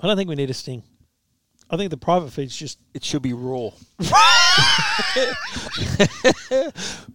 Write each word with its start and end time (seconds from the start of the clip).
I 0.00 0.06
don't 0.06 0.16
think 0.16 0.28
we 0.28 0.34
need 0.34 0.50
a 0.50 0.54
sting. 0.54 0.82
I 1.70 1.76
think 1.76 1.90
the 1.90 1.96
private 1.96 2.30
feed's 2.30 2.54
just 2.56 2.78
It 2.92 3.02
should 3.04 3.22
be 3.22 3.32
raw. 3.32 3.70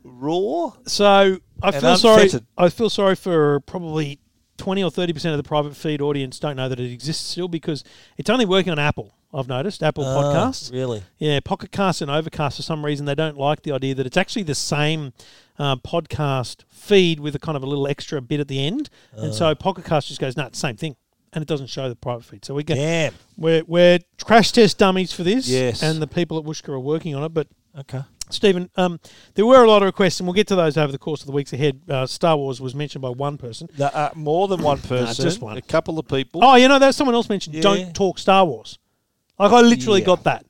raw. 0.03 0.71
so. 0.85 1.37
I 1.61 1.67
And 1.69 1.75
feel 1.81 1.97
sorry. 1.97 2.23
unfettered. 2.23 2.45
I 2.57 2.69
feel 2.69 2.89
sorry 2.89 3.15
for 3.15 3.59
probably 3.61 4.19
twenty 4.57 4.83
or 4.83 4.89
thirty 4.91 5.13
percent 5.13 5.33
of 5.33 5.37
the 5.43 5.47
private 5.47 5.75
feed 5.75 6.01
audience 6.01 6.39
don't 6.39 6.55
know 6.55 6.69
that 6.69 6.79
it 6.79 6.91
exists 6.91 7.29
still 7.31 7.47
because 7.47 7.83
it's 8.17 8.29
only 8.29 8.45
working 8.45 8.71
on 8.71 8.79
Apple. 8.79 9.13
I've 9.33 9.47
noticed 9.47 9.83
Apple 9.83 10.05
Ah, 10.05 10.23
Podcasts. 10.23 10.71
Really? 10.71 11.03
Yeah, 11.19 11.39
Pocket 11.41 11.71
Cast 11.71 12.01
and 12.01 12.09
Overcast 12.09 12.55
for 12.57 12.63
some 12.63 12.83
reason 12.83 13.05
they 13.05 13.13
don't 13.13 13.37
like 13.37 13.61
the 13.61 13.71
idea 13.73 13.93
that 13.95 14.05
it's 14.07 14.17
actually 14.17 14.43
the 14.43 14.55
same 14.55 15.13
uh, 15.59 15.75
podcast 15.75 16.63
feed 16.69 17.19
with 17.19 17.35
a 17.35 17.39
kind 17.39 17.55
of 17.55 17.61
a 17.61 17.67
little 17.67 17.87
extra 17.87 18.21
bit 18.21 18.39
at 18.39 18.47
the 18.47 18.65
end, 18.65 18.89
and 19.13 19.33
so 19.33 19.53
Pocket 19.53 19.85
Cast 19.85 20.07
just 20.07 20.19
goes, 20.21 20.35
"No, 20.37 20.45
it's 20.47 20.59
the 20.59 20.67
same 20.67 20.77
thing," 20.77 20.95
and 21.33 21.41
it 21.41 21.47
doesn't 21.47 21.67
show 21.67 21.87
the 21.89 21.95
private 21.95 22.23
feed. 22.25 22.45
So 22.45 22.53
we 22.53 22.63
get 22.63 22.75
Damn. 22.75 23.13
we're 23.37 23.63
we're 23.67 23.99
crash 24.23 24.51
test 24.51 24.77
dummies 24.77 25.11
for 25.13 25.23
this, 25.23 25.47
Yes. 25.47 25.83
and 25.83 26.01
the 26.01 26.07
people 26.07 26.37
at 26.37 26.45
Whooshkaa 26.45 26.69
are 26.69 26.79
working 26.79 27.15
on 27.15 27.23
it. 27.23 27.33
But 27.33 27.47
Okay. 27.77 28.01
Stephen, 28.31 28.69
um, 28.77 28.99
there 29.35 29.45
were 29.45 29.63
a 29.63 29.67
lot 29.67 29.81
of 29.81 29.87
requests, 29.87 30.19
and 30.19 30.27
we'll 30.27 30.33
get 30.35 30.47
to 30.47 30.55
those 30.55 30.77
over 30.77 30.91
the 30.91 30.97
course 30.99 31.21
of 31.21 31.25
the 31.27 31.31
weeks 31.31 31.51
ahead. 31.53 31.81
Uh, 31.89 32.05
Star 32.05 32.37
Wars 32.37 32.61
was 32.61 32.75
mentioned 32.75 33.01
by 33.01 33.09
one 33.09 33.37
person. 33.37 33.67
No, 33.77 33.85
uh, 33.87 34.09
more 34.15 34.47
than 34.47 34.61
one 34.61 34.77
person. 34.81 35.23
just 35.23 35.41
one. 35.41 35.57
A 35.57 35.61
couple 35.61 35.97
of 35.97 36.07
people. 36.07 36.41
Oh, 36.43 36.53
you 36.55 36.67
know, 36.67 36.77
there's 36.77 36.95
someone 36.95 37.15
else 37.15 37.27
mentioned 37.29 37.55
Yeah. 37.55 37.61
don't 37.61 37.93
talk 37.95 38.19
Star 38.19 38.45
Wars. 38.45 38.77
Like 39.39 39.51
I 39.51 39.61
literally 39.61 40.01
Yeah. 40.01 40.05
got 40.07 40.23
that. 40.25 40.45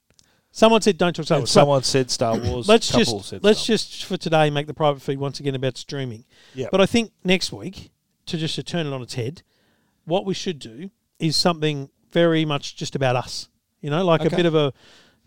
Someone 0.52 0.82
said 0.82 0.98
don't 0.98 1.16
talk 1.16 1.26
Star 1.26 1.38
Wars. 1.40 1.52
So- 1.52 1.60
someone 1.62 1.84
said 1.84 2.10
Star 2.12 2.38
Wars. 2.40 2.68
let's 2.68 2.90
couple 2.92 3.06
just 3.20 3.30
said 3.30 3.44
let's 3.44 3.66
just 3.66 4.04
for 4.06 4.18
today 4.18 4.50
make 4.50 4.68
the 4.68 4.74
private 4.74 5.02
feed 5.02 5.20
once 5.20 5.40
again 5.40 5.56
about 5.56 5.78
streaming. 5.78 6.26
Yep. 6.56 6.72
But 6.72 6.82
I 6.82 6.86
think 6.86 7.12
next 7.24 7.54
week 7.54 7.92
to 8.26 8.38
just 8.38 8.56
to 8.56 8.64
turn 8.64 8.88
it 8.88 8.94
on 8.94 9.02
its 9.02 9.14
head, 9.14 9.44
what 10.10 10.26
we 10.26 10.34
should 10.34 10.60
do 10.60 10.90
is 11.20 11.36
something 11.36 11.90
very 12.12 12.44
much 12.46 12.76
just 12.76 12.96
about 12.96 13.16
us. 13.16 13.48
You 13.82 13.90
know, 13.90 14.04
like 14.04 14.26
a 14.26 14.30
bit 14.30 14.46
of 14.46 14.56
a, 14.56 14.74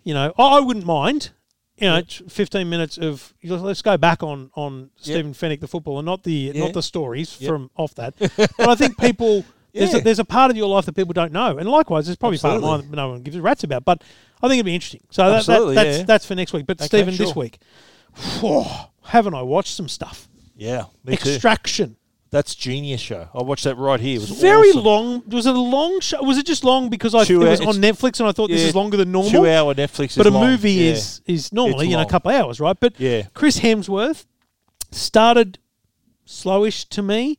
you 0.02 0.12
know, 0.14 0.32
I 0.38 0.42
I 0.58 0.60
wouldn't 0.60 0.84
mind. 0.86 1.30
You 1.78 1.88
know, 1.88 2.00
t- 2.02 2.24
fifteen 2.28 2.68
minutes 2.68 2.98
of 2.98 3.32
let's 3.42 3.80
go 3.82 3.96
back 3.96 4.22
on 4.22 4.50
on 4.54 4.90
Stephen 4.96 5.32
Fenech 5.32 5.60
the 5.60 5.66
football 5.66 5.98
and 5.98 6.06
not 6.06 6.22
the 6.22 6.52
Yeah. 6.54 6.64
not 6.64 6.74
the 6.74 6.82
stories 6.82 7.38
Yep. 7.40 7.48
from 7.48 7.70
off 7.76 7.94
that. 7.94 8.14
but 8.18 8.68
I 8.68 8.74
think 8.74 8.98
people 8.98 9.44
there's 9.72 9.94
a, 9.94 10.00
there's 10.00 10.18
a 10.18 10.24
part 10.24 10.50
of 10.50 10.56
your 10.56 10.68
life 10.68 10.84
that 10.84 10.92
people 10.94 11.14
don't 11.14 11.32
know, 11.32 11.56
and 11.56 11.66
likewise, 11.68 12.06
there's 12.06 12.16
probably 12.18 12.36
a 12.36 12.40
part 12.40 12.56
of 12.56 12.62
mine 12.62 12.80
that 12.90 12.94
no 12.94 13.08
one 13.08 13.22
gives 13.22 13.36
a 13.36 13.42
rat's 13.42 13.64
about. 13.64 13.84
But 13.86 14.02
I 14.42 14.48
think 14.48 14.58
it'd 14.58 14.66
be 14.66 14.74
interesting. 14.74 15.02
So 15.10 15.30
that, 15.30 15.46
that, 15.46 15.74
that's 15.74 15.98
yeah. 15.98 16.04
that's 16.04 16.26
for 16.26 16.34
next 16.34 16.52
week. 16.52 16.66
But 16.66 16.78
Okay, 16.78 16.86
Stephen, 16.88 17.16
this 17.16 17.34
week, 17.34 17.58
whew, 18.40 18.64
haven't 19.04 19.34
I 19.34 19.42
watched 19.42 19.74
some 19.74 19.88
stuff? 19.88 20.28
Yeah, 20.54 20.84
me 21.04 21.16
too. 21.16 21.38
That's 22.32 22.54
genius 22.56 23.00
show. 23.00 23.28
I 23.34 23.42
watched 23.42 23.64
that 23.64 23.76
right 23.76 24.00
here. 24.00 24.16
It 24.16 24.20
was 24.20 24.30
Very 24.30 24.70
awesome. 24.70 24.82
long. 24.84 25.22
Was 25.28 25.46
it 25.46 25.54
a 25.54 25.60
long 25.60 26.00
show? 26.00 26.20
Was 26.22 26.38
it 26.38 26.46
just 26.46 26.64
long 26.64 26.88
because 26.88 27.14
I 27.14 27.22
it 27.22 27.30
was 27.36 27.60
hour- 27.60 27.68
on 27.68 27.74
Netflix 27.76 28.18
and 28.20 28.28
I 28.28 28.32
thought 28.32 28.48
this 28.48 28.62
is 28.62 28.74
longer 28.74 28.96
than 28.96 29.12
normal? 29.12 29.30
Two 29.30 29.46
hour 29.46 29.74
Netflix. 29.74 30.16
but 30.16 30.26
is 30.26 30.26
a 30.26 30.30
long. 30.30 30.46
movie 30.50 30.72
Yeah. 30.72 30.92
is 30.92 31.20
is 31.26 31.52
normally 31.52 31.88
you 31.88 31.96
know 31.96 32.02
a 32.02 32.06
couple 32.08 32.30
of 32.32 32.36
hours, 32.40 32.58
right? 32.58 32.76
But 32.80 32.98
Yeah. 32.98 33.24
Chris 33.34 33.60
Hemsworth 33.60 34.24
started 34.90 35.58
slowish 36.26 36.88
to 36.88 37.02
me. 37.02 37.38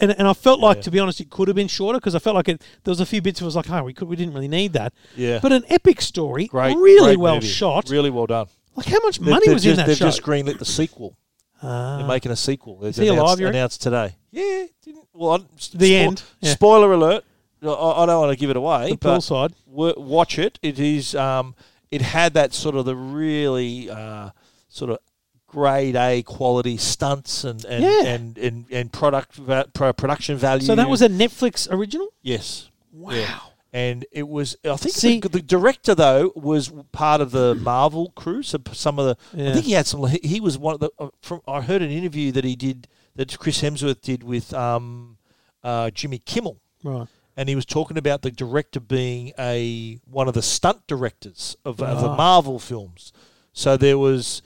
And, 0.00 0.10
and 0.18 0.26
I 0.26 0.32
felt 0.32 0.58
like, 0.58 0.78
Yeah. 0.78 0.82
to 0.82 0.90
be 0.90 0.98
honest, 0.98 1.20
it 1.20 1.30
could 1.30 1.46
have 1.46 1.54
been 1.54 1.68
shorter 1.68 2.00
because 2.00 2.16
I 2.16 2.18
felt 2.18 2.34
like 2.34 2.48
it. 2.48 2.60
There 2.82 2.90
was 2.90 2.98
a 2.98 3.06
few 3.06 3.22
bits. 3.22 3.40
It 3.40 3.44
was 3.44 3.54
like, 3.54 3.70
oh, 3.70 3.84
we 3.84 3.92
could, 3.94 4.08
we 4.08 4.16
didn't 4.16 4.34
really 4.34 4.48
need 4.48 4.72
that. 4.72 4.92
Yeah. 5.14 5.38
But 5.40 5.52
an 5.52 5.62
epic 5.68 6.00
story, 6.00 6.48
great, 6.48 6.76
really 6.76 7.10
great 7.14 7.18
well 7.20 7.34
movie. 7.36 7.46
shot. 7.46 7.88
Really 7.88 8.10
well 8.10 8.26
done. 8.26 8.46
Like 8.74 8.86
how 8.86 8.98
much 9.04 9.18
They've- 9.20 9.28
money 9.30 9.46
they've 9.46 9.54
was 9.54 9.62
just, 9.62 9.70
in 9.70 9.76
that 9.76 9.86
They've 9.86 9.96
show? 9.96 10.06
just 10.06 10.22
greenlit 10.22 10.58
the 10.58 10.64
sequel. 10.64 11.16
Ah. 11.62 11.98
They're 11.98 12.08
making 12.08 12.32
a 12.32 12.36
sequel. 12.36 12.78
They've 12.78 12.90
Is 12.90 12.98
announced, 12.98 13.20
alive, 13.40 13.40
announced 13.54 13.82
today. 13.82 14.16
Yeah. 14.34 14.64
Didn't, 14.84 15.06
well, 15.12 15.32
I- 15.40 15.76
The 15.76 15.96
end, 15.96 16.22
yeah. 16.40 16.52
Spoiler 16.52 16.92
alert. 16.92 17.24
I, 17.62 17.66
I 17.68 18.06
don't 18.06 18.20
want 18.20 18.30
to 18.32 18.36
give 18.38 18.50
it 18.50 18.56
away, 18.56 18.90
the 18.90 18.96
but 18.96 19.12
pool 19.14 19.20
side. 19.22 19.52
w- 19.70 19.94
watch 19.96 20.38
it. 20.38 20.58
It 20.62 20.78
is. 20.78 21.14
Um, 21.14 21.54
it 21.90 22.02
had 22.02 22.34
that 22.34 22.52
sort 22.52 22.74
of 22.76 22.84
the 22.84 22.94
really 22.96 23.88
uh, 23.88 24.30
sort 24.68 24.90
of 24.90 24.98
grade 25.46 25.96
A 25.96 26.22
quality 26.24 26.76
stunts 26.76 27.44
and 27.44 27.64
and 27.64 27.82
Yeah. 27.84 28.04
and, 28.04 28.36
and, 28.38 28.66
and 28.70 28.92
product 28.92 29.36
va- 29.36 29.66
pro- 29.72 29.92
production 29.92 30.36
value. 30.36 30.66
So 30.66 30.74
that 30.74 30.88
was 30.90 31.00
a 31.02 31.08
Netflix 31.08 31.70
original. 31.70 32.08
yes. 32.22 32.68
Wow. 32.92 33.12
Yeah. 33.14 33.38
And 33.72 34.04
it 34.12 34.28
was. 34.28 34.56
I 34.64 34.76
think 34.76 34.94
See- 34.94 35.18
the, 35.20 35.28
the 35.28 35.42
director 35.42 35.94
though 35.96 36.32
was 36.36 36.70
part 36.92 37.20
of 37.20 37.30
the 37.32 37.54
Marvel 37.56 38.10
crew. 38.14 38.42
So 38.44 38.58
some 38.72 38.98
of 39.00 39.06
the. 39.06 39.16
Yeah. 39.42 39.50
I 39.50 39.52
think 39.54 39.64
he 39.64 39.72
had 39.72 39.86
some. 39.86 40.06
He, 40.06 40.20
he 40.22 40.40
was 40.40 40.56
one 40.58 40.74
of 40.74 40.80
the. 40.80 40.90
uh, 40.98 41.08
From 41.22 41.40
I 41.48 41.60
heard 41.62 41.82
an 41.82 41.90
interview 41.90 42.30
that 42.32 42.44
he 42.44 42.54
did 42.56 42.86
that 43.16 43.38
Chris 43.38 43.62
Hemsworth 43.62 44.00
did 44.00 44.22
with 44.22 44.52
um, 44.54 45.16
uh, 45.62 45.90
Jimmy 45.90 46.18
Kimmel 46.18 46.60
Right. 46.82 47.06
and 47.36 47.48
he 47.48 47.54
was 47.54 47.64
talking 47.64 47.96
about 47.96 48.22
the 48.22 48.30
director 48.30 48.80
being 48.80 49.32
a 49.38 49.98
one 50.04 50.28
of 50.28 50.34
the 50.34 50.42
stunt 50.42 50.86
directors 50.86 51.56
of, 51.64 51.80
of 51.80 52.00
the 52.02 52.08
Marvel 52.08 52.58
films. 52.58 53.12
So 53.52 53.76
there 53.76 53.96
was, 53.98 54.42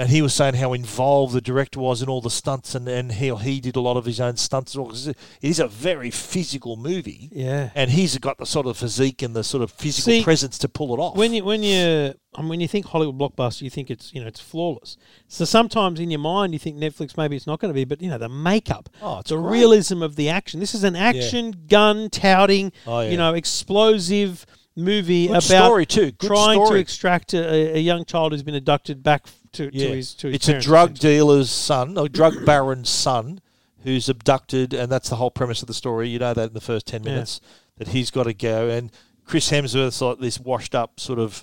and 0.00 0.08
he 0.10 0.22
was 0.22 0.32
saying 0.34 0.54
how 0.54 0.72
involved 0.72 1.32
the 1.34 1.40
director 1.40 1.78
was 1.78 2.00
in 2.02 2.08
all 2.08 2.20
the 2.22 2.30
stunts, 2.30 2.74
and, 2.74 2.88
and 2.88 3.12
he 3.12 3.34
he 3.36 3.60
did 3.60 3.76
a 3.76 3.80
lot 3.80 3.96
of 3.96 4.04
his 4.06 4.18
own 4.20 4.36
stunts. 4.36 4.72
as 4.72 4.78
well, 4.78 4.88
'cause 4.88 5.06
It 5.08 5.16
is 5.42 5.60
a 5.60 5.68
very 5.68 6.10
physical 6.10 6.76
movie, 6.76 7.28
Yeah. 7.32 7.70
and 7.74 7.90
he's 7.90 8.16
got 8.18 8.38
the 8.38 8.46
sort 8.46 8.66
of 8.66 8.76
physique 8.76 9.20
and 9.22 9.36
the 9.36 9.44
sort 9.44 9.62
of 9.62 9.70
physical 9.70 10.12
See, 10.12 10.22
presence 10.22 10.56
to 10.58 10.68
pull 10.68 10.94
it 10.94 10.98
off. 10.98 11.16
When 11.16 11.34
you 11.34 11.44
when 11.44 11.62
you 11.62 12.14
I 12.36 12.42
mean, 12.42 12.48
when 12.50 12.60
you 12.60 12.68
think 12.68 12.86
Hollywood 12.86 13.18
blockbuster, 13.18 13.62
you 13.62 13.70
think 13.70 13.90
it's 13.90 14.14
you 14.14 14.20
know 14.20 14.26
it's 14.28 14.40
flawless. 14.40 14.96
So 15.28 15.44
sometimes 15.44 15.98
in 16.00 16.10
your 16.10 16.20
mind 16.20 16.52
you 16.52 16.58
think 16.60 16.76
Netflix 16.78 17.16
maybe 17.16 17.34
it's 17.36 17.46
not 17.46 17.58
going 17.60 17.70
to 17.70 17.74
be, 17.74 17.84
but 17.84 18.00
you 18.00 18.08
know 18.08 18.18
the 18.18 18.28
makeup, 18.28 18.88
Oh, 19.02 19.18
it's 19.18 19.30
the 19.30 19.36
great. 19.36 19.52
realism 19.58 20.02
of 20.02 20.14
the 20.16 20.28
action. 20.28 20.60
This 20.60 20.74
is 20.74 20.84
an 20.84 20.94
action 20.96 21.64
gun 21.68 22.08
touting, 22.08 22.72
Oh, 22.86 23.00
yeah. 23.00 23.10
you 23.10 23.16
know, 23.16 23.34
explosive 23.34 24.46
movie 24.76 25.26
Good 25.26 25.32
about 25.32 25.42
story 25.42 25.86
too. 25.86 26.12
Good 26.12 26.26
trying 26.28 26.56
story. 26.64 26.78
to 26.78 26.80
extract 26.80 27.34
a, 27.34 27.76
a 27.76 27.80
young 27.80 28.04
child 28.04 28.32
who's 28.32 28.42
been 28.42 28.54
abducted 28.54 29.02
back 29.02 29.26
to, 29.52 29.70
Yeah. 29.72 29.88
to 29.88 29.96
his 29.96 30.14
to 30.14 30.26
his 30.28 30.36
it's 30.36 30.48
a 30.48 30.60
drug 30.60 30.94
dealer's 30.98 31.50
son, 31.50 31.96
a 31.98 32.08
drug 32.08 32.44
baron's 32.46 32.88
son, 32.88 33.40
who's 33.82 34.08
abducted, 34.08 34.72
and 34.74 34.90
that's 34.90 35.08
the 35.10 35.16
whole 35.16 35.30
premise 35.30 35.60
of 35.62 35.68
the 35.68 35.74
story. 35.74 36.08
You 36.08 36.18
know 36.18 36.34
that 36.34 36.48
in 36.48 36.54
the 36.54 36.60
first 36.60 36.86
ten 36.86 37.02
Yeah. 37.04 37.10
minutes 37.12 37.40
that 37.78 37.88
he's 37.88 38.10
got 38.10 38.24
to 38.24 38.34
go, 38.34 38.68
and 38.68 38.90
Chris 39.24 39.50
Hemsworth's 39.50 40.00
like 40.00 40.18
this 40.18 40.38
washed 40.40 40.74
up 40.74 41.00
sort 41.00 41.18
of 41.18 41.42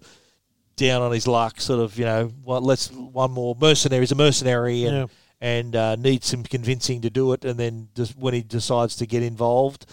down 0.76 1.02
on 1.02 1.12
his 1.12 1.28
luck, 1.28 1.60
sort 1.60 1.80
of 1.80 1.98
you 1.98 2.06
know, 2.06 2.32
well, 2.44 2.62
let's 2.62 2.92
one 2.92 3.32
more 3.32 3.56
mercenary. 3.60 4.02
He's 4.02 4.12
a 4.12 4.16
mercenary, 4.16 4.86
and 4.86 4.96
Yeah. 4.96 5.06
and 5.42 5.76
uh, 5.76 5.96
needs 5.96 6.28
some 6.28 6.44
convincing 6.44 7.02
to 7.02 7.10
do 7.10 7.34
it, 7.34 7.44
and 7.44 7.60
then 7.60 7.90
just 7.96 8.18
when 8.18 8.34
he 8.34 8.42
decides 8.42 8.96
to 8.98 9.06
get 9.06 9.24
involved. 9.24 9.86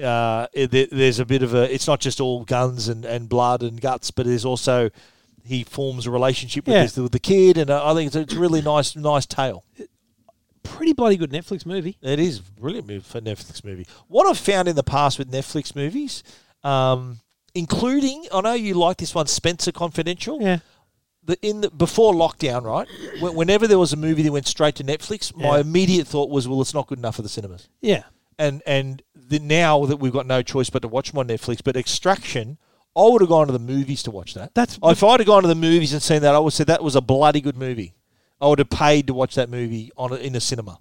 Uh, 0.00 0.46
it, 0.52 0.90
there's 0.90 1.18
a 1.18 1.24
bit 1.26 1.42
of 1.42 1.54
a. 1.54 1.72
It's 1.72 1.86
not 1.86 2.00
just 2.00 2.20
all 2.20 2.44
guns 2.44 2.88
and, 2.88 3.04
and 3.04 3.28
blood 3.28 3.62
and 3.62 3.80
guts, 3.80 4.10
but 4.10 4.26
there's 4.26 4.44
also 4.44 4.90
he 5.44 5.64
forms 5.64 6.06
a 6.06 6.10
relationship 6.10 6.66
with, 6.66 6.74
Yeah. 6.74 6.82
this, 6.82 6.96
with 6.96 7.12
the 7.12 7.18
kid, 7.18 7.58
and 7.58 7.70
uh, 7.70 7.84
I 7.84 7.94
think 7.94 8.06
it's 8.08 8.16
a, 8.16 8.20
it's 8.20 8.34
a 8.34 8.38
really 8.38 8.62
nice 8.62 8.94
nice 8.96 9.26
tale. 9.26 9.64
Pretty 10.62 10.92
bloody 10.92 11.16
good 11.16 11.30
Netflix 11.32 11.64
movie. 11.64 11.96
It 12.02 12.20
is 12.20 12.38
a 12.38 12.42
brilliant 12.60 12.86
movie 12.86 13.00
for 13.00 13.20
Netflix 13.20 13.64
movie. 13.64 13.86
What 14.08 14.26
I've 14.26 14.38
found 14.38 14.68
in 14.68 14.76
the 14.76 14.82
past 14.82 15.18
with 15.18 15.30
Netflix 15.32 15.74
movies, 15.74 16.22
um, 16.62 17.20
including 17.54 18.26
I 18.32 18.40
know 18.42 18.52
you 18.52 18.74
like 18.74 18.98
this 18.98 19.14
one, 19.14 19.26
Spenser 19.26 19.72
Confidential. 19.72 20.40
Yeah. 20.40 20.58
The, 21.22 21.36
in 21.46 21.60
the, 21.60 21.70
before 21.70 22.14
lockdown, 22.14 22.62
right? 22.64 22.88
Whenever 23.20 23.66
there 23.66 23.78
was 23.78 23.92
a 23.92 23.96
movie 23.96 24.22
that 24.22 24.32
went 24.32 24.46
straight 24.46 24.74
to 24.76 24.84
Netflix, 24.84 25.36
my 25.36 25.58
immediate 25.60 26.06
thought 26.06 26.30
was, 26.30 26.48
well, 26.48 26.62
it's 26.62 26.72
not 26.72 26.86
good 26.86 26.98
enough 26.98 27.16
for 27.16 27.22
the 27.22 27.28
cinemas. 27.28 27.68
Yeah. 27.82 28.04
And 28.38 28.62
and 28.66 29.02
the, 29.30 29.38
now 29.38 29.86
that 29.86 29.96
we've 29.96 30.12
got 30.12 30.26
no 30.26 30.42
choice 30.42 30.68
but 30.70 30.82
to 30.82 30.88
watch 30.88 31.10
them 31.10 31.18
on 31.18 31.28
Netflix, 31.28 31.60
but 31.64 31.76
Extraction, 31.76 32.58
I 32.96 33.02
would 33.04 33.22
have 33.22 33.30
gone 33.30 33.46
to 33.46 33.52
the 33.52 33.58
movies 33.58 34.02
to 34.02 34.10
watch 34.10 34.34
that. 34.34 34.54
That's 34.54 34.78
if 34.82 35.02
I'd 35.02 35.20
have 35.20 35.26
gone 35.26 35.42
to 35.42 35.48
the 35.48 35.54
movies 35.54 35.92
and 35.92 36.02
seen 36.02 36.22
that, 36.22 36.34
I 36.34 36.38
would 36.38 36.48
have 36.48 36.54
said 36.54 36.66
that 36.66 36.82
was 36.82 36.96
a 36.96 37.00
bloody 37.00 37.40
good 37.40 37.56
movie. 37.56 37.94
I 38.40 38.48
would 38.48 38.58
have 38.58 38.70
paid 38.70 39.06
to 39.06 39.14
watch 39.14 39.34
that 39.36 39.48
movie 39.48 39.90
on 39.96 40.16
in 40.18 40.34
a 40.34 40.40
cinema. 40.40 40.78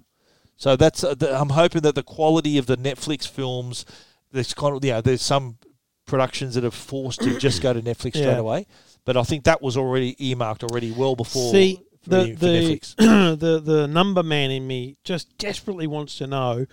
So 0.57 0.75
that's 0.75 1.03
uh, 1.03 1.13
the, 1.15 1.39
I'm 1.39 1.49
hoping 1.49 1.81
that 1.83 1.95
the 1.95 2.03
quality 2.03 2.57
of 2.57 2.65
the 2.65 2.77
Netflix 2.77 3.27
films, 3.27 3.85
there's 4.31 4.53
kind 4.53 4.75
of 4.75 4.83
yeah, 4.83 5.01
there's 5.01 5.21
some 5.21 5.57
productions 6.05 6.55
that 6.55 6.65
are 6.65 6.71
forced 6.71 7.21
to 7.21 7.37
just 7.39 7.61
go 7.61 7.71
to 7.71 7.81
Netflix 7.81 8.15
Yeah. 8.15 8.21
straight 8.23 8.39
away. 8.39 8.67
But 9.05 9.15
I 9.15 9.23
think 9.23 9.43
that 9.45 9.61
was 9.61 9.77
already 9.77 10.15
earmarked 10.27 10.63
already 10.63 10.91
well 10.91 11.15
before. 11.15 11.51
See 11.51 11.81
for, 12.01 12.09
the 12.09 12.33
the, 12.33 12.79
the 13.39 13.59
the 13.59 13.87
number 13.87 14.23
man 14.23 14.51
in 14.51 14.65
me 14.67 14.97
just 15.03 15.37
desperately 15.37 15.87
wants 15.87 16.17
to 16.17 16.27
know 16.27 16.65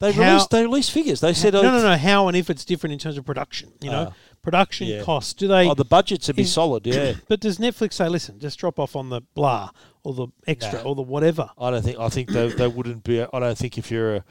They 0.00 0.12
how- 0.12 0.22
released 0.32 0.50
they 0.50 0.62
released 0.62 0.90
figures. 0.90 1.20
They 1.20 1.34
said 1.34 1.52
no, 1.52 1.60
oh, 1.60 1.62
no, 1.62 1.82
no. 1.82 1.96
How 1.96 2.26
and 2.28 2.36
if 2.36 2.48
it's 2.50 2.64
different 2.64 2.94
in 2.94 2.98
terms 2.98 3.16
of 3.18 3.24
production? 3.24 3.72
You 3.82 3.90
know, 3.90 4.06
Ah. 4.10 4.14
production 4.42 4.88
Yeah. 4.88 5.02
costs. 5.02 5.34
Do 5.34 5.46
they? 5.46 5.68
Oh, 5.68 5.74
the 5.74 5.84
budgets 5.84 6.26
would 6.26 6.36
be 6.36 6.42
is- 6.42 6.52
solid. 6.52 6.86
Yeah. 6.86 7.14
But 7.28 7.40
does 7.40 7.58
Netflix 7.58 7.92
say, 7.94 8.08
listen, 8.08 8.38
just 8.40 8.58
drop 8.58 8.78
off 8.78 8.96
on 8.96 9.10
the 9.10 9.20
blah 9.34 9.70
or 10.02 10.14
the 10.14 10.28
extra 10.46 10.82
No. 10.82 10.88
or 10.90 10.94
the 10.94 11.02
whatever? 11.02 11.50
I 11.58 11.70
don't 11.70 11.82
think. 11.82 11.98
I 11.98 12.08
think 12.08 12.30
they, 12.30 12.48
they 12.48 12.66
wouldn't 12.68 13.04
be. 13.04 13.20
I 13.22 13.38
don't 13.38 13.58
think 13.58 13.76
if 13.78 13.90
you're 13.90 14.16
a 14.16 14.24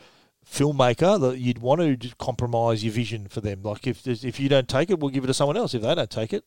filmmaker 0.50 1.20
that 1.22 1.38
you'd 1.40 1.60
want 1.60 2.02
to 2.02 2.10
compromise 2.18 2.84
your 2.84 2.94
vision 2.94 3.28
for 3.28 3.42
them. 3.42 3.62
Like 3.64 3.86
if 3.86 4.08
if 4.08 4.40
you 4.40 4.50
don't 4.50 4.68
take 4.68 4.90
it, 4.90 5.00
we'll 5.00 5.12
give 5.12 5.24
it 5.24 5.28
to 5.28 5.34
someone 5.34 5.58
else. 5.58 5.74
If 5.74 5.84
they 5.84 5.94
don't 5.94 6.10
take 6.10 6.34
it, 6.34 6.44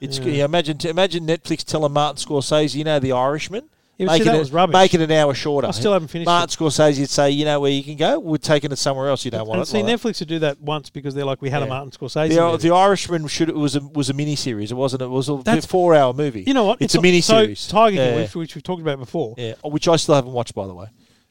it's 0.00 0.18
Yeah. 0.18 0.24
you 0.26 0.38
know, 0.38 0.44
imagine 0.46 0.78
imagine 0.84 1.26
Netflix 1.26 1.62
telling 1.62 1.92
Martin 1.92 2.16
Scorsese, 2.24 2.74
you 2.74 2.82
know, 2.84 2.98
The 2.98 3.12
Irishman. 3.12 3.70
Yeah, 3.96 4.06
make 4.06 4.16
see, 4.16 4.22
it 4.22 4.32
that 4.32 4.36
a- 4.36 4.38
was 4.40 4.52
rubbish. 4.52 4.94
It 4.94 5.00
an 5.00 5.10
hour 5.12 5.34
shorter. 5.34 5.68
I 5.68 5.70
still 5.70 5.92
haven't 5.92 6.08
finished 6.08 6.26
Martin 6.26 6.48
Scorsese 6.66 6.98
would 6.98 7.08
say, 7.10 7.30
you 7.30 7.44
know 7.44 7.60
where 7.60 7.70
you 7.70 7.84
can 7.84 7.96
go. 7.96 8.18
We're 8.18 8.38
taking 8.38 8.72
it 8.72 8.76
somewhere 8.76 9.08
else. 9.08 9.24
You 9.24 9.30
don't 9.30 9.46
want 9.46 9.58
And 9.58 9.62
it. 9.68 9.70
see, 9.70 9.82
like 9.82 9.86
that. 9.86 10.00
Netflix 10.08 10.20
would 10.20 10.28
do 10.28 10.38
that 10.40 10.60
once 10.60 10.90
because 10.90 11.14
they're 11.14 11.24
like, 11.24 11.40
we 11.40 11.48
had 11.50 11.62
a 11.62 11.66
Yeah. 11.66 11.68
Martin 11.70 11.90
Scorsese. 11.92 12.30
The, 12.34 12.40
movie. 12.40 12.68
the 12.68 12.74
Irishman 12.74 13.26
should 13.28 13.48
it 13.48 13.54
was 13.54 13.76
a 13.76 13.80
was 13.80 14.10
a 14.10 14.12
mini 14.14 14.34
series. 14.36 14.72
It 14.72 14.74
wasn't. 14.74 15.02
It 15.02 15.08
was 15.08 15.28
a 15.28 15.36
That's- 15.36 15.64
four 15.66 15.94
hour 15.94 16.12
movie. 16.12 16.42
you 16.46 16.54
know 16.54 16.64
what? 16.64 16.82
It's, 16.82 16.94
a 16.96 17.00
mini 17.00 17.20
series. 17.20 17.60
So 17.60 17.72
Tiger 17.72 17.96
King, 17.96 18.14
yeah. 18.14 18.20
which, 18.22 18.34
which 18.34 18.54
we've 18.56 18.62
talked 18.64 18.82
about 18.82 18.98
before, 18.98 19.34
yeah, 19.38 19.54
which 19.62 19.86
I 19.86 19.96
still 19.96 20.16
haven't 20.16 20.32
watched 20.32 20.54
by 20.54 20.66
the 20.66 20.74
way. 20.74 20.86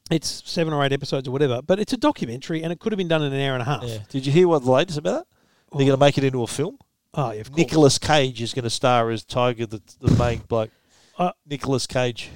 it's 0.10 0.42
seven 0.46 0.74
or 0.74 0.84
eight 0.86 0.94
episodes 0.94 1.28
or 1.28 1.32
whatever, 1.32 1.62
but 1.62 1.80
it's 1.80 1.92
a 1.94 1.98
documentary 1.98 2.64
and 2.64 2.72
it 2.72 2.80
could 2.80 2.92
have 2.92 2.98
been 2.98 3.08
done 3.10 3.24
in 3.24 3.34
an 3.34 3.42
hour 3.42 3.54
and 3.54 3.62
a 3.62 3.66
half. 3.66 3.84
Yeah. 3.84 3.98
Did 4.10 4.26
you 4.26 4.32
hear 4.32 4.48
what 4.48 4.64
the 4.64 4.72
latest 4.72 4.98
about 4.98 5.28
that? 5.72 5.78
They're 5.78 5.88
going 5.88 5.98
to 5.98 6.06
make 6.06 6.18
it 6.18 6.24
into 6.24 6.44
a 6.44 6.48
film. 6.48 6.78
Oh, 7.16 7.32
yeah, 7.32 7.42
of 7.42 7.48
course. 7.52 7.58
Nicolas 7.58 7.98
Cage 8.00 8.42
is 8.42 8.54
going 8.54 8.64
to 8.64 8.70
star 8.70 9.10
as 9.12 9.24
Tiger, 9.24 9.66
the, 9.66 9.82
the 10.02 10.12
main 10.18 10.40
bloke. 10.48 10.70
Uh, 11.18 11.32
Nicolas 11.46 11.88
Cage. 11.88 12.30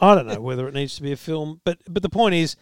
I 0.00 0.14
don't 0.14 0.26
know 0.26 0.40
whether 0.40 0.68
it 0.68 0.74
needs 0.74 0.96
to 0.96 1.02
be 1.02 1.12
a 1.12 1.16
film, 1.16 1.60
but 1.64 1.78
but 1.88 2.02
the 2.02 2.10
point 2.10 2.34
is, 2.34 2.56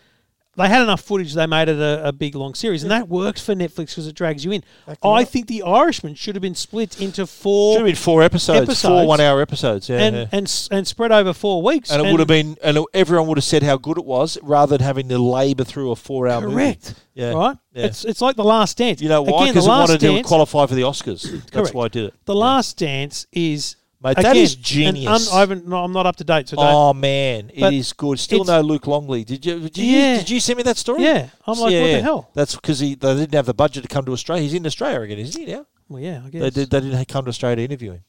they 0.57 0.69
had 0.69 0.83
enough 0.83 1.01
footage. 1.01 1.35
They 1.35 1.47
made 1.47 1.69
it 1.69 1.79
a, 1.79 2.09
a 2.09 2.13
big 2.13 2.37
long 2.37 2.55
series, 2.55 2.83
and 2.83 2.93
that 2.93 3.09
works 3.09 3.45
for 3.45 3.55
Netflix 3.55 3.89
because 3.89 4.07
it 4.07 4.15
drags 4.15 4.45
you 4.45 4.53
in. 4.53 4.63
Exactly 4.83 5.11
I 5.11 5.15
right. 5.15 5.29
think 5.29 5.49
The 5.49 5.63
Irishman 5.63 6.15
should 6.15 6.37
have 6.37 6.43
been 6.43 6.55
split 6.55 7.01
into 7.01 7.27
four 7.27 7.75
Should 7.75 7.81
have 7.81 7.87
been 7.87 7.97
four 7.97 8.23
episodes, 8.23 8.81
four 8.81 9.07
one 9.07 9.21
hour 9.21 9.41
episodes. 9.41 9.89
Yeah, 9.89 9.99
and 9.99 10.17
yeah. 10.17 10.27
and 10.31 10.69
and 10.71 10.87
spread 10.87 11.11
over 11.11 11.33
four 11.33 11.61
weeks. 11.63 11.91
And 11.91 12.07
it 12.07 12.11
would 12.11 12.21
have 12.21 12.29
been, 12.29 12.57
and 12.63 12.79
everyone 12.95 13.27
would 13.29 13.39
have 13.39 13.45
said 13.45 13.65
how 13.65 13.77
good 13.77 13.99
it 13.99 14.05
was, 14.05 14.39
rather 14.43 14.79
than 14.79 14.85
having 14.85 15.09
to 15.09 15.19
labour 15.19 15.65
through 15.65 15.91
a 15.91 15.97
four-hour 15.97 16.43
movie. 16.43 16.55
correct. 16.55 16.95
Yeah, 17.15 17.33
Right. 17.33 17.57
Yeah. 17.73 17.87
It's 17.87 18.05
it's 18.05 18.21
like 18.21 18.37
The 18.37 18.45
Last 18.45 18.79
Dance. 18.79 19.01
you 19.03 19.09
know 19.09 19.23
why? 19.23 19.49
Because 19.49 19.67
it 19.67 19.69
wanted 19.69 20.01
to 20.01 20.23
qualify 20.23 20.67
for 20.67 20.75
the 20.77 20.83
Oscars. 20.83 21.51
That's 21.51 21.73
why 21.73 21.87
I 21.87 21.89
did 21.89 22.05
it. 22.05 22.15
The 22.27 22.35
Last 22.35 22.79
Dance 22.79 23.27
is 23.33 23.75
Mate, 24.05 24.19
again, 24.19 24.23
that 24.25 24.37
is 24.37 24.55
genius. 24.55 25.29
un- 25.33 25.37
I 25.37 25.41
haven't. 25.41 25.67
No, 25.67 25.83
I'm 25.83 25.93
not 25.93 26.05
up 26.05 26.17
to 26.17 26.25
date, 26.25 26.47
don't. 26.49 26.59
Oh 26.61 26.93
man, 26.93 27.51
it 27.55 27.61
But 27.61 27.73
is 27.73 27.93
good. 27.95 28.19
Still 28.21 28.45
no 28.45 28.61
Luke 28.61 28.87
Longley. 28.87 29.25
Did 29.25 29.45
you? 29.47 29.59
Did 29.61 29.79
you? 29.79 29.85
Yeah. 29.85 30.17
Did 30.19 30.29
you 30.31 30.41
send 30.41 30.59
me 30.59 30.63
that 30.65 30.77
story? 30.77 31.03
yeah, 31.03 31.29
I'm 31.47 31.59
like, 31.59 31.73
Yeah, 31.73 31.81
what 31.81 31.87
the 31.93 32.03
hell? 32.03 32.31
That's 32.35 32.55
because 32.55 32.81
he 32.81 32.95
they 32.95 33.15
didn't 33.17 33.35
have 33.35 33.47
the 33.47 33.55
budget 33.55 33.83
to 33.83 33.89
come 33.89 34.05
to 34.05 34.13
Australia. 34.13 34.43
He's 34.43 34.53
in 34.55 34.67
Australia 34.67 35.01
again, 35.01 35.19
isn't 35.19 35.41
he 35.41 35.51
now? 35.53 35.67
Well, 35.89 36.03
yeah, 36.03 36.23
I 36.25 36.29
guess 36.29 36.43
They 36.43 36.51
did. 36.51 36.71
They 36.71 36.81
didn't 36.81 37.09
come 37.09 37.25
to 37.25 37.31
Australia 37.31 37.57
to 37.57 37.65
interview 37.65 37.93
him. 37.93 38.05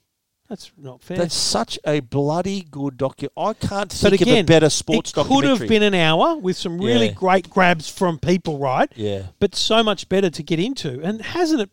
that's 0.50 0.72
not 0.78 1.02
fair. 1.02 1.18
That's 1.18 1.34
such 1.34 1.80
a 1.86 2.02
bloody 2.02 2.62
good 2.70 2.98
docu. 2.98 3.30
I 3.38 3.54
can't 3.54 3.90
but 3.90 4.10
think 4.12 4.22
of 4.22 4.28
a 4.28 4.42
better 4.44 4.70
sports 4.70 5.12
it 5.16 5.26
could 5.26 5.44
have 5.46 5.66
been 5.68 5.82
an 5.84 5.94
hour 5.96 6.36
with 6.38 6.58
some 6.58 6.78
really 6.78 7.08
Yeah. 7.08 7.14
great 7.14 7.50
grabs 7.50 7.90
from 7.90 8.20
people, 8.20 8.58
right? 8.60 8.92
Yeah. 8.96 9.28
But 9.40 9.56
so 9.56 9.82
much 9.82 10.10
better 10.10 10.30
to 10.30 10.44
get 10.44 10.60
into, 10.60 11.02
and 11.02 11.22
hasn't 11.22 11.62
it? 11.62 11.70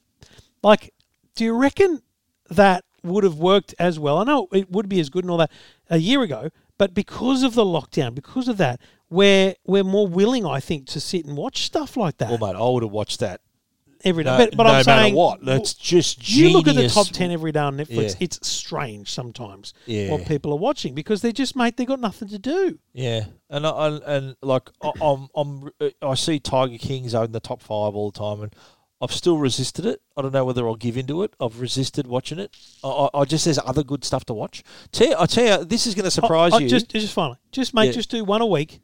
Like, 0.62 0.94
do 1.34 1.44
you 1.44 1.54
reckon 1.56 2.02
that 2.50 2.84
would 3.02 3.25
have 3.25 3.37
worked 3.37 3.75
as 3.78 3.99
well? 3.99 4.19
I 4.19 4.25
know 4.25 4.49
it 4.52 4.70
would 4.70 4.88
be 4.88 5.00
as 5.00 5.10
good 5.10 5.25
and 5.25 5.31
all 5.31 5.38
that 5.38 5.50
a 5.90 5.99
year 5.99 6.22
ago, 6.22 6.50
but 6.78 6.94
because 6.94 7.43
of 7.43 7.54
the 7.54 7.64
lockdown, 7.64 8.14
because 8.14 8.49
of 8.49 8.56
that, 8.58 8.81
we're 9.10 9.54
we're 9.66 9.84
more 9.84 10.06
willing, 10.08 10.46
I 10.46 10.60
think, 10.60 10.87
to 10.88 11.00
sit 11.00 11.25
and 11.26 11.37
watch 11.37 11.62
stuff 11.64 11.96
like 11.96 12.19
that 12.19 12.31
Well, 12.40 12.52
mate, 12.52 12.58
I 12.58 12.69
would 12.69 12.82
have 12.82 12.93
watched 12.93 13.20
that. 13.20 13.40
every 14.04 14.25
day. 14.25 14.31
No, 14.31 14.38
but 14.38 14.56
but 14.56 14.62
no 14.64 14.69
I'm 14.70 14.75
matter 14.87 15.02
saying 15.02 15.14
what. 15.14 15.44
That's 15.44 15.75
just 15.75 16.28
you 16.28 16.50
look 16.50 16.66
at 16.66 16.75
the 16.75 16.88
top 16.88 17.06
10 17.08 17.31
every 17.31 17.52
day 17.52 17.60
on 17.60 17.76
Netflix, 17.76 18.10
Yeah. 18.12 18.25
it's 18.25 18.49
strange 18.49 19.10
sometimes 19.12 19.75
Yeah. 19.87 20.10
what 20.10 20.26
people 20.26 20.50
are 20.52 20.58
watching 20.58 20.93
because 20.94 21.20
they 21.22 21.31
just, 21.31 21.54
mate, 21.54 21.76
they 21.76 21.84
got 21.84 22.00
nothing 22.00 22.28
to 22.28 22.38
do. 22.38 22.78
Yeah, 22.94 23.26
and 23.50 23.64
uh, 23.66 23.75
I, 23.76 23.87
I- 23.88 24.16
and 24.16 24.37
like 24.43 24.70
I, 24.82 24.90
I'm, 25.00 25.28
I'm 25.37 25.70
uh, 25.81 25.90
I 26.02 26.14
see 26.14 26.40
Tiger 26.40 26.78
Kings 26.78 27.14
in 27.14 27.31
the 27.32 27.38
top 27.40 27.60
five 27.62 27.94
all 27.94 28.10
the 28.10 28.19
time, 28.19 28.40
and 28.43 28.52
I've 29.02 29.12
still 29.12 29.37
resisted 29.37 29.84
it. 29.84 30.00
I 30.16 30.22
don't 30.22 30.32
know 30.32 30.44
whether 30.44 30.66
I'll 30.66 30.76
give 30.76 30.96
into 30.96 31.25
it. 31.25 31.34
I've 31.40 31.60
resisted 31.60 32.06
watching 32.06 32.38
it. 32.38 32.56
I, 32.84 32.88
I, 32.88 33.08
I 33.20 33.25
just 33.25 33.44
there's 33.44 33.58
other 33.58 33.82
good 33.82 34.04
stuff 34.04 34.25
to 34.26 34.32
watch. 34.34 34.62
Tell 34.93 35.08
you, 35.08 35.16
I 35.19 35.26
tell 35.26 35.58
you, 35.60 35.64
this 35.64 35.87
is 35.88 35.94
going 35.96 36.04
to 36.04 36.10
surprise 36.10 36.52
I- 36.52 36.56
I 36.56 36.60
you. 36.60 36.69
Just, 36.69 36.88
just 36.90 37.12
finally, 37.12 37.38
just, 37.50 37.75
mate, 37.75 37.87
Yeah. 37.87 37.93
just 37.93 38.10
do 38.10 38.22
one 38.25 38.40
a 38.40 38.46
week. 38.46 38.81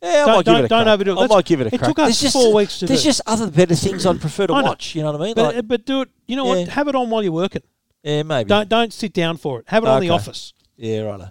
yeah, 0.00 0.08
I 0.08 0.12
don't- 0.12 0.26
might 0.28 0.36
give 0.36 0.44
don't- 0.44 0.56
it 0.60 0.64
a 0.64 0.68
don't 0.68 0.88
overdo 0.88 1.10
it. 1.10 1.14
I 1.14 1.20
Let's- 1.22 1.32
might 1.32 1.44
give 1.46 1.60
it 1.60 1.66
a 1.66 1.74
it 1.74 1.78
crack. 1.78 1.88
took 1.90 1.98
us 1.98 2.06
There's 2.06 2.20
just, 2.20 2.32
four 2.32 2.54
weeks 2.54 2.78
to 2.78 2.86
There's 2.86 3.02
do. 3.02 3.08
just 3.08 3.20
other 3.26 3.50
better 3.50 3.74
things 3.74 4.06
I'd 4.06 4.20
prefer 4.20 4.46
to 4.46 4.52
watch. 4.52 4.94
You 4.94 5.02
know 5.02 5.10
what 5.12 5.20
I 5.20 5.24
mean? 5.24 5.34
But, 5.34 5.54
Like, 5.56 5.66
but 5.68 5.84
do 5.84 6.02
it, 6.02 6.10
you 6.28 6.36
know 6.36 6.44
what, 6.44 6.68
have 6.68 6.86
it 6.86 6.94
on 6.94 7.10
while 7.10 7.22
you're 7.24 7.32
working. 7.32 7.62
yeah, 8.04 8.22
maybe. 8.22 8.48
Don't, 8.48 8.68
don't 8.68 8.92
sit 8.92 9.12
down 9.12 9.36
for 9.36 9.58
it. 9.58 9.64
Have 9.68 9.82
it 9.82 9.88
on 9.88 10.00
the 10.00 10.10
office. 10.10 10.52
Yeah, 10.76 11.00
right. 11.00 11.30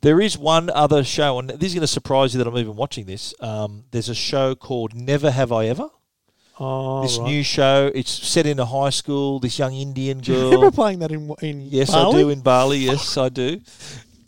There 0.00 0.20
is 0.20 0.38
one 0.38 0.70
other 0.70 1.04
show, 1.04 1.38
and 1.38 1.50
this 1.50 1.68
is 1.68 1.74
going 1.74 1.82
to 1.82 1.86
surprise 1.86 2.32
you 2.32 2.38
that 2.38 2.46
I'm 2.48 2.56
even 2.56 2.76
watching 2.76 3.04
this. 3.04 3.34
Um, 3.40 3.84
there's 3.90 4.08
a 4.08 4.14
show 4.14 4.54
called 4.54 4.94
Never 4.94 5.30
Have 5.30 5.52
I 5.52 5.66
Ever. 5.66 5.88
Oh, 6.60 7.02
this 7.02 7.18
right. 7.18 7.26
new 7.28 7.42
show. 7.42 7.90
It's 7.94 8.10
set 8.10 8.46
in 8.46 8.58
a 8.58 8.66
high 8.66 8.90
school. 8.90 9.38
This 9.38 9.58
young 9.58 9.74
Indian 9.74 10.18
Do 10.22 10.32
you 10.32 10.38
remember 10.44 10.66
girl. 10.66 10.70
playing 10.72 10.98
that 11.00 11.12
in, 11.12 11.32
in 11.40 11.60
yes, 11.70 11.90
Bali? 11.92 12.16
I 12.16 12.22
do 12.22 12.30
in 12.30 12.40
Bali. 12.40 12.78
Yes, 12.78 13.16
I 13.16 13.28
do. 13.28 13.60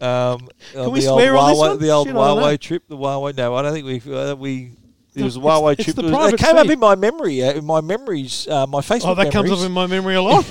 Um, 0.01 0.49
Can 0.73 0.93
we 0.93 1.01
swear 1.01 1.37
on 1.37 1.51
this 1.51 1.59
one? 1.59 1.79
The 1.79 1.91
old 1.91 2.07
Shit, 2.07 2.17
I 2.17 2.19
don't 2.19 2.37
know. 2.37 2.43
Huawei 2.47 2.59
trip. 2.61 2.83
The 2.89 2.97
Huawei. 2.97 3.37
No, 3.37 3.55
I 3.55 3.63
don't 3.63 3.73
think 3.73 4.05
we. 4.07 4.15
Uh, 4.15 4.35
we. 4.37 4.73
It 5.15 5.25
was 5.25 5.37
a 5.37 5.41
Huawei 5.45 5.73
it's 5.73 5.85
trip. 5.85 5.97
the 5.97 6.07
It, 6.07 6.13
was- 6.13 6.33
it 6.35 6.39
came 6.39 6.57
up 6.57 6.69
in 6.69 6.79
my 6.79 6.95
memory. 6.95 7.43
Uh, 7.43 7.53
in 7.53 7.65
my 7.65 7.81
memories, 7.81 8.47
uh, 8.49 8.67
my 8.67 8.81
Facebook. 8.81 9.09
Oh, 9.11 9.15
that 9.17 9.33
comes 9.33 9.51
up 9.51 9.59
in 9.61 9.73
my 9.73 9.87
memory 9.87 10.15
a 10.15 10.23
lot. 10.23 10.45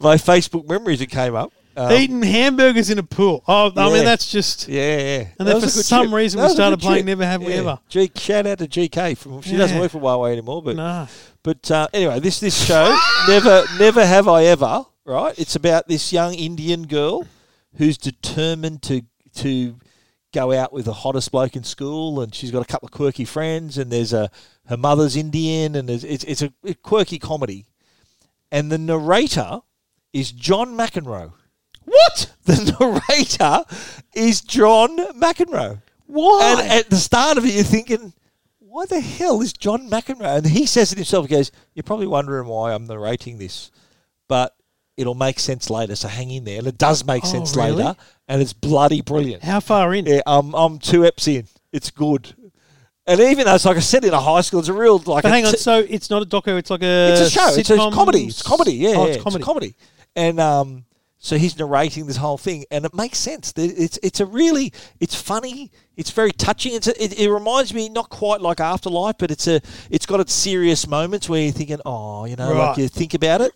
my 0.00 0.16
Facebook 0.16 0.68
memories. 0.68 1.00
It 1.00 1.06
came 1.08 1.34
up. 1.34 1.52
Um, 1.78 1.92
Eating 1.92 2.22
hamburgers 2.22 2.90
in 2.90 2.98
a 2.98 3.02
pool. 3.04 3.44
Oh, 3.46 3.70
I 3.76 3.86
Yeah. 3.86 3.92
mean, 3.94 4.04
that's 4.04 4.30
just. 4.30 4.66
Yeah, 4.68 4.96
yeah. 4.98 5.26
And 5.38 5.46
That 5.46 5.52
then 5.54 5.60
for 5.60 5.68
some 5.68 6.06
trip. 6.06 6.14
reason 6.16 6.40
That 6.40 6.48
we 6.48 6.54
started 6.54 6.80
playing 6.80 7.04
trip. 7.04 7.18
Never 7.18 7.24
Have 7.26 7.42
We 7.42 7.52
Ever. 7.52 7.78
G, 7.88 8.10
shout 8.16 8.46
out 8.46 8.58
to 8.58 8.66
GK. 8.66 9.14
From, 9.16 9.40
she 9.42 9.56
doesn't 9.56 9.78
work 9.78 9.92
for 9.92 10.00
Huawei 10.00 10.32
anymore, 10.32 10.62
but 10.62 10.74
Nah. 10.76 11.06
but 11.44 11.70
uh, 11.70 11.86
anyway, 11.92 12.18
this 12.20 12.40
this 12.40 12.66
show 12.66 12.98
never 13.28 13.64
never 13.78 14.04
have 14.04 14.26
I 14.26 14.44
ever 14.46 14.86
right. 15.04 15.38
It's 15.38 15.54
about 15.54 15.86
this 15.88 16.12
young 16.12 16.34
Indian 16.34 16.86
girl 16.88 17.26
who's 17.76 17.96
determined 17.96 18.82
to 18.82 19.02
to 19.36 19.76
go 20.34 20.52
out 20.52 20.72
with 20.72 20.84
the 20.86 20.92
hottest 20.92 21.30
bloke 21.30 21.54
in 21.54 21.62
school, 21.64 22.20
and 22.20 22.34
she's 22.34 22.50
got 22.50 22.60
a 22.62 22.66
couple 22.66 22.86
of 22.86 22.92
quirky 22.92 23.24
friends, 23.24 23.78
and 23.78 23.90
there's 23.92 24.12
a 24.12 24.30
her 24.66 24.76
mother's 24.76 25.14
Indian, 25.16 25.76
and 25.76 25.88
it's 25.88 26.02
it's 26.24 26.42
a 26.42 26.52
quirky 26.82 27.18
comedy, 27.20 27.66
and 28.50 28.72
the 28.72 28.78
narrator 28.78 29.60
is 30.12 30.32
John 30.32 30.76
McEnroe. 30.76 31.32
What? 31.88 32.32
The 32.44 32.76
narrator 32.80 33.64
is 34.14 34.40
John 34.40 34.96
McEnroe. 35.20 35.82
Why? 36.06 36.56
And 36.60 36.72
at 36.72 36.88
the 36.90 36.96
start 36.96 37.36
of 37.38 37.44
it, 37.44 37.52
you're 37.52 37.62
thinking, 37.64 38.12
why 38.58 38.86
the 38.86 39.00
hell 39.00 39.40
is 39.42 39.52
John 39.52 39.90
McEnroe? 39.90 40.38
And 40.38 40.46
he 40.46 40.64
says 40.66 40.92
it 40.92 40.96
himself. 40.98 41.26
He 41.28 41.34
goes, 41.34 41.50
You're 41.74 41.82
probably 41.82 42.06
wondering 42.06 42.46
why 42.46 42.72
I'm 42.72 42.86
narrating 42.86 43.38
this, 43.38 43.70
but 44.28 44.54
it'll 44.96 45.14
make 45.14 45.38
sense 45.40 45.68
later. 45.70 45.94
So 45.96 46.08
hang 46.08 46.30
in 46.30 46.44
there. 46.44 46.58
And 46.58 46.66
it 46.66 46.78
does 46.78 47.04
make 47.04 47.24
Oh, 47.24 47.28
sense 47.28 47.56
really? 47.56 47.72
later. 47.72 47.96
And 48.28 48.40
it's 48.42 48.52
bloody 48.52 49.00
brilliant. 49.02 49.42
How 49.42 49.60
far 49.60 49.94
in? 49.94 50.06
Yeah, 50.06 50.20
I'm, 50.26 50.54
I'm 50.54 50.78
two 50.78 51.00
eps 51.00 51.28
in. 51.28 51.46
It's 51.72 51.90
good. 51.90 52.34
And 53.06 53.20
even 53.20 53.46
though 53.46 53.54
it's 53.54 53.64
like 53.64 53.76
I 53.78 53.80
said 53.80 54.04
in 54.04 54.12
a 54.12 54.20
high 54.20 54.42
school, 54.42 54.60
it's 54.60 54.68
a 54.68 54.72
real 54.74 54.98
like. 54.98 55.22
But 55.22 55.32
hang 55.32 55.46
on, 55.46 55.52
t- 55.52 55.58
so 55.58 55.78
it's 55.88 56.10
not 56.10 56.22
a 56.22 56.26
doco, 56.26 56.58
it's 56.58 56.70
like 56.70 56.82
a 56.82 57.12
it's 57.12 57.20
a 57.22 57.30
show. 57.30 57.48
It's 57.54 57.70
a 57.70 57.76
comedy. 57.76 58.24
It's 58.26 58.42
comedy. 58.42 58.72
Yeah, 58.74 58.94
oh, 58.96 59.06
yeah, 59.06 59.12
it's 59.14 59.22
comedy. 59.22 59.36
It's 59.40 59.44
comedy. 59.46 59.74
And 60.14 60.40
um, 60.40 60.84
so 61.18 61.36
he's 61.36 61.58
narrating 61.58 62.06
this 62.06 62.16
whole 62.18 62.38
thing, 62.38 62.64
and 62.70 62.84
it 62.84 62.94
makes 62.94 63.18
sense. 63.18 63.52
It's 63.56 63.98
it's 64.02 64.20
a 64.20 64.26
really 64.26 64.72
it's 65.00 65.14
funny. 65.20 65.70
It's 65.96 66.10
very 66.10 66.30
touching. 66.32 66.74
It's 66.74 66.86
a, 66.86 67.02
it, 67.04 67.18
it 67.18 67.30
reminds 67.30 67.74
me 67.74 67.88
not 67.88 68.08
quite 68.08 68.40
like 68.40 68.60
Afterlife, 68.60 69.16
but 69.18 69.30
it's 69.30 69.48
a 69.48 69.60
it's 69.90 70.06
got 70.06 70.20
its 70.20 70.32
serious 70.32 70.86
moments 70.86 71.28
where 71.28 71.42
you're 71.42 71.52
thinking, 71.52 71.80
oh, 71.84 72.24
you 72.24 72.36
know, 72.36 72.50
Right. 72.52 72.68
like 72.68 72.78
you 72.78 72.88
think 72.88 73.14
about 73.14 73.40
it. 73.40 73.52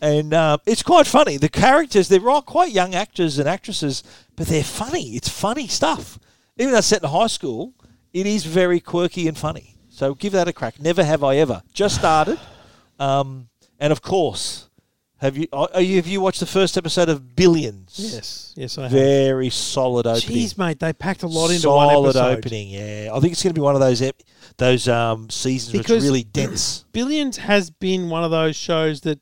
And 0.00 0.34
uh, 0.34 0.58
it's 0.66 0.82
quite 0.82 1.06
funny. 1.06 1.36
The 1.36 1.48
characters, 1.48 2.08
they're 2.08 2.28
all 2.28 2.42
quite 2.42 2.72
young 2.72 2.92
actors 2.94 3.38
and 3.38 3.48
actresses, 3.48 4.02
but 4.34 4.48
they're 4.48 4.64
funny. 4.64 5.10
It's 5.14 5.28
funny 5.28 5.68
stuff. 5.68 6.18
Even 6.58 6.72
though 6.72 6.78
it's 6.78 6.88
set 6.88 7.02
in 7.04 7.08
high 7.08 7.28
school, 7.28 7.74
it 8.12 8.26
is 8.26 8.44
very 8.44 8.80
quirky 8.80 9.28
and 9.28 9.38
funny. 9.38 9.76
So 9.90 10.14
give 10.14 10.32
that 10.32 10.48
a 10.48 10.52
crack. 10.52 10.80
Never 10.80 11.04
have 11.04 11.22
I 11.22 11.36
ever. 11.36 11.62
Just 11.72 11.94
started. 11.96 12.40
Um, 12.98 13.48
and 13.78 13.92
of 13.92 14.02
course, 14.02 14.68
have 15.22 15.36
you, 15.38 15.46
are 15.52 15.80
you 15.80 15.96
have 15.96 16.06
you 16.06 16.20
watched 16.20 16.40
the 16.40 16.46
first 16.46 16.76
episode 16.76 17.08
of 17.08 17.34
Billions? 17.34 17.94
Yes, 17.96 18.52
yes, 18.56 18.76
I 18.76 18.82
have. 18.82 18.90
Very 18.92 19.48
solid 19.50 20.06
opening. 20.06 20.36
Jeez, 20.38 20.58
mate, 20.58 20.80
they 20.80 20.92
packed 20.92 21.22
a 21.22 21.26
lot 21.28 21.48
into 21.50 21.62
solid 21.62 21.86
one 21.98 22.04
episode. 22.08 22.38
opening. 22.38 22.68
Yeah, 22.70 23.10
I 23.14 23.20
think 23.20 23.32
it's 23.32 23.42
going 23.42 23.54
to 23.54 23.58
be 23.58 23.64
one 23.64 23.74
of 23.74 23.80
those 23.80 24.02
ep- 24.02 24.20
those 24.58 24.88
um, 24.88 25.30
seasons 25.30 25.72
Because- 25.72 25.96
it's 25.98 26.04
really 26.04 26.24
dense. 26.24 26.84
Billions 26.92 27.38
has 27.38 27.70
been 27.70 28.10
one 28.10 28.24
of 28.24 28.30
those 28.30 28.56
shows 28.56 29.00
that 29.02 29.20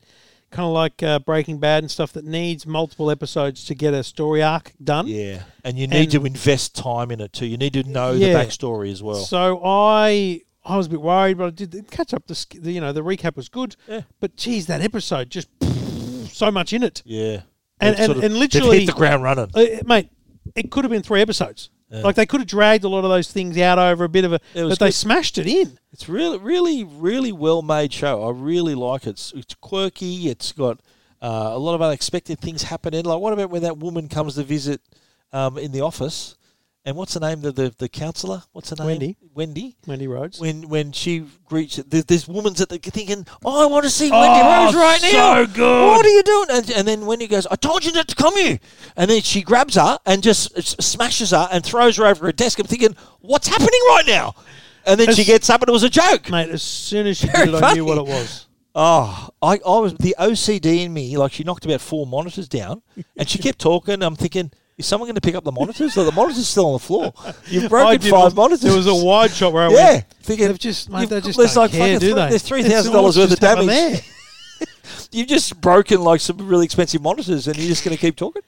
kind 0.49 0.65
of 0.67 0.73
like 0.73 1.01
uh, 1.01 1.19
Breaking 1.19 1.59
Bad 1.59 1.83
and 1.83 1.89
stuff 1.89 2.11
that 2.13 2.25
needs 2.25 2.65
multiple 2.65 3.09
episodes 3.09 3.63
to 3.65 3.75
get 3.75 3.93
a 3.93 4.03
story 4.03 4.43
arc 4.43 4.73
done. 4.83 5.07
Yeah, 5.07 5.43
and 5.63 5.77
you 5.77 5.87
need 5.87 6.01
And- 6.01 6.11
to 6.11 6.25
invest 6.25 6.75
time 6.75 7.11
in 7.11 7.21
it 7.21 7.31
too. 7.31 7.45
You 7.45 7.57
need 7.57 7.73
to 7.73 7.83
know 7.83 8.11
Yeah. 8.11 8.33
the 8.33 8.39
backstory 8.39 8.91
as 8.91 9.01
well. 9.03 9.15
So 9.23 9.61
I 9.63 10.41
I 10.65 10.77
was 10.77 10.87
a 10.87 10.89
bit 10.89 11.01
worried, 11.01 11.37
but 11.37 11.45
I 11.47 11.49
did 11.51 11.89
catch 11.89 12.13
up. 12.13 12.27
The, 12.27 12.45
the 12.59 12.71
you 12.71 12.81
know 12.81 12.91
the 12.91 13.01
recap 13.03 13.35
was 13.35 13.49
good, 13.49 13.75
Yeah. 13.87 14.01
but 14.19 14.35
geez, 14.35 14.65
that 14.67 14.81
episode 14.81 15.29
just 15.29 15.47
so 16.45 16.51
much 16.51 16.73
in 16.73 16.83
it, 16.83 17.01
yeah, 17.05 17.41
And- 17.79 17.97
and- 17.99 18.23
and 18.25 18.33
literally- 18.37 18.79
hit 18.79 18.85
the 18.87 18.93
ground 19.01 19.23
running. 19.23 19.49
uh, 19.53 19.65
mate. 19.85 20.09
It 20.55 20.71
could 20.71 20.83
have 20.83 20.91
been 20.91 21.03
three 21.03 21.21
episodes. 21.21 21.69
Yeah. 21.91 22.01
Like 22.01 22.15
they 22.15 22.25
could 22.25 22.39
have 22.41 22.47
dragged 22.47 22.83
a 22.83 22.89
lot 22.89 23.03
of 23.03 23.09
those 23.11 23.29
things 23.31 23.57
out 23.57 23.77
over 23.77 24.03
a 24.05 24.09
bit 24.09 24.25
of 24.25 24.33
a, 24.33 24.39
but 24.55 24.79
they 24.79 24.91
smashed 24.91 25.37
it 25.37 25.45
in. 25.45 25.77
It's 25.93 26.07
really, 26.09 26.37
really, 26.39 26.83
really 26.83 27.31
well 27.31 27.61
made 27.61 27.91
show. 27.93 28.23
I 28.27 28.31
really 28.31 28.75
like 28.75 29.05
it. 29.05 29.11
It's, 29.11 29.33
it's 29.35 29.53
quirky. 29.55 30.29
It's 30.29 30.51
got 30.53 30.79
uh, 31.21 31.51
a 31.53 31.59
lot 31.59 31.75
of 31.75 31.81
unexpected 31.81 32.39
things 32.39 32.63
happening. 32.63 33.03
Like, 33.05 33.19
what 33.19 33.33
about 33.33 33.49
when 33.51 33.61
that 33.63 33.77
woman 33.77 34.07
comes 34.07 34.35
to 34.35 34.43
visit 34.43 34.81
um, 35.33 35.57
in 35.59 35.71
the 35.73 35.81
office 35.81 36.35
and 36.85 36.95
what's 36.95 37.13
the 37.13 37.19
name 37.19 37.43
of 37.45 37.55
the 37.55 37.73
the 37.77 37.87
counsellor? 37.87 38.43
What's 38.53 38.69
her 38.71 38.75
name? 38.75 38.85
Wendy. 38.87 39.17
Wendy. 39.33 39.77
Wendy 39.87 40.07
Rhodes. 40.07 40.39
When 40.39 40.67
when 40.67 40.91
she 40.91 41.25
reached, 41.49 41.89
there, 41.89 42.01
there's 42.01 42.27
woman's 42.27 42.59
at 42.61 42.69
the 42.69 42.79
thinking, 42.79 43.25
"Oh, 43.45 43.63
I 43.63 43.71
want 43.71 43.83
to 43.83 43.89
see 43.89 44.09
Oh, 44.11 44.19
Wendy 44.19 44.41
Rhodes 44.41 44.75
right 44.75 45.01
now." 45.13 45.45
so 45.45 45.53
good. 45.53 45.87
What 45.87 46.05
are 46.05 46.09
you 46.09 46.23
doing? 46.23 46.47
And, 46.51 46.71
and 46.71 46.87
then 46.87 47.05
Wendy 47.05 47.27
goes, 47.27 47.45
"I 47.47 47.55
told 47.55 47.85
you 47.85 47.91
not 47.91 48.07
to 48.07 48.15
come 48.15 48.35
here." 48.35 48.59
And 48.95 49.09
then 49.11 49.21
she 49.21 49.41
grabs 49.41 49.75
her 49.75 49.99
and 50.05 50.23
just 50.23 50.81
smashes 50.81 51.31
her 51.31 51.47
and 51.51 51.63
throws 51.63 51.97
her 51.97 52.05
over 52.05 52.25
her 52.25 52.31
desk. 52.31 52.59
I'm 52.59 52.67
thinking, 52.67 52.95
"What's 53.19 53.47
happening 53.47 53.81
right 53.89 54.05
now?" 54.07 54.35
And 54.85 54.99
then 54.99 55.13
she 55.13 55.23
gets 55.23 55.49
up 55.49 55.61
and 55.61 55.69
it 55.69 55.73
was 55.73 55.83
a 55.83 55.89
joke. 55.89 56.29
Mate, 56.31 56.49
as 56.49 56.63
soon 56.63 57.05
as 57.05 57.17
she 57.17 57.27
Very 57.27 57.45
did 57.45 57.55
it, 57.55 57.63
I 57.63 57.73
knew 57.73 57.85
what 57.85 57.99
it 57.99 58.05
was. 58.07 58.47
Oh, 58.73 59.29
I, 59.41 59.59
I 59.65 59.79
was 59.79 59.93
the 59.95 60.15
OCD 60.17 60.85
in 60.85 60.93
me. 60.93 61.17
Like 61.17 61.33
she 61.33 61.43
knocked 61.43 61.65
about 61.65 61.81
four 61.81 62.07
monitors 62.07 62.47
down, 62.47 62.81
and 63.17 63.29
she 63.29 63.37
kept 63.43 63.59
talking. 63.59 64.01
I'm 64.01 64.15
thinking, 64.15 64.51
is 64.77 64.85
someone 64.85 65.07
going 65.07 65.15
to 65.15 65.21
pick 65.21 65.35
up 65.35 65.43
the 65.43 65.51
monitors? 65.51 65.95
Like, 65.95 66.05
the 66.07 66.11
monitors 66.11 66.47
still 66.47 66.67
on 66.67 66.73
the 66.73 66.79
floor. 66.79 67.13
You've 67.47 67.69
broken 67.69 67.99
did 67.99 68.09
five 68.11 68.35
monitors. 68.35 68.61
There 68.61 68.75
was 68.75 68.87
a 68.87 68.95
wide 68.95 69.31
shot 69.31 69.53
where 69.53 69.67
I 69.67 69.71
yeah, 69.71 69.91
went, 69.93 70.09
thinking 70.21 70.47
they've 70.47 70.57
just, 70.59 70.89
mate, 70.89 71.09
they 71.09 71.21
just 71.21 71.37
there's 71.37 71.53
don't 71.53 71.63
like 71.63 71.71
care, 71.71 71.99
do 71.99 72.07
three- 72.07 72.13
they? 72.13 72.29
There's 72.29 72.41
three 72.43 72.63
thousand 72.69 72.93
dollars 72.93 73.17
worth 73.17 73.31
of 73.31 73.39
just 73.39 73.41
have 73.43 73.59
'em 73.59 73.67
damage. 73.67 74.03
You've 75.11 75.27
just 75.27 75.59
broken 75.59 76.01
like 76.01 76.21
some 76.21 76.37
really 76.47 76.65
expensive 76.65 77.01
monitors, 77.01 77.47
and 77.47 77.57
you're 77.57 77.67
just 77.67 77.83
going 77.83 77.95
to 77.95 77.99
keep 78.01 78.15
talking. 78.15 78.41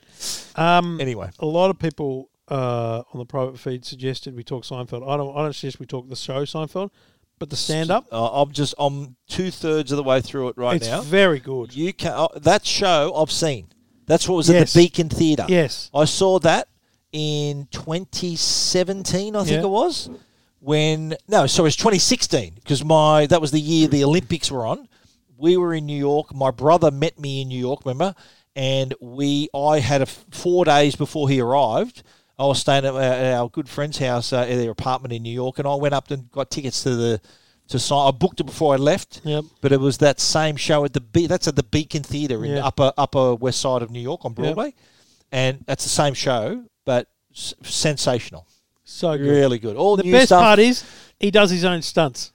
Um, 0.55 0.99
Anyway, 1.01 1.29
a 1.39 1.45
lot 1.45 1.69
of 1.69 1.77
people 1.79 2.29
uh, 2.49 3.03
on 3.13 3.19
the 3.19 3.25
private 3.25 3.59
feed 3.59 3.83
suggested 3.85 4.35
we 4.35 4.43
talk 4.43 4.63
Seinfeld. 4.63 5.07
I 5.07 5.17
don't. 5.17 5.35
I 5.35 5.41
don't 5.41 5.53
suggest 5.53 5.79
we 5.79 5.85
talk 5.85 6.07
the 6.09 6.15
show 6.15 6.43
Seinfeld, 6.43 6.91
but 7.39 7.49
the 7.49 7.55
stand 7.57 7.91
up. 7.91 8.05
uh, 8.11 8.41
I'm 8.41 8.51
just 8.51 8.75
I'm 8.77 9.15
two 9.27 9.51
thirds 9.51 9.91
of 9.91 9.97
the 9.97 10.03
way 10.03 10.21
through 10.21 10.49
it 10.49 10.57
right 10.57 10.77
it's 10.77 10.87
now. 10.87 11.01
very 11.01 11.39
good. 11.39 11.75
You 11.75 11.91
can 11.93 12.11
uh, 12.13 12.27
that 12.35 12.65
show 12.65 13.13
I've 13.15 13.31
seen. 13.31 13.67
That's 14.05 14.27
what 14.27 14.35
was 14.35 14.49
at 14.49 14.67
the 14.67 14.79
Beacon 14.79 15.09
Theatre. 15.09 15.45
Yes. 15.47 15.89
I 15.93 16.05
saw 16.05 16.39
that 16.39 16.67
in 17.11 17.67
2017, 17.71 19.35
I 19.35 19.43
think 19.43 19.51
Yeah. 19.57 19.63
it 19.63 19.67
was. 19.69 20.09
When 20.59 21.15
no, 21.27 21.45
sorry, 21.45 21.67
it's 21.67 21.75
2016 21.75 22.53
because 22.55 22.85
my 22.85 23.25
that 23.27 23.41
was 23.41 23.51
the 23.51 23.59
year 23.59 23.87
the 23.87 24.03
Olympics 24.05 24.49
were 24.49 24.65
on. 24.65 24.87
We 25.37 25.57
were 25.57 25.73
in 25.73 25.85
New 25.85 25.97
York. 25.97 26.33
My 26.33 26.51
brother 26.51 26.89
met 26.89 27.19
me 27.19 27.41
in 27.41 27.49
New 27.49 27.59
York, 27.59 27.81
remember? 27.85 28.15
And 28.55 28.93
we, 29.01 29.49
I 29.53 29.79
had 29.79 30.01
a 30.01 30.05
four 30.05 30.63
days 30.63 30.95
before 30.95 31.27
he 31.27 31.41
arrived. 31.41 32.03
I 32.39 32.45
was 32.45 32.59
staying 32.59 32.85
at 32.85 32.93
our, 32.93 33.01
at 33.01 33.33
our 33.33 33.49
good 33.49 33.67
friend's 33.67 33.97
house 33.97 34.31
uh, 34.31 34.41
at 34.41 34.55
their 34.55 34.71
apartment 34.71 35.11
in 35.11 35.21
New 35.23 35.33
York, 35.33 35.59
and 35.59 35.67
I 35.67 35.75
went 35.75 35.93
up 35.93 36.09
and 36.11 36.31
got 36.31 36.49
tickets 36.49 36.83
to 36.83 36.95
the 36.95 37.21
to 37.69 37.79
sign. 37.79 38.07
I 38.07 38.11
booked 38.11 38.39
it 38.39 38.45
before 38.45 38.73
I 38.73 38.77
left. 38.77 39.21
Yep. 39.23 39.45
But 39.61 39.71
it 39.71 39.79
was 39.79 39.97
that 39.99 40.19
same 40.19 40.55
show 40.55 40.83
at 40.85 40.93
the 40.93 41.01
Be- 41.01 41.27
that's 41.27 41.47
at 41.47 41.55
the 41.55 41.63
Beacon 41.63 42.03
Theatre 42.03 42.43
in 42.45 42.51
Yeah. 42.51 42.65
upper 42.65 42.91
upper 42.97 43.35
west 43.35 43.59
side 43.61 43.81
of 43.81 43.89
New 43.91 44.01
York 44.01 44.25
on 44.25 44.33
Broadway, 44.33 44.73
and 45.31 45.63
that's 45.65 45.83
the 45.83 45.89
same 45.89 46.13
show, 46.13 46.63
but 46.85 47.07
s- 47.35 47.53
sensational, 47.63 48.47
So 48.83 49.17
good. 49.17 49.27
really 49.27 49.59
good. 49.59 49.75
All 49.77 49.95
The 49.97 50.11
best 50.11 50.27
stuff. 50.27 50.41
part 50.41 50.59
is 50.59 50.83
he 51.19 51.31
does 51.31 51.49
his 51.51 51.63
own 51.63 51.81
stunts 51.81 52.31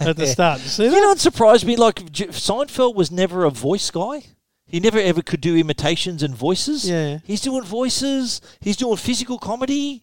at 0.00 0.16
the 0.16 0.26
start. 0.36 0.60
You 0.62 0.68
see 0.68 0.88
that? 0.88 0.94
you 0.94 1.00
know 1.02 1.08
what 1.08 1.18
surprised 1.20 1.64
me? 1.66 1.76
Like 1.76 2.10
J- 2.10 2.28
Seinfeld 2.28 2.94
was 2.94 3.10
never 3.10 3.44
a 3.44 3.50
voice 3.50 3.90
guy. 3.90 4.22
He 4.66 4.80
never 4.80 4.98
ever 4.98 5.22
could 5.22 5.40
do 5.40 5.56
imitations 5.56 6.22
and 6.22 6.34
voices. 6.34 6.88
Yeah. 6.88 7.18
he's 7.24 7.40
doing 7.40 7.64
voices. 7.64 8.40
He's 8.60 8.76
doing 8.76 8.96
physical 8.96 9.38
comedy. 9.38 10.02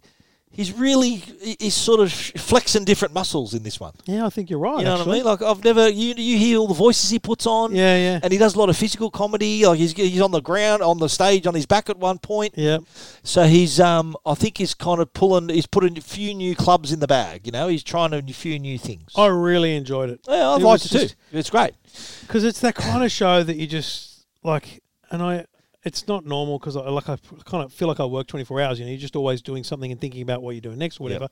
He's 0.56 0.72
really 0.72 1.16
he's 1.60 1.74
sort 1.76 2.00
of 2.00 2.12
flexing 2.12 2.86
different 2.86 3.14
muscles 3.14 3.54
in 3.54 3.64
this 3.64 3.80
one. 3.80 3.94
yeah, 4.06 4.26
I 4.26 4.30
think 4.30 4.50
you're 4.50 4.60
right. 4.60 4.80
You 4.80 4.86
know 4.86 4.98
what 5.00 5.08
I 5.08 5.12
mean? 5.12 5.24
Like 5.24 5.42
I've 5.42 5.64
never 5.64 5.90
you 5.90 6.14
you 6.16 6.38
hear 6.38 6.58
all 6.60 6.68
the 6.68 6.74
voices 6.74 7.10
he 7.10 7.20
puts 7.20 7.46
on. 7.46 7.76
Yeah, 7.76 7.96
yeah. 7.98 8.20
And 8.24 8.32
he 8.32 8.40
does 8.40 8.56
a 8.56 8.60
lot 8.60 8.70
of 8.70 8.78
physical 8.78 9.12
comedy. 9.12 9.66
Like 9.66 9.78
he's 9.80 9.92
he's 9.92 10.22
on 10.22 10.32
the 10.32 10.42
ground 10.42 10.82
on 10.82 10.98
the 11.00 11.10
stage 11.10 11.46
on 11.46 11.54
his 11.56 11.66
back 11.66 11.90
at 11.90 11.98
one 11.98 12.20
point. 12.20 12.54
Yeah. 12.58 12.78
So 13.24 13.44
he's 13.44 13.80
um 13.80 14.16
I 14.26 14.34
think 14.34 14.58
he's 14.58 14.74
kind 14.74 15.02
of 15.02 15.12
pulling 15.14 15.50
he's 15.50 15.68
putting 15.68 15.98
a 15.98 16.02
few 16.02 16.34
new 16.34 16.56
clubs 16.56 16.92
in 16.92 17.00
the 17.00 17.08
bag. 17.08 17.46
You 17.46 17.52
know, 17.52 17.68
he's 17.68 17.84
trying 17.84 18.14
a 18.14 18.22
few 18.22 18.58
new 18.58 18.78
things. 18.78 19.12
I 19.16 19.28
really 19.28 19.76
enjoyed 19.76 20.10
it. 20.10 20.22
yeah, 20.28 20.56
it 20.56 20.62
liked 20.62 20.86
it 20.86 20.90
too. 21.10 21.16
It's 21.32 21.50
great. 21.50 21.74
because 22.22 22.44
it's 22.44 22.62
that 22.62 22.76
kind 22.76 23.04
of 23.04 23.12
show 23.12 23.44
that 23.44 23.58
you 23.58 23.68
just 23.68 24.26
like, 24.44 24.82
and 25.12 25.22
I. 25.22 25.46
It's 25.86 26.08
not 26.08 26.26
normal 26.26 26.60
because 26.60 26.76
I 26.76 26.82
like 26.90 27.08
I 27.08 27.18
kind 27.46 27.64
of 27.64 27.72
feel 27.72 27.88
like 27.88 28.00
I 28.00 28.06
work 28.06 28.28
twenty 28.28 28.44
four 28.44 28.60
hours. 28.60 28.80
You 28.80 28.86
know, 28.86 28.92
you're 28.92 29.00
just 29.00 29.16
always 29.16 29.42
doing 29.42 29.64
something 29.64 29.92
and 29.92 30.02
thinking 30.02 30.22
about 30.22 30.42
what 30.42 30.52
you're 30.52 30.62
doing 30.62 30.80
next 30.80 31.00
or 31.00 31.04
whatever. 31.04 31.30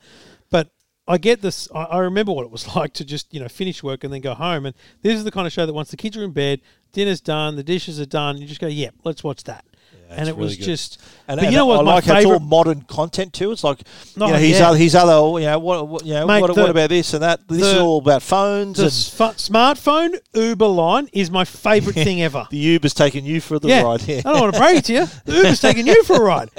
But 0.50 0.70
I 1.08 1.18
get 1.18 1.42
this. 1.42 1.68
I, 1.74 1.84
I 1.84 1.98
remember 2.00 2.32
what 2.32 2.46
it 2.46 2.52
was 2.52 2.76
like 2.76 2.94
to 2.94 3.06
just 3.06 3.34
you 3.34 3.40
know 3.40 3.50
finish 3.50 3.84
work 3.84 4.04
and 4.04 4.14
then 4.14 4.22
go 4.22 4.34
home. 4.34 4.66
And 4.66 4.76
this 5.02 5.16
is 5.16 5.24
the 5.24 5.32
kind 5.32 5.48
of 5.48 5.54
show 5.54 5.66
that 5.66 5.74
once 5.74 5.92
the 5.92 5.98
kids 5.98 6.16
are 6.16 6.24
in 6.24 6.32
bed, 6.32 6.62
dinner's 6.92 7.22
done, 7.22 7.56
the 7.56 7.64
dishes 7.64 8.00
are 8.00 8.06
done, 8.06 8.38
you 8.38 8.48
just 8.48 8.62
go, 8.62 8.68
"Yep, 8.68 8.96
let's 9.04 9.24
watch 9.24 9.44
that." 9.46 9.66
And 10.14 10.30
it's 10.30 10.30
it 10.30 10.38
was 10.38 10.56
good. 10.58 10.64
just. 10.66 11.02
And, 11.28 11.38
but 11.40 11.46
and 11.46 11.54
you 11.54 11.58
know 11.60 11.66
what? 11.66 11.80
I 11.80 11.84
my 11.84 11.94
like 11.96 12.04
how 12.06 12.18
it's 12.18 12.26
all 12.26 12.34
favorite. 12.34 12.48
modern 12.48 12.82
content 12.82 13.34
too. 13.34 13.52
It's 13.52 13.64
like 13.64 13.80
you 13.80 14.20
know, 14.20 14.28
yeah. 14.36 14.68
other 14.68 14.78
his 14.78 14.94
other 14.96 15.40
you 15.40 15.46
know 15.46 15.60
what, 15.60 15.88
what 15.88 16.06
you 16.06 16.14
know 16.14 16.28
Mate, 16.28 16.42
what, 16.42 16.54
the- 16.54 16.62
what 16.62 16.70
about 16.70 16.90
this 16.90 17.14
and 17.14 17.24
that. 17.24 17.48
This 17.48 17.62
is 17.64 17.78
all 17.78 18.00
about 18.00 18.22
phones 18.22 18.78
The 18.78 18.84
and 18.84 19.36
smartphone 19.38 20.20
Uber 20.34 20.68
line 20.68 21.08
is 21.14 21.32
my 21.32 21.46
favorite 21.46 21.94
thing 22.06 22.22
ever. 22.22 22.48
the 22.50 22.58
Uber's 22.58 22.94
taking 22.94 23.26
you 23.26 23.40
for 23.42 23.60
the 23.60 23.70
yeah. 23.70 23.84
ride. 23.84 24.02
Yeah. 24.04 24.18
I 24.26 24.34
don't 24.34 24.42
want 24.42 24.54
to 24.54 24.60
break 24.60 24.78
it 24.78 24.86
to 24.86 24.94
you. 24.94 25.06
The 25.26 25.34
Uber's 25.36 25.62
taking 25.62 25.88
you 25.88 26.04
for 26.04 26.18
a 26.18 26.22
ride. 26.22 26.50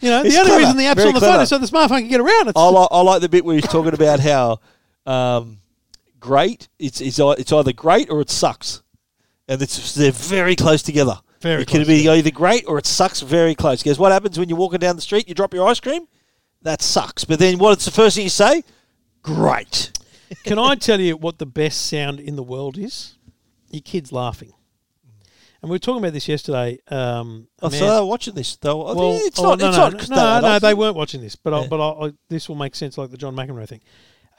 You 0.00 0.10
know, 0.10 0.22
It's 0.22 0.34
the 0.34 0.40
only 0.40 0.50
clever. 0.50 0.58
reason 0.64 0.76
the 0.78 0.86
app's 0.86 1.00
on 1.04 1.12
the 1.14 1.20
clever. 1.20 1.34
phone 1.34 1.42
is 1.42 1.48
so 1.48 1.58
the 1.58 1.66
smartphone 1.66 2.00
can 2.00 2.08
get 2.08 2.20
around. 2.20 2.48
It's 2.48 2.58
I 2.58 2.68
like, 2.68 2.88
I 2.90 3.00
like 3.02 3.20
the 3.20 3.28
bit 3.28 3.44
where 3.44 3.54
he's 3.54 3.68
talking 3.68 3.94
about 3.94 4.18
how 4.18 4.58
um, 5.06 5.58
great 6.18 6.68
it's, 6.80 7.00
it's 7.00 7.20
it's 7.20 7.52
either 7.52 7.72
great 7.72 8.10
or 8.10 8.20
it 8.20 8.28
sucks, 8.30 8.82
and 9.46 9.62
it's 9.62 9.94
they're 9.94 10.10
very 10.10 10.56
close 10.56 10.82
together. 10.82 11.20
Very 11.42 11.62
it 11.62 11.68
can 11.68 11.84
be 11.84 12.08
either 12.08 12.30
great 12.30 12.64
or 12.66 12.78
it 12.78 12.86
sucks 12.86 13.20
very 13.20 13.54
close. 13.54 13.82
Because 13.82 13.98
what 13.98 14.12
happens 14.12 14.38
when 14.38 14.48
you're 14.48 14.58
walking 14.58 14.78
down 14.78 14.96
the 14.96 15.02
street, 15.02 15.28
you 15.28 15.34
drop 15.34 15.52
your 15.52 15.68
ice 15.68 15.80
cream, 15.80 16.06
that 16.62 16.80
sucks. 16.80 17.24
But 17.24 17.38
then 17.38 17.58
what's 17.58 17.84
the 17.84 17.90
first 17.90 18.16
thing 18.16 18.24
you 18.24 18.30
say? 18.30 18.62
Great. 19.22 19.92
Can 20.44 20.58
I 20.58 20.76
tell 20.76 21.00
you 21.00 21.16
what 21.16 21.38
the 21.38 21.46
best 21.46 21.86
sound 21.86 22.20
in 22.20 22.36
the 22.36 22.42
world 22.42 22.78
is? 22.78 23.16
Your 23.70 23.82
kids 23.82 24.12
laughing. 24.12 24.52
And 25.60 25.70
we 25.70 25.76
were 25.76 25.78
talking 25.78 25.98
about 26.02 26.12
this 26.12 26.26
yesterday. 26.28 26.78
Um, 26.88 27.46
Oh, 27.60 27.68
a 27.68 27.70
so 27.70 27.80
man- 27.80 27.88
they're 27.94 28.04
watching 28.04 28.34
this 28.34 28.56
though. 28.56 28.94
Well, 28.94 29.18
it's 29.22 29.38
oh, 29.38 29.54
not. 29.54 29.58
no, 29.60 29.68
it's 29.68 30.08
no, 30.08 30.16
not. 30.16 30.22
no, 30.24 30.40
no, 30.40 30.46
adults. 30.48 30.62
they 30.62 30.74
weren't 30.74 30.96
watching 30.96 31.20
this, 31.20 31.36
but 31.36 31.54
I, 31.54 31.66
but 31.68 31.80
I, 31.80 32.06
I, 32.06 32.12
this 32.28 32.48
will 32.48 32.56
make 32.56 32.74
sense, 32.74 32.98
like 32.98 33.10
the 33.10 33.16
John 33.16 33.36
McEnroe 33.36 33.68
thing. 33.68 33.80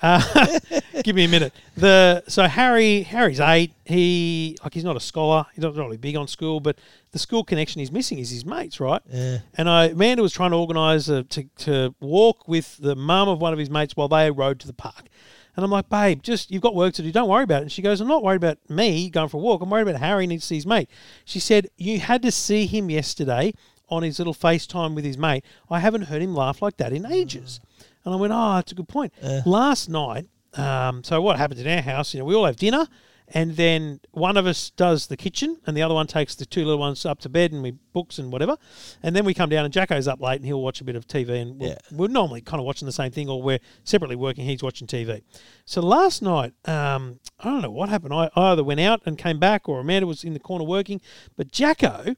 Uh, 0.04 0.60
give 1.04 1.16
me 1.16 1.24
a 1.24 1.30
minute. 1.30 1.54
The 1.78 2.24
so 2.28 2.44
Harry 2.44 3.04
Harry's 3.04 3.40
eight. 3.40 3.72
He 3.86 4.58
like 4.62 4.74
he's 4.74 4.84
not 4.84 4.98
a 4.98 5.00
scholar. 5.00 5.46
He's 5.56 5.64
not 5.64 5.76
really 5.76 5.98
big 5.98 6.18
on 6.18 6.28
school, 6.28 6.60
but 6.60 6.78
the 7.12 7.20
school 7.20 7.44
connection 7.44 7.80
he's 7.80 7.92
missing 7.92 8.20
is 8.20 8.30
his 8.30 8.46
mates, 8.46 8.80
right? 8.82 9.02
Yeah. 9.10 9.40
And 9.56 9.70
I 9.70 9.86
Amanda 9.86 10.22
was 10.22 10.34
trying 10.34 10.52
to 10.52 10.58
organise 10.58 11.10
uh, 11.10 11.24
to 11.30 11.44
to 11.60 11.96
walk 12.02 12.48
with 12.48 12.78
the 12.78 12.96
mum 12.96 13.30
of 13.30 13.40
one 13.40 13.54
of 13.54 13.60
his 13.60 13.70
mates 13.70 13.96
while 13.96 14.10
they 14.10 14.30
rode 14.30 14.60
to 14.60 14.68
the 14.68 14.74
park. 14.74 15.08
And 15.56 15.64
I'm 15.64 15.72
like, 15.72 15.88
babe, 15.88 16.22
just 16.22 16.52
you've 16.52 16.64
got 16.64 16.76
work 16.76 16.94
to 16.96 17.02
do. 17.02 17.12
Don't 17.12 17.30
worry 17.30 17.44
about 17.44 17.62
it. 17.62 17.64
And 17.64 17.72
she 17.72 17.82
goes, 17.82 18.02
I'm 18.02 18.08
not 18.08 18.24
worried 18.24 18.38
about 18.38 18.58
me 18.70 19.10
going 19.10 19.30
for 19.30 19.38
a 19.38 19.40
walk. 19.40 19.62
I'm 19.62 19.70
worried 19.70 19.88
about 19.88 20.02
Harry 20.02 20.26
needs 20.26 20.44
to 20.44 20.48
see 20.48 20.56
his 20.56 20.66
mate. 20.66 20.90
She 21.26 21.40
said, 21.40 21.70
you 21.78 22.00
had 22.00 22.24
to 22.24 22.32
see 22.32 22.66
him 22.66 22.90
yesterday 22.90 23.54
on 23.88 24.02
his 24.02 24.18
little 24.18 24.34
FaceTime 24.34 24.96
with 24.96 25.06
his 25.06 25.18
mate. 25.18 25.46
I 25.70 25.80
haven't 25.80 26.04
heard 26.04 26.22
him 26.22 26.34
laugh 26.34 26.62
like 26.62 26.78
that 26.78 26.92
in 26.92 27.06
ages. 27.06 27.60
And 28.06 28.14
I 28.14 28.18
went, 28.18 28.34
oh, 28.34 28.56
that's 28.56 28.72
a 28.72 28.76
good 28.76 28.88
point. 28.88 29.14
Last 29.46 29.90
night, 29.90 30.28
um, 30.56 31.04
so 31.04 31.22
what 31.22 31.38
happens 31.38 31.62
in 31.62 31.68
our 31.68 31.82
house? 31.82 32.14
You 32.14 32.20
know, 32.20 32.26
we 32.26 32.36
all 32.36 32.46
have 32.46 32.58
dinner, 32.58 32.88
and 33.30 33.56
then 33.56 34.02
one 34.12 34.36
of 34.38 34.46
us 34.46 34.70
does 34.72 35.08
the 35.08 35.16
kitchen, 35.18 35.58
and 35.66 35.76
the 35.76 35.82
other 35.82 35.94
one 35.94 36.06
takes 36.06 36.36
the 36.36 36.46
two 36.46 36.64
little 36.66 36.80
ones 36.80 37.06
up 37.06 37.20
to 37.22 37.30
bed, 37.30 37.52
and 37.54 37.64
we 37.64 37.72
books 37.94 38.20
and 38.20 38.32
whatever. 38.32 38.58
And 39.02 39.16
then 39.16 39.24
we 39.26 39.34
come 39.34 39.50
down, 39.50 39.64
and 39.66 39.74
Jacko's 39.74 40.08
up 40.08 40.20
late, 40.22 40.36
and 40.36 40.46
he'll 40.46 40.62
watch 40.62 40.82
a 40.82 40.84
bit 40.84 40.96
of 40.96 41.08
TV, 41.08 41.42
and 41.42 41.60
we're, 41.60 41.70
Yeah. 41.70 41.78
we're 41.92 42.08
normally 42.10 42.42
kind 42.42 42.60
of 42.60 42.66
watching 42.66 42.86
the 42.86 42.92
same 42.92 43.12
thing, 43.12 43.30
or 43.30 43.42
we're 43.42 43.60
separately 43.84 44.18
working. 44.18 44.46
He's 44.46 44.62
watching 44.62 44.86
TV. 44.86 45.22
So 45.66 45.82
last 45.82 46.22
night, 46.22 46.54
um, 46.66 47.20
I 47.40 47.46
don't 47.50 47.62
know 47.62 47.72
what 47.72 47.90
happened. 47.90 48.14
I, 48.14 48.30
I 48.36 48.52
either 48.52 48.64
went 48.64 48.82
out 48.82 49.02
and 49.06 49.18
came 49.18 49.40
back, 49.40 49.68
or 49.70 49.80
Amanda 49.80 50.06
was 50.06 50.24
in 50.24 50.34
the 50.34 50.40
corner 50.40 50.66
working, 50.66 51.00
but 51.38 51.52
Jacko 51.52 52.16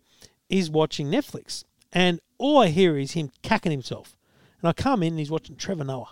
is 0.49 0.69
watching 0.69 1.07
Netflix, 1.07 1.63
and 1.93 2.19
all 2.37 2.57
I 2.57 2.67
hear 2.67 2.97
is 2.97 3.11
him 3.13 3.29
cacking 3.43 3.71
himself. 3.71 4.15
And 4.65 4.69
I 4.69 4.73
come 4.73 5.03
in, 5.03 5.09
and 5.09 5.19
he's 5.19 5.29
watching 5.29 5.55
Trevor 5.55 5.83
Noah 5.83 6.09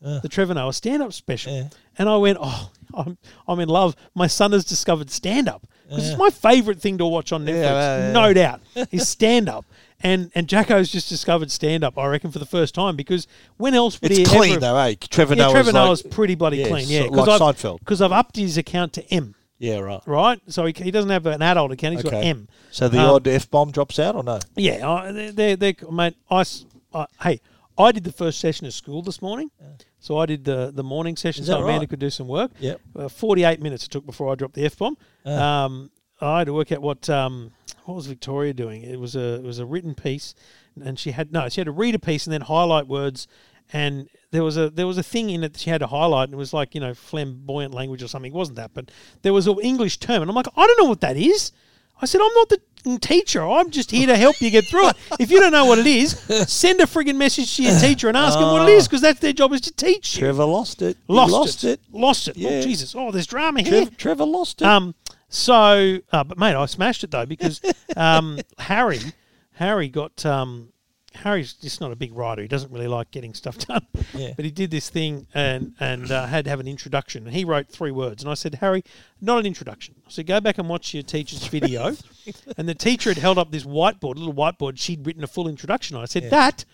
the 0.00 0.28
Trevor 0.28 0.54
Noah 0.54 0.72
stand 0.72 1.02
up 1.02 1.12
special. 1.12 1.52
Yeah. 1.52 1.68
And 1.98 2.08
I 2.08 2.16
went, 2.16 2.38
Oh, 2.40 2.70
I'm, 2.94 3.18
I'm 3.46 3.58
in 3.60 3.68
love. 3.68 3.96
My 4.14 4.26
son 4.26 4.52
has 4.52 4.64
discovered 4.64 5.10
stand 5.10 5.48
up. 5.48 5.66
Because 5.88 6.04
Yeah. 6.04 6.10
it's 6.12 6.18
my 6.18 6.30
favourite 6.30 6.80
thing 6.80 6.98
to 6.98 7.06
watch 7.06 7.32
on 7.32 7.44
Netflix, 7.44 7.62
yeah, 7.62 8.12
no 8.12 8.32
doubt, 8.32 8.60
is 8.92 9.08
stand 9.08 9.48
up. 9.48 9.64
And 10.00 10.30
and 10.36 10.46
Jacko's 10.46 10.92
just 10.92 11.08
discovered 11.08 11.50
stand 11.50 11.82
up, 11.82 11.98
I 11.98 12.06
reckon, 12.06 12.30
for 12.30 12.38
the 12.38 12.46
first 12.46 12.74
time. 12.74 12.94
Because 12.94 13.26
when 13.56 13.74
else 13.74 14.00
would 14.00 14.12
It's 14.12 14.18
he 14.18 14.24
clean 14.24 14.52
ever, 14.52 14.60
though, 14.60 14.76
eh? 14.76 14.94
Trevor 15.00 15.34
yeah, 15.34 15.42
Noah's 15.44 15.52
Trevor 15.52 15.72
like, 15.72 15.84
Noah's 15.86 16.02
pretty 16.02 16.34
bloody 16.36 16.64
clean, 16.64 16.86
yeah. 16.88 17.02
like 17.10 17.28
I've, 17.28 17.40
Seinfeld. 17.40 17.80
Because 17.80 18.00
I've 18.00 18.12
upped 18.12 18.36
his 18.36 18.56
account 18.56 18.92
to 18.92 19.12
M, 19.12 19.34
Yeah, 19.58 19.78
right. 19.80 20.00
right? 20.06 20.40
So 20.48 20.64
he, 20.66 20.74
he 20.76 20.92
doesn't 20.92 21.10
have 21.10 21.26
an 21.26 21.42
adult 21.42 21.72
account, 21.72 21.94
He's 21.94 22.04
got 22.04 22.14
M. 22.22 22.46
So 22.70 22.88
the 22.88 22.98
Um, 23.00 23.06
odd 23.16 23.26
f 23.26 23.50
bomb 23.50 23.72
drops 23.72 23.98
out 23.98 24.14
or 24.14 24.22
no? 24.22 24.38
Yeah, 24.54 24.88
I- 24.88 25.10
they're, 25.32 25.56
they're, 25.56 25.74
mate. 25.90 26.14
I, 26.30 26.44
I- 26.94 27.06
hey, 27.22 27.40
I 27.78 27.92
did 27.92 28.04
the 28.04 28.12
first 28.12 28.40
session 28.40 28.66
of 28.66 28.74
school 28.74 29.02
this 29.02 29.22
morning, 29.22 29.50
so 30.00 30.18
I 30.18 30.26
did 30.26 30.44
the 30.44 30.72
the 30.74 30.82
morning 30.82 31.16
session, 31.16 31.44
so 31.44 31.58
Amanda 31.58 31.80
right? 31.80 31.88
could 31.88 32.00
do 32.00 32.10
some 32.10 32.26
work. 32.28 32.50
Yep. 32.58 32.80
Uh, 32.96 33.08
Forty 33.08 33.44
eight 33.44 33.60
minutes 33.62 33.84
it 33.84 33.90
took 33.90 34.04
before 34.04 34.32
I 34.32 34.34
dropped 34.34 34.54
the 34.54 34.64
f 34.64 34.76
bomb. 34.76 34.96
Um, 35.24 35.90
I 36.20 36.38
had 36.38 36.46
to 36.48 36.52
work 36.52 36.72
out 36.72 36.82
what 36.82 37.08
um, 37.08 37.52
what 37.84 37.94
was 37.94 38.06
Victoria 38.06 38.52
doing. 38.52 38.82
It 38.82 38.98
was 38.98 39.14
a 39.14 39.34
it 39.36 39.42
was 39.44 39.58
a 39.60 39.66
written 39.66 39.94
piece. 39.94 40.34
and 40.82 40.98
she 40.98 41.12
had 41.12 41.32
no, 41.32 41.48
she 41.48 41.60
had 41.60 41.66
to 41.66 41.72
read 41.72 41.94
a 41.94 41.98
piece 41.98 42.26
and 42.26 42.32
then 42.32 42.40
highlight 42.42 42.86
words, 42.88 43.28
and 43.72 44.08
there 44.32 44.42
was 44.42 44.56
a 44.56 44.70
there 44.70 44.86
was 44.86 44.98
a 44.98 45.02
thing 45.02 45.30
in 45.30 45.44
it 45.44 45.52
that 45.52 45.60
she 45.60 45.70
had 45.70 45.78
to 45.80 45.86
highlight, 45.86 46.24
and 46.28 46.34
it 46.34 46.36
was 46.36 46.52
like 46.52 46.74
you 46.74 46.80
know 46.80 46.94
flamboyant 46.94 47.72
language 47.74 48.02
or 48.02 48.08
something. 48.08 48.32
It 48.32 48.36
wasn't 48.36 48.56
that, 48.56 48.72
but 48.74 48.90
there 49.22 49.32
was 49.32 49.46
an 49.46 49.58
English 49.60 49.98
term, 49.98 50.22
and 50.22 50.28
I'm 50.30 50.34
like, 50.34 50.48
I 50.56 50.66
don't 50.66 50.80
know 50.82 50.88
what 50.88 51.00
that 51.02 51.16
is. 51.16 51.52
I 52.00 52.06
said, 52.06 52.20
I'm 52.20 52.34
not 52.34 52.48
the 52.48 52.60
teacher. 53.00 53.42
I'm 53.42 53.70
just 53.70 53.90
here 53.90 54.06
to 54.06 54.16
help 54.16 54.40
you 54.40 54.50
get 54.50 54.66
through 54.66 54.90
it. 54.90 54.96
If 55.18 55.30
you 55.30 55.40
don't 55.40 55.52
know 55.52 55.64
what 55.64 55.78
it 55.78 55.86
is, 55.86 56.12
send 56.50 56.80
a 56.80 56.84
frigging 56.84 57.16
message 57.16 57.56
to 57.56 57.62
your 57.64 57.78
teacher 57.78 58.08
and 58.08 58.16
ask 58.16 58.38
them 58.38 58.52
what 58.52 58.68
it 58.68 58.72
is, 58.72 58.86
because 58.86 59.00
that's 59.00 59.18
their 59.20 59.32
job 59.32 59.52
is 59.52 59.60
to 59.62 59.72
teach 59.72 60.16
you. 60.16 60.20
Trevor 60.20 60.44
lost 60.44 60.80
it. 60.80 60.96
Lost, 61.08 61.32
lost 61.32 61.64
it. 61.64 61.70
it. 61.70 61.80
Lost 61.92 62.28
it. 62.28 62.36
Yeah. 62.36 62.50
Oh, 62.50 62.62
Jesus. 62.62 62.94
Oh, 62.94 63.10
there's 63.10 63.26
drama 63.26 63.62
here. 63.62 63.82
Trevor, 63.82 63.96
Trevor 63.96 64.24
lost 64.24 64.62
it. 64.62 64.66
Um, 64.66 64.94
so, 65.28 65.98
uh, 66.12 66.24
but 66.24 66.38
mate, 66.38 66.54
I 66.54 66.66
smashed 66.66 67.04
it 67.04 67.10
though 67.10 67.26
because 67.26 67.60
um, 67.96 68.38
Harry, 68.58 69.00
Harry 69.52 69.88
got 69.88 70.24
um, 70.24 70.72
Harry's 71.14 71.54
just 71.54 71.80
not 71.80 71.90
a 71.90 71.96
big 71.96 72.14
writer. 72.14 72.42
He 72.42 72.48
doesn't 72.48 72.70
really 72.70 72.86
like 72.88 73.10
getting 73.10 73.34
stuff 73.34 73.58
done. 73.66 73.86
Yeah. 74.14 74.32
But 74.36 74.44
he 74.44 74.50
did 74.50 74.70
this 74.70 74.88
thing 74.90 75.26
and 75.34 75.74
and 75.80 76.10
uh, 76.10 76.26
had 76.26 76.44
to 76.44 76.50
have 76.50 76.60
an 76.60 76.68
introduction. 76.68 77.26
And 77.26 77.34
he 77.34 77.44
wrote 77.44 77.68
three 77.68 77.90
words. 77.90 78.22
And 78.22 78.30
I 78.30 78.34
said, 78.34 78.56
Harry, 78.56 78.84
not 79.20 79.38
an 79.38 79.46
introduction. 79.46 79.96
So 80.08 80.22
go 80.22 80.40
back 80.40 80.58
and 80.58 80.68
watch 80.68 80.94
your 80.94 81.02
teacher's 81.02 81.46
video. 81.46 81.96
and 82.56 82.68
the 82.68 82.74
teacher 82.74 83.10
had 83.10 83.18
held 83.18 83.38
up 83.38 83.50
this 83.50 83.64
whiteboard, 83.64 84.16
a 84.16 84.20
little 84.20 84.34
whiteboard. 84.34 84.78
She'd 84.78 85.06
written 85.06 85.24
a 85.24 85.28
full 85.28 85.48
introduction. 85.48 85.96
on. 85.96 86.02
I 86.02 86.06
said, 86.06 86.30
that, 86.30 86.64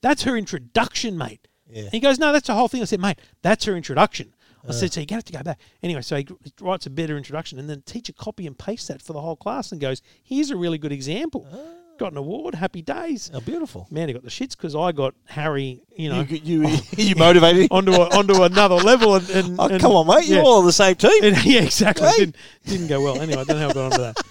that's 0.00 0.22
her 0.22 0.36
introduction, 0.36 1.18
mate. 1.18 1.48
Yeah. 1.68 1.82
And 1.82 1.92
he 1.92 2.00
goes, 2.00 2.18
no, 2.18 2.32
that's 2.32 2.46
the 2.46 2.54
whole 2.54 2.68
thing. 2.68 2.82
I 2.82 2.86
said, 2.86 3.00
mate, 3.00 3.18
that's 3.42 3.64
her 3.64 3.76
introduction. 3.76 4.34
Uh. 4.64 4.68
I 4.68 4.72
said, 4.72 4.92
so 4.92 5.00
you're 5.00 5.06
going 5.06 5.08
to 5.08 5.14
have 5.16 5.24
to 5.24 5.32
go 5.32 5.42
back. 5.42 5.58
Anyway, 5.82 6.02
so 6.02 6.16
he 6.16 6.26
writes 6.60 6.86
a 6.86 6.90
better 6.90 7.16
introduction, 7.16 7.58
and 7.58 7.68
then 7.68 7.82
the 7.84 7.92
teacher 7.92 8.12
copy 8.12 8.46
and 8.46 8.58
paste 8.58 8.88
that 8.88 9.02
for 9.02 9.12
the 9.12 9.20
whole 9.20 9.36
class 9.36 9.72
and 9.72 9.80
goes, 9.80 10.02
here's 10.22 10.50
a 10.50 10.56
really 10.56 10.78
good 10.78 10.92
example. 10.92 11.46
Ah. 11.52 11.79
Got 12.00 12.12
an 12.12 12.18
award, 12.18 12.54
happy 12.54 12.80
days. 12.80 13.30
oh, 13.34 13.40
beautiful. 13.40 13.86
Man, 13.90 14.08
he 14.08 14.14
got 14.14 14.22
the 14.24 14.30
shits 14.30 14.56
because 14.56 14.74
I 14.74 14.90
got 14.90 15.14
Harry, 15.26 15.82
you 15.94 16.08
know, 16.08 16.22
You, 16.22 16.62
you, 16.64 16.78
you 16.96 17.14
motivated 17.14 17.64
him. 17.64 17.68
onto 17.70 17.92
a, 17.92 18.08
onto 18.18 18.42
another 18.42 18.76
level. 18.76 19.16
And, 19.16 19.28
and 19.30 19.60
Oh, 19.60 19.66
and- 19.68 19.78
come 19.80 19.92
on, 19.92 20.06
mate. 20.06 20.26
You're 20.26 20.38
yeah. 20.38 20.44
all 20.44 20.60
on 20.60 20.64
the 20.66 20.72
same 20.72 20.94
team. 20.94 21.22
And- 21.22 21.44
yeah, 21.44 21.60
exactly. 21.60 22.08
Hey. 22.08 22.16
Didn't, 22.20 22.36
didn't 22.64 22.86
go 22.86 23.02
well. 23.02 23.20
Anyway, 23.20 23.42
I 23.42 23.44
don't 23.44 23.58
know 23.58 23.64
how 23.64 23.68
I 23.68 23.72
got 23.74 23.84
onto 23.92 23.98
that. 23.98 24.16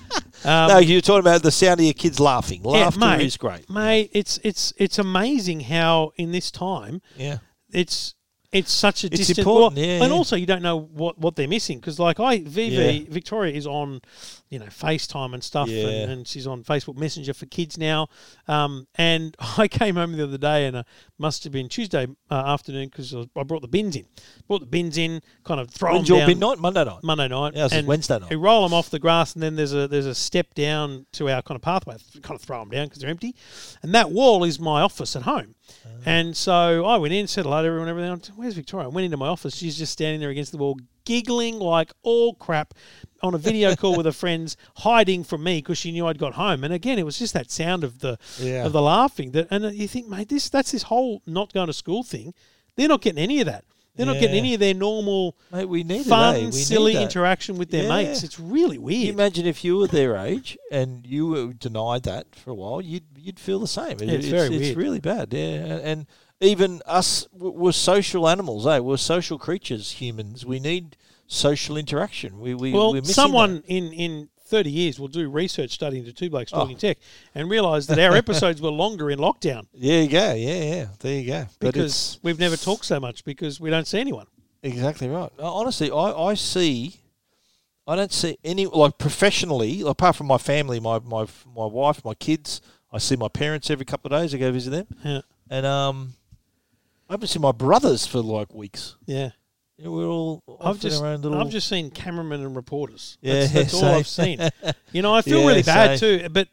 Um, 0.46 0.70
no, 0.70 0.78
you're 0.78 1.02
talking 1.02 1.20
about 1.20 1.44
the 1.44 1.52
sound 1.52 1.82
of 1.82 1.86
your 1.86 1.94
kids 1.94 2.18
laughing. 2.18 2.62
yeah, 2.64 2.70
Laughter 2.86 3.00
mate, 3.02 3.22
is 3.26 3.36
great. 3.36 3.70
mate. 3.70 4.10
It's 4.14 4.40
it's 4.42 4.72
it's 4.78 4.98
amazing 4.98 5.60
how 5.60 6.14
in 6.16 6.32
this 6.32 6.50
time 6.50 7.02
Yeah. 7.18 7.40
it's 7.74 8.16
it's 8.52 8.72
such 8.72 9.04
a 9.04 9.08
It's 9.08 9.18
distant 9.18 9.40
important, 9.40 9.76
well, 9.78 9.86
yeah, 9.86 10.02
and 10.02 10.12
yeah. 10.12 10.18
also 10.18 10.36
you 10.36 10.48
don't 10.48 10.64
know 10.64 10.80
what 10.80 11.20
what 11.20 11.36
they're 11.36 11.48
missing 11.48 11.80
because 11.80 12.00
like 12.00 12.20
I 12.20 12.40
VV 12.40 13.02
Yeah. 13.08 13.14
Victoria 13.14 13.54
is 13.54 13.68
on 13.68 14.02
you 14.50 14.58
know 14.58 14.66
FaceTime 14.66 15.36
and 15.36 15.44
stuff 15.44 15.70
Yeah. 15.70 15.86
and, 15.88 16.12
and 16.12 16.28
she's 16.28 16.48
on 16.48 16.64
Facebook 16.64 16.98
Messenger 16.98 17.36
for 17.36 17.46
kids 17.46 17.78
now 17.78 18.08
um, 18.48 18.88
and 18.96 19.36
I 19.58 19.68
came 19.68 19.96
home 19.98 20.14
the 20.18 20.24
other 20.24 20.40
day 20.40 20.66
and 20.66 20.78
uh, 20.78 20.84
must 21.20 21.44
have 21.44 21.54
been 21.54 21.70
Tuesday 21.70 22.08
uh, 22.32 22.34
afternoon 22.34 22.86
because 22.88 23.14
I 23.14 23.44
brought 23.44 23.62
the 23.62 23.68
bins 23.68 23.96
in 23.96 24.06
brought 24.48 24.62
the 24.62 24.66
bins 24.66 24.98
in 24.98 25.22
kind 25.44 25.60
of 25.60 25.70
throw 25.70 25.94
When's 25.94 26.08
them 26.08 26.16
your 26.18 26.22
down 26.22 26.30
midnight? 26.30 26.58
Monday 26.58 26.84
night. 26.86 27.04
Monday 27.04 27.28
night 27.28 27.56
is 27.56 27.72
and 27.72 27.86
Wednesday 27.88 28.18
night. 28.18 28.32
we 28.32 28.36
roll 28.36 28.64
them 28.64 28.74
off 28.74 28.90
the 28.90 28.98
grass 29.00 29.34
and 29.36 29.44
then 29.44 29.56
there's 29.58 29.74
a 29.76 29.88
there's 29.88 30.08
a 30.08 30.16
step 30.16 30.56
down 30.56 31.06
to 31.14 31.30
our 31.30 31.44
kind 31.44 31.56
of 31.56 31.62
pathway 31.62 31.98
kind 32.24 32.36
of 32.36 32.42
throw 32.42 32.60
them 32.62 32.70
down 32.70 32.86
because 32.88 33.00
they're 33.02 33.12
empty 33.12 33.36
and 33.84 33.94
that 33.94 34.10
wall 34.10 34.44
is 34.44 34.60
my 34.60 34.82
office 34.82 35.16
at 35.16 35.22
home 35.22 35.54
Ah. 35.86 35.90
and 36.06 36.36
so 36.38 36.86
I 36.86 36.98
went 36.98 37.14
in, 37.14 37.28
said 37.28 37.46
hello 37.46 37.62
to 37.62 37.68
everyone, 37.68 37.90
everything. 37.90 38.10
I 38.10 38.14
went, 38.14 38.32
Where's 38.36 38.54
Victoria? 38.54 38.86
I 38.86 38.90
went 38.90 39.06
into 39.06 39.18
my 39.18 39.28
office. 39.28 39.56
She's 39.56 39.78
just 39.78 39.92
standing 39.94 40.20
there 40.20 40.30
against 40.30 40.52
the 40.52 40.58
wall, 40.58 40.78
giggling 41.06 41.60
like 41.60 41.92
all 42.04 42.34
crap 42.36 42.74
on 43.22 43.34
a 43.34 43.38
video 43.38 43.76
call 43.82 43.96
with 43.98 44.06
her 44.06 44.12
friends, 44.12 44.56
hiding 44.78 45.24
from 45.24 45.44
me 45.44 45.58
because 45.60 45.78
she 45.78 45.92
knew 45.92 46.08
I'd 46.08 46.18
got 46.20 46.34
home. 46.34 46.64
And 46.64 46.74
again, 46.74 47.00
it 47.00 47.04
was 47.06 47.18
just 47.20 47.34
that 47.34 47.52
sound 47.52 47.84
of 47.84 48.00
the 48.00 48.18
Yeah. 48.40 48.66
of 48.66 48.72
the 48.74 48.82
laughing. 48.82 49.32
That 49.32 49.48
and 49.52 49.74
you 49.76 49.88
think, 49.88 50.08
mate, 50.08 50.30
this 50.30 50.50
that's 50.50 50.72
this 50.72 50.84
whole 50.84 51.22
not 51.26 51.54
going 51.54 51.68
to 51.68 51.74
school 51.74 52.04
thing. 52.04 52.34
They're 52.76 52.88
not 52.88 53.02
getting 53.02 53.22
any 53.24 53.40
of 53.42 53.46
that. 53.48 53.66
They're 53.96 54.06
not 54.06 54.20
getting 54.20 54.38
any 54.38 54.54
of 54.54 54.60
their 54.62 54.74
normal 54.74 55.36
Mate, 55.52 55.66
we 55.68 55.84
need 55.84 56.06
fun, 56.06 56.36
it, 56.36 56.40
eh? 56.44 56.46
We 56.46 56.52
silly 56.54 56.94
need 56.94 57.02
interaction 57.04 57.58
with 57.58 57.70
their 57.70 57.84
Yeah. 57.84 57.90
mates. 57.90 58.24
It's 58.24 58.40
really 58.40 58.78
weird. 58.78 59.02
you 59.08 59.12
imagine 59.14 59.46
if 59.46 59.64
you 59.66 59.76
were 59.78 59.88
their 59.88 60.16
age 60.16 60.58
and 60.72 61.06
you 61.06 61.28
were 61.28 61.48
denied 61.54 62.04
that 62.04 62.34
for 62.36 62.52
a 62.52 62.56
while, 62.56 62.80
you'd 62.82 63.04
you'd 63.18 63.40
feel 63.40 63.60
the 63.60 63.68
same. 63.68 63.98
It- 64.00 64.04
Yeah, 64.08 64.14
it's 64.14 64.28
very 64.28 64.48
it's 64.56 64.66
weird. 64.68 64.78
really 64.78 65.00
bad. 65.00 65.34
Yeah, 65.34 65.80
and, 65.84 66.06
even 66.42 66.82
us, 66.86 67.28
we're 67.34 67.74
social 67.74 68.30
animals. 68.30 68.66
Eh? 68.66 68.80
We're 68.80 68.96
social 68.96 69.38
creatures. 69.38 69.92
Humans. 70.00 70.46
We 70.46 70.62
need 70.62 70.96
social 71.28 71.76
interaction. 71.76 72.40
We 72.40 72.54
we 72.54 72.72
well, 72.72 72.94
we're 72.94 73.02
missing 73.02 73.14
someone 73.14 73.56
that. 73.56 73.66
in 73.66 73.92
in 73.92 74.30
30 74.50 74.70
years 74.72 75.00
we'll 75.00 75.08
do 75.08 75.30
research 75.30 75.72
study 75.72 76.00
into 76.00 76.12
two 76.12 76.30
blokes 76.30 76.52
Oh. 76.54 76.60
talking 76.60 76.76
tech 76.78 76.98
and 77.36 77.50
realise 77.50 77.86
that 77.86 78.00
our 78.00 78.16
episodes 78.16 78.62
were 78.62 78.72
longer 78.72 79.10
in 79.12 79.20
lockdown 79.20 79.68
There 79.74 80.02
you 80.04 80.10
go. 80.10 80.34
Yeah, 80.34 80.64
yeah. 80.74 80.88
There 81.00 81.20
you 81.20 81.28
go. 81.28 81.46
But 81.60 81.74
because 81.74 82.20
we've 82.24 82.40
never 82.40 82.58
talked 82.58 82.86
so 82.86 83.00
much 83.00 83.24
because 83.24 83.60
we 83.60 83.70
don't 83.70 83.88
see 83.88 84.00
anyone. 84.00 84.26
exactly 84.64 85.08
right. 85.08 85.32
Uh, 85.40 85.54
Honestly, 85.54 85.90
I 85.92 86.12
I 86.12 86.34
see. 86.34 86.96
I 87.88 87.96
don't 87.96 88.12
see 88.14 88.38
any 88.44 88.66
like 88.68 88.98
professionally, 89.00 89.82
apart 89.86 90.16
from 90.16 90.28
my 90.28 90.38
family, 90.38 90.80
my 90.80 91.00
my 91.00 91.26
my 91.56 91.66
wife, 91.66 92.04
my 92.06 92.14
kids. 92.14 92.62
I 92.92 92.98
see 93.00 93.16
my 93.16 93.28
parents 93.30 93.70
every 93.70 93.86
couple 93.86 94.12
of 94.14 94.22
days. 94.22 94.34
I 94.34 94.38
go 94.40 94.52
visit 94.52 94.72
them. 94.72 94.88
Yeah. 95.04 95.22
And 95.50 95.66
um, 95.66 96.14
I 97.10 97.14
haven't 97.14 97.28
seen 97.30 97.42
my 97.42 97.52
brothers 97.52 98.06
for 98.06 98.20
like 98.22 98.54
weeks. 98.54 98.96
Yeah. 99.06 99.30
You 99.80 99.86
know, 99.86 99.92
we're 99.92 100.06
all 100.08 100.44
I've 100.60 100.80
just 100.80 101.02
little. 101.02 101.36
I've 101.40 101.50
just 101.50 101.68
seen 101.70 101.90
cameramen 101.90 102.42
and 102.46 102.56
reporters. 102.56 103.18
Yeah, 103.22 103.36
That's, 103.42 103.52
that's 103.54 103.74
all 103.76 103.86
I've 103.86 104.08
seen. 104.08 104.40
You 104.92 105.02
know, 105.02 105.14
I 105.14 105.22
feel 105.22 105.40
Yeah, 105.42 105.48
really 105.48 105.62
bad 105.64 106.00
same. 106.00 106.20
too, 106.22 106.30
but 106.30 106.48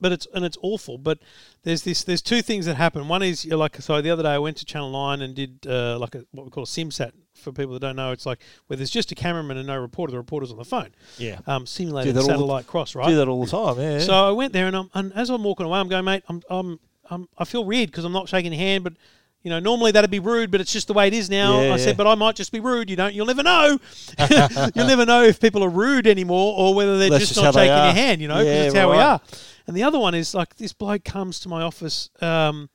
but 0.00 0.12
it's 0.12 0.26
and 0.34 0.44
it's 0.44 0.58
awful. 0.62 0.98
But 0.98 1.18
there's 1.62 1.82
this 1.82 2.04
there's 2.04 2.20
two 2.22 2.42
things 2.42 2.66
that 2.66 2.74
happen. 2.76 3.08
One 3.08 3.22
is 3.22 3.44
you're 3.44 3.56
like 3.56 3.76
so 3.80 4.02
the 4.02 4.10
other 4.10 4.22
day 4.24 4.30
I 4.34 4.38
went 4.38 4.56
to 4.58 4.64
Channel 4.64 4.90
Nine 4.90 5.22
and 5.22 5.34
did 5.34 5.66
uh, 5.66 5.98
like 5.98 6.14
a 6.14 6.24
what 6.32 6.44
we 6.44 6.50
call 6.50 6.64
a 6.64 6.66
SimSat. 6.66 7.12
For 7.34 7.52
people 7.52 7.72
that 7.74 7.80
don't 7.80 7.94
know, 7.94 8.10
it's 8.10 8.26
like 8.26 8.40
where 8.66 8.76
there's 8.76 8.90
just 8.90 9.12
a 9.12 9.14
cameraman 9.14 9.56
and 9.58 9.68
no 9.68 9.78
reporter. 9.78 10.10
The 10.10 10.16
reporter's 10.18 10.50
on 10.50 10.56
the 10.58 10.64
phone. 10.64 10.88
yeah, 11.18 11.38
Um, 11.46 11.66
simulated 11.66 12.16
all 12.16 12.22
the- 12.24 12.28
satellite 12.32 12.66
cross, 12.66 12.96
right? 12.96 13.08
do 13.08 13.14
that 13.16 13.28
all 13.28 13.44
the 13.44 13.50
time. 13.50 13.80
Yeah. 13.80 14.00
So 14.00 14.12
I 14.12 14.32
went 14.32 14.52
there, 14.52 14.66
and, 14.66 14.74
I'm, 14.76 14.90
and 14.92 15.12
as 15.14 15.30
I'm 15.30 15.44
walking 15.44 15.64
away, 15.64 15.78
I'm 15.78 15.86
going, 15.88 16.04
mate, 16.04 16.24
I'm, 16.28 16.42
I'm, 16.50 16.80
I'm 17.08 17.28
I 17.38 17.44
feel 17.44 17.64
weird 17.64 17.92
because 17.92 18.04
I'm 18.04 18.12
not 18.12 18.28
shaking 18.28 18.52
your 18.52 18.58
hand, 18.58 18.82
but 18.82 18.94
you 19.48 19.54
know, 19.54 19.60
normally 19.60 19.92
that'd 19.92 20.10
be 20.10 20.18
rude, 20.18 20.50
but 20.50 20.60
it's 20.60 20.70
just 20.70 20.88
the 20.88 20.92
way 20.92 21.06
it 21.06 21.14
is 21.14 21.30
now. 21.30 21.62
Yeah, 21.62 21.68
I 21.68 21.70
yeah. 21.70 21.76
said, 21.78 21.96
but 21.96 22.06
I 22.06 22.14
might 22.14 22.36
just 22.36 22.52
be 22.52 22.60
rude. 22.60 22.90
You 22.90 22.96
don't, 22.96 23.14
you'll 23.14 23.24
never 23.24 23.42
know. 23.42 23.78
you'll 24.74 24.86
never 24.86 25.06
know 25.06 25.22
if 25.22 25.40
people 25.40 25.64
are 25.64 25.70
rude 25.70 26.06
anymore 26.06 26.54
or 26.54 26.74
whether 26.74 26.98
they're 26.98 27.08
just 27.08 27.32
just 27.32 27.42
not 27.42 27.54
shaking 27.54 27.72
your 27.72 27.94
hand. 27.94 28.20
You 28.20 28.28
know, 28.28 28.40
Yeah, 28.40 28.64
it's 28.64 28.74
how 28.74 28.90
we 28.90 28.98
are. 28.98 29.22
And 29.66 29.74
the 29.74 29.84
other 29.84 29.98
one 29.98 30.14
is 30.14 30.34
like 30.34 30.56
this 30.56 30.74
bloke 30.74 31.02
comes 31.02 31.40
to 31.40 31.48
my 31.48 31.62
office. 31.62 32.10
Um, 32.20 32.68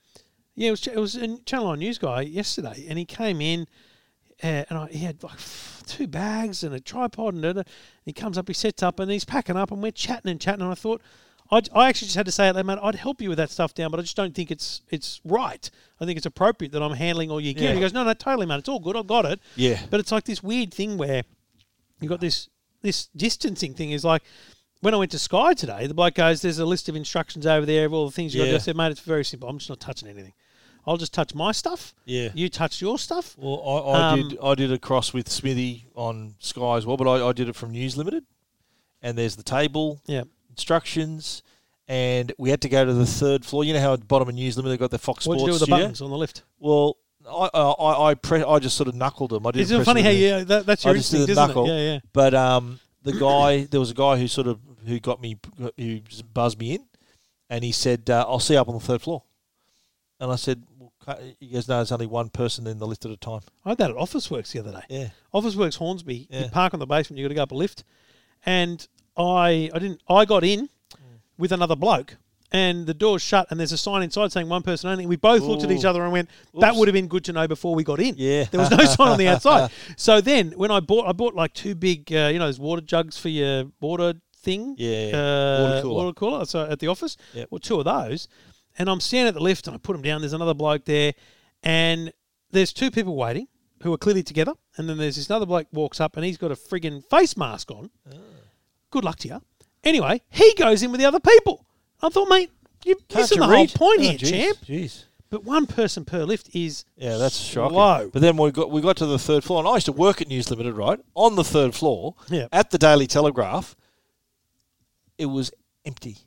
yeah, 0.56 0.70
it 0.70 0.72
was 0.72 0.88
it 0.88 0.98
was 0.98 1.16
a 1.16 1.38
Channel 1.44 1.68
Nine 1.70 1.80
news 1.80 2.00
guy 2.00 2.22
yesterday, 2.22 2.88
and 2.90 2.98
he 2.98 3.06
came 3.06 3.40
in. 3.40 3.68
Uh, 4.44 4.66
and 4.68 4.80
I, 4.80 4.88
he 4.88 5.06
had 5.06 5.22
like 5.22 5.38
two 5.86 6.08
bags 6.08 6.64
and 6.64 6.74
a 6.74 6.80
tripod, 6.80 7.36
and, 7.36 7.46
and 7.46 7.64
he 8.04 8.14
comes 8.14 8.36
up, 8.36 8.48
he 8.48 8.54
sets 8.56 8.82
up, 8.82 9.00
and 9.00 9.12
he's 9.12 9.26
packing 9.26 9.56
up, 9.56 9.72
and 9.72 9.82
we're 9.82 9.92
chatting 9.92 10.32
and 10.32 10.42
chatting. 10.42 10.64
And 10.64 10.72
I 10.72 10.76
thought, 10.76 11.02
I, 11.54 11.62
I 11.74 11.90
actually 11.90 12.08
just 12.08 12.16
had 12.16 12.26
to 12.26 12.32
say 12.32 12.50
it, 12.50 12.66
mate. 12.66 12.80
I'd 12.82 12.96
help 12.96 13.22
you 13.22 13.30
with 13.30 13.38
that 13.38 13.52
stuff 13.52 13.74
down, 13.74 13.92
but 13.92 14.00
I 14.00 14.04
just 14.04 14.16
don't 14.16 14.34
think 14.34 14.50
it's 14.52 14.82
it's 14.90 15.22
right. 15.24 15.70
I 16.00 16.06
think 16.06 16.18
it's 16.18 16.26
appropriate 16.26 16.72
that 16.74 16.82
I'm 16.82 16.94
handling 16.94 17.30
all 17.32 17.40
your 17.40 17.54
gear. 17.54 17.70
And 17.70 17.76
he 17.76 17.82
goes, 17.82 17.94
no, 17.94 18.04
no, 18.04 18.14
totally, 18.14 18.46
man. 18.46 18.60
It's 18.60 18.70
all 18.70 18.80
good. 18.80 18.96
I've 18.98 19.08
got 19.08 19.26
it. 19.26 19.40
Yeah. 19.56 19.80
But 19.90 20.00
it's 20.00 20.12
like 20.12 20.24
this 20.26 20.42
weird 20.42 20.74
thing 20.74 20.98
where 20.98 21.24
you 22.02 22.10
got 22.10 22.20
this 22.22 22.50
this 22.82 23.08
distancing 23.16 23.74
thing. 23.74 23.92
Is 23.92 24.04
like 24.04 24.24
when 24.82 24.94
I 24.94 24.98
went 24.98 25.12
to 25.12 25.20
Sky 25.20 25.54
today, 25.54 25.88
the 25.88 25.94
bloke 25.94 26.16
goes, 26.16 26.42
"There's 26.42 26.60
a 26.60 26.66
list 26.66 26.90
of 26.90 26.96
instructions 26.96 27.46
over 27.46 27.66
there 27.66 27.86
of 27.86 27.94
all 27.94 28.06
the 28.06 28.12
things 28.12 28.34
you 28.34 28.42
got 28.42 28.46
to 28.46 28.50
do." 28.50 28.54
Yeah. 28.54 28.58
I 28.58 28.62
said, 28.62 28.76
"Mate, 28.76 28.92
it's 28.92 29.02
very 29.02 29.24
simple. 29.24 29.48
I'm 29.48 29.58
just 29.60 29.70
not 29.70 29.80
touching 29.80 30.10
anything. 30.10 30.34
I'll 30.86 30.98
just 30.98 31.14
touch 31.14 31.34
my 31.34 31.54
stuff. 31.54 31.94
Yeah. 32.06 32.30
You 32.34 32.50
touch 32.50 32.82
your 32.82 32.98
stuff." 32.98 33.36
Well, 33.38 33.62
I, 33.66 33.92
I 33.92 34.12
Um, 34.12 34.30
did 34.30 34.38
I 34.44 34.56
did 34.56 34.72
a 34.72 34.80
cross 34.80 35.14
with 35.14 35.30
Smithy 35.30 35.88
on 35.96 36.36
Sky 36.40 36.76
as 36.78 36.86
well, 36.86 36.98
but 36.98 37.08
I, 37.08 37.30
I 37.30 37.32
did 37.32 37.48
it 37.48 37.56
from 37.56 37.72
News 37.72 37.96
Limited, 37.96 38.26
and 39.02 39.18
there's 39.18 39.36
the 39.38 39.44
table 39.44 40.02
Yeah. 40.08 40.24
Instructions, 40.54 41.42
and 41.88 42.32
we 42.38 42.50
had 42.50 42.62
to 42.62 42.70
go 42.70 42.86
to 42.86 42.94
the 42.94 43.06
third 43.06 43.44
floor. 43.46 43.64
You 43.64 43.74
know 43.74 43.80
how 43.80 43.94
at 43.94 44.00
the 44.00 44.06
bottom 44.06 44.30
of 44.30 44.36
News 44.36 44.56
Limited 44.56 44.74
they've 44.74 44.80
got 44.80 44.92
the 44.92 45.00
Fox 45.00 45.26
What'd 45.26 45.42
Sports 45.42 45.42
you 45.42 45.48
do 45.48 45.52
with 45.54 45.62
the 45.62 45.68
buttons 45.84 46.02
on 46.02 46.10
the 46.12 46.18
lift? 46.18 46.44
Well, 46.60 46.98
I 47.28 47.50
I 47.54 47.60
I, 47.72 48.10
I, 48.12 48.14
pre- 48.16 48.44
I 48.44 48.60
just 48.60 48.78
sort 48.78 48.88
of 48.88 48.96
knuckled 48.96 49.32
them. 49.32 49.46
I 49.48 49.52
didn't. 49.52 49.64
Isn't 49.64 49.82
it 49.82 49.86
funny 49.86 50.02
how 50.02 50.10
you, 50.10 50.44
that, 50.46 50.66
that's 50.66 50.86
I 50.86 50.90
your 50.90 50.98
just 50.98 51.12
did 51.12 51.22
instinct, 51.22 51.32
isn't 51.32 51.48
knuckle. 51.48 51.66
it? 51.66 51.70
Yeah, 51.70 51.94
yeah. 51.94 52.00
But 52.14 52.34
um, 52.34 52.80
the 53.02 53.14
guy, 53.14 53.64
there 53.66 53.80
was 53.80 53.92
a 53.92 53.96
guy 53.96 54.18
who 54.18 54.28
sort 54.28 54.48
of 54.48 54.60
who 54.86 55.00
got 55.00 55.22
me, 55.22 55.38
who 55.78 56.00
buzzed 56.34 56.60
me 56.60 56.76
in, 56.76 56.86
and 57.50 57.64
he 57.64 57.72
said, 57.72 58.10
uh, 58.10 58.26
"I'll 58.28 58.40
see 58.40 58.54
you 58.54 58.60
up 58.60 58.68
on 58.70 58.76
the 58.76 58.80
third 58.82 59.02
floor." 59.02 59.24
And 60.20 60.32
I 60.32 60.36
said, 60.36 60.64
well, 60.78 60.94
ca- 61.04 61.18
"He 61.40 61.48
goes, 61.48 61.68
no, 61.68 61.78
there's 61.78 61.92
only 61.92 62.06
one 62.06 62.30
person 62.30 62.68
in 62.68 62.78
the 62.78 62.88
lift 62.88 63.04
at 63.06 63.12
a 63.12 63.18
time." 63.18 63.42
I 63.66 63.70
had 63.70 63.78
that 63.80 63.92
at 63.92 63.98
Officeworks 63.98 64.52
the 64.52 64.60
other 64.60 64.72
day. 64.72 64.84
Yeah, 64.90 65.10
Officeworks 65.34 65.78
Hornsby, 65.78 66.28
you 66.30 66.48
park 66.50 66.74
on 66.74 66.80
the 66.80 66.86
basement, 66.86 67.20
you 67.20 67.26
got 67.26 67.30
to 67.30 67.36
go 67.36 67.44
up 67.44 67.52
a 67.52 67.56
lift, 67.56 67.84
and 68.46 68.88
I 69.18 69.70
I 69.74 69.80
didn't 69.80 70.02
I 70.10 70.26
got 70.26 70.44
in 70.44 70.62
Mm. 70.96 71.20
with 71.38 71.52
another 71.52 71.76
bloke, 71.76 72.18
and 72.52 72.86
the 72.86 72.94
door's 72.94 73.22
shut, 73.22 73.48
and 73.50 73.60
there's 73.60 73.72
a 73.72 73.78
sign 73.78 74.04
inside 74.04 74.32
saying 74.32 74.48
one 74.50 74.62
person 74.62 74.90
only. 74.90 75.06
We 75.06 75.16
both 75.16 75.42
looked 75.42 75.64
at 75.64 75.72
each 75.72 75.86
other 75.86 76.04
and 76.04 76.12
went, 76.12 76.30
"That 76.60 76.72
Oops. 76.72 76.80
would 76.80 76.88
have 76.88 76.94
been 76.94 77.08
good 77.08 77.24
to 77.26 77.34
know 77.34 77.48
before 77.48 77.74
we 77.76 77.84
got 77.84 78.00
in." 78.00 78.16
Yeah. 78.18 78.46
there 78.46 78.60
was 78.60 78.70
no 78.72 78.78
sign 78.86 79.08
on 79.10 79.18
the 79.18 79.28
outside. 79.28 79.72
So 79.98 80.22
then 80.22 80.52
when 80.56 80.72
I 80.72 80.80
bought 80.80 81.08
I 81.08 81.12
bought 81.14 81.34
like 81.36 81.54
two 81.54 81.76
big 81.76 82.12
uh, 82.14 82.30
you 82.32 82.40
know 82.40 82.46
those 82.46 82.60
water 82.60 82.82
jugs 82.82 83.18
for 83.18 83.30
your 83.30 83.66
water 83.82 84.14
thing, 84.38 84.76
Yeah, 84.78 85.08
yeah. 85.08 85.16
uh, 85.18 85.62
Water 85.70 85.82
cooler. 85.82 85.94
water 85.96 86.14
cooler. 86.14 86.46
So 86.46 86.66
at 86.70 86.80
the 86.80 86.88
office, 86.88 87.18
Yep. 87.34 87.48
well 87.52 87.60
two 87.60 87.80
of 87.80 87.86
those. 87.86 88.28
and 88.78 88.90
I'm 88.90 89.00
standing 89.00 89.28
at 89.30 89.34
the 89.36 89.40
lift, 89.40 89.68
and 89.68 89.76
I 89.76 89.78
put 89.78 89.94
them 89.94 90.02
down. 90.02 90.22
There's 90.22 90.34
another 90.34 90.54
bloke 90.56 90.86
there, 90.86 91.14
and 91.62 92.12
there's 92.52 92.74
two 92.74 92.90
people 92.92 93.16
waiting 93.16 93.48
who 93.84 93.94
are 93.94 93.98
clearly 93.98 94.24
together, 94.24 94.54
and 94.78 94.90
then 94.90 94.98
there's 94.98 95.16
this 95.18 95.30
other 95.30 95.46
bloke 95.46 95.68
walks 95.72 96.00
up, 96.02 96.16
and 96.18 96.26
he's 96.26 96.38
got 96.38 96.52
a 96.52 96.56
friggin' 96.56 97.04
face 97.10 97.36
mask 97.38 97.70
on. 97.72 97.90
Good 98.94 99.04
luck 99.04 99.18
to 99.20 99.28
you. 99.28 99.42
Anyway, 99.84 100.22
he 100.30 100.54
goes 100.54 100.84
in 100.84 100.92
with 100.92 101.00
the 101.02 101.08
other 101.08 101.20
people. 101.20 101.66
I 102.02 102.10
thought, 102.10 102.30
mate, 102.30 102.52
you're 102.86 102.96
Can't 103.10 103.16
missing 103.24 103.42
you 103.42 103.48
the 103.48 103.56
whole 103.56 103.68
point 103.68 104.00
Oh, 104.00 104.04
here, 104.04 104.18
jeez, 104.20 104.30
champ. 104.30 104.58
Jeez. 104.68 105.04
But 105.32 105.44
one 105.46 105.66
person 105.66 106.06
per 106.06 106.24
lift 106.26 106.52
is 106.54 106.86
Yeah, 106.96 107.18
that's 107.18 107.36
shocking. 107.38 108.12
But 108.14 108.22
then 108.22 108.38
we 108.38 108.52
got 108.52 108.70
we 108.70 108.82
got 108.82 108.98
to 108.98 109.08
the 109.08 109.18
third 109.18 109.44
floor, 109.44 109.58
and 109.60 109.68
I 109.68 109.74
used 109.74 109.88
to 109.88 109.92
work 109.92 110.22
at 110.22 110.28
News 110.28 110.52
Limited, 110.52 110.76
right? 110.76 111.00
On 111.16 111.36
the 111.36 111.44
third 111.44 111.74
floor, 111.74 112.14
Yeah. 112.30 112.48
at 112.52 112.70
the 112.70 112.78
Daily 112.78 113.08
Telegraph, 113.08 113.76
it 115.18 115.26
was 115.26 115.52
empty. 115.86 116.18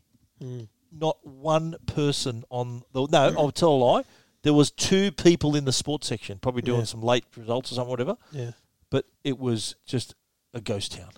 Mm. 0.43 0.67
Not 0.91 1.19
one 1.25 1.77
person 1.87 2.43
on 2.51 2.83
the. 2.93 3.07
No, 3.07 3.33
I'll 3.39 3.53
tell 3.53 3.71
a 3.71 3.75
lie. 3.85 4.03
There 4.43 4.55
was 4.55 4.73
two 4.73 5.13
people 5.13 5.55
in 5.55 5.65
the 5.67 5.73
sports 5.73 6.09
section, 6.09 6.39
probably 6.41 6.63
doing 6.63 6.81
Yeah. 6.81 6.87
some 6.87 7.03
late 7.03 7.25
results 7.37 7.71
or 7.71 7.77
something, 7.77 7.91
whatever. 7.91 8.17
Yeah. 8.33 8.51
But 8.91 9.05
it 9.23 9.39
was 9.39 9.77
just 9.87 10.15
a 10.53 10.61
ghost 10.61 10.93
town. 10.93 11.11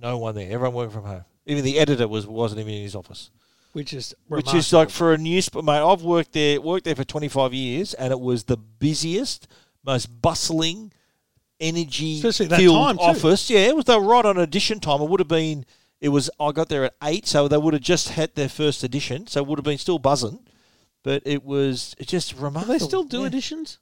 No 0.00 0.18
one 0.18 0.34
there. 0.34 0.50
Everyone 0.50 0.74
working 0.74 0.92
from 0.92 1.04
home. 1.04 1.24
Even 1.46 1.64
the 1.64 1.78
editor 1.78 2.08
was 2.08 2.26
wasn't 2.26 2.60
even 2.60 2.74
in 2.74 2.82
his 2.82 2.94
office. 2.96 3.30
Which 3.72 3.92
is 3.92 4.14
Which 4.28 4.54
is 4.54 4.72
like 4.72 4.90
for 4.90 5.12
a 5.12 5.18
newspaper, 5.18 5.62
mate. 5.62 5.80
I've 5.80 6.02
worked 6.02 6.32
there, 6.32 6.60
worked 6.60 6.84
there 6.86 6.94
for 6.94 7.04
twenty 7.04 7.28
five 7.28 7.52
years, 7.52 7.94
and 7.94 8.10
it 8.12 8.20
was 8.20 8.44
the 8.44 8.56
busiest, 8.56 9.46
most 9.84 10.06
bustling, 10.22 10.92
energy 11.60 12.20
filled 12.22 12.58
too. 12.58 12.72
office. 12.72 13.50
Yeah, 13.50 13.60
it 13.60 13.76
was. 13.76 13.84
They 13.84 13.96
were 13.96 14.02
right 14.06 14.24
on 14.24 14.38
edition 14.38 14.80
time. 14.80 15.00
It 15.02 15.08
would 15.08 15.20
have 15.20 15.28
been. 15.28 15.64
It 16.00 16.08
was. 16.08 16.30
I 16.40 16.52
got 16.52 16.68
there 16.68 16.84
at 16.84 16.94
eight, 17.02 17.26
so 17.26 17.48
they 17.48 17.58
would 17.58 17.74
have 17.74 17.82
just 17.82 18.10
had 18.10 18.34
their 18.34 18.48
first 18.48 18.82
edition. 18.82 19.26
So 19.26 19.40
it 19.42 19.46
would 19.46 19.58
have 19.58 19.64
been 19.64 19.78
still 19.78 19.98
buzzing, 19.98 20.40
but 21.02 21.22
it 21.24 21.44
was 21.44 21.94
just 22.00 22.36
Do 22.36 22.42
remarkable. 22.44 22.72
they 22.72 22.78
still 22.78 23.04
do 23.04 23.20
yeah. 23.20 23.26
editions? 23.26 23.78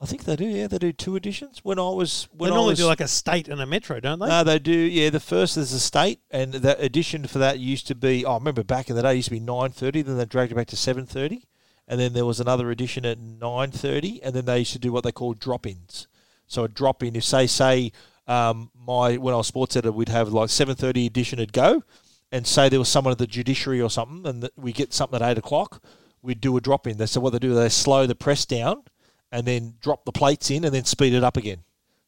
I 0.00 0.06
think 0.06 0.24
they 0.24 0.36
do. 0.36 0.46
Yeah, 0.46 0.68
they 0.68 0.78
do 0.78 0.92
two 0.92 1.16
editions. 1.16 1.60
When 1.64 1.78
I 1.78 1.88
was 1.88 2.28
They 2.32 2.44
when 2.44 2.52
I 2.52 2.54
normally 2.54 2.72
was 2.72 2.78
do 2.78 2.86
like 2.86 3.00
a 3.00 3.08
state 3.08 3.48
and 3.48 3.60
a 3.60 3.66
metro, 3.66 3.98
don't 3.98 4.20
they? 4.20 4.28
no, 4.28 4.44
they 4.44 4.58
do. 4.60 4.72
Yeah, 4.72 5.10
the 5.10 5.18
first 5.18 5.56
is 5.56 5.72
the 5.72 5.80
state, 5.80 6.20
and 6.30 6.52
the 6.52 6.80
edition 6.80 7.26
for 7.26 7.38
that 7.40 7.58
used 7.58 7.88
to 7.88 7.94
be. 7.96 8.24
Oh, 8.24 8.32
I 8.32 8.38
remember 8.38 8.62
back 8.62 8.88
in 8.88 8.96
the 8.96 9.02
day, 9.02 9.12
it 9.12 9.16
used 9.16 9.28
to 9.28 9.34
be 9.34 9.40
nine 9.40 9.70
thirty. 9.70 10.02
Then 10.02 10.16
they 10.16 10.24
dragged 10.24 10.52
it 10.52 10.54
back 10.54 10.68
to 10.68 10.76
seven 10.76 11.04
thirty, 11.04 11.46
and 11.88 11.98
then 11.98 12.12
there 12.12 12.24
was 12.24 12.38
another 12.38 12.70
edition 12.70 13.04
at 13.04 13.18
nine 13.18 13.72
thirty, 13.72 14.22
and 14.22 14.34
then 14.34 14.44
they 14.44 14.60
used 14.60 14.72
to 14.72 14.78
do 14.78 14.92
what 14.92 15.02
they 15.02 15.12
call 15.12 15.34
drop-ins. 15.34 16.06
So 16.46 16.62
a 16.62 16.68
drop-in, 16.68 17.16
if 17.16 17.24
say 17.24 17.48
say 17.48 17.90
um, 18.28 18.70
my 18.78 19.16
when 19.16 19.34
I 19.34 19.38
was 19.38 19.48
sports 19.48 19.74
editor, 19.74 19.90
we'd 19.90 20.10
have 20.10 20.28
like 20.28 20.48
seven 20.50 20.76
thirty 20.76 21.06
edition 21.06 21.40
would 21.40 21.52
go, 21.52 21.82
and 22.30 22.46
say 22.46 22.68
there 22.68 22.78
was 22.78 22.88
someone 22.88 23.12
at 23.12 23.18
the 23.18 23.26
judiciary 23.26 23.80
or 23.80 23.90
something, 23.90 24.24
and 24.26 24.48
we 24.56 24.72
get 24.72 24.94
something 24.94 25.20
at 25.20 25.28
eight 25.28 25.38
o'clock, 25.38 25.82
we'd 26.22 26.40
do 26.40 26.56
a 26.56 26.60
drop-in. 26.60 27.04
So 27.08 27.20
what 27.20 27.30
they 27.30 27.40
do, 27.40 27.52
they 27.52 27.68
slow 27.68 28.06
the 28.06 28.14
press 28.14 28.46
down, 28.46 28.84
and 29.32 29.46
then 29.46 29.74
drop 29.80 30.04
the 30.04 30.12
plates 30.12 30.50
in, 30.50 30.64
and 30.64 30.74
then 30.74 30.84
speed 30.84 31.12
it 31.14 31.22
up 31.24 31.36
again. 31.36 31.58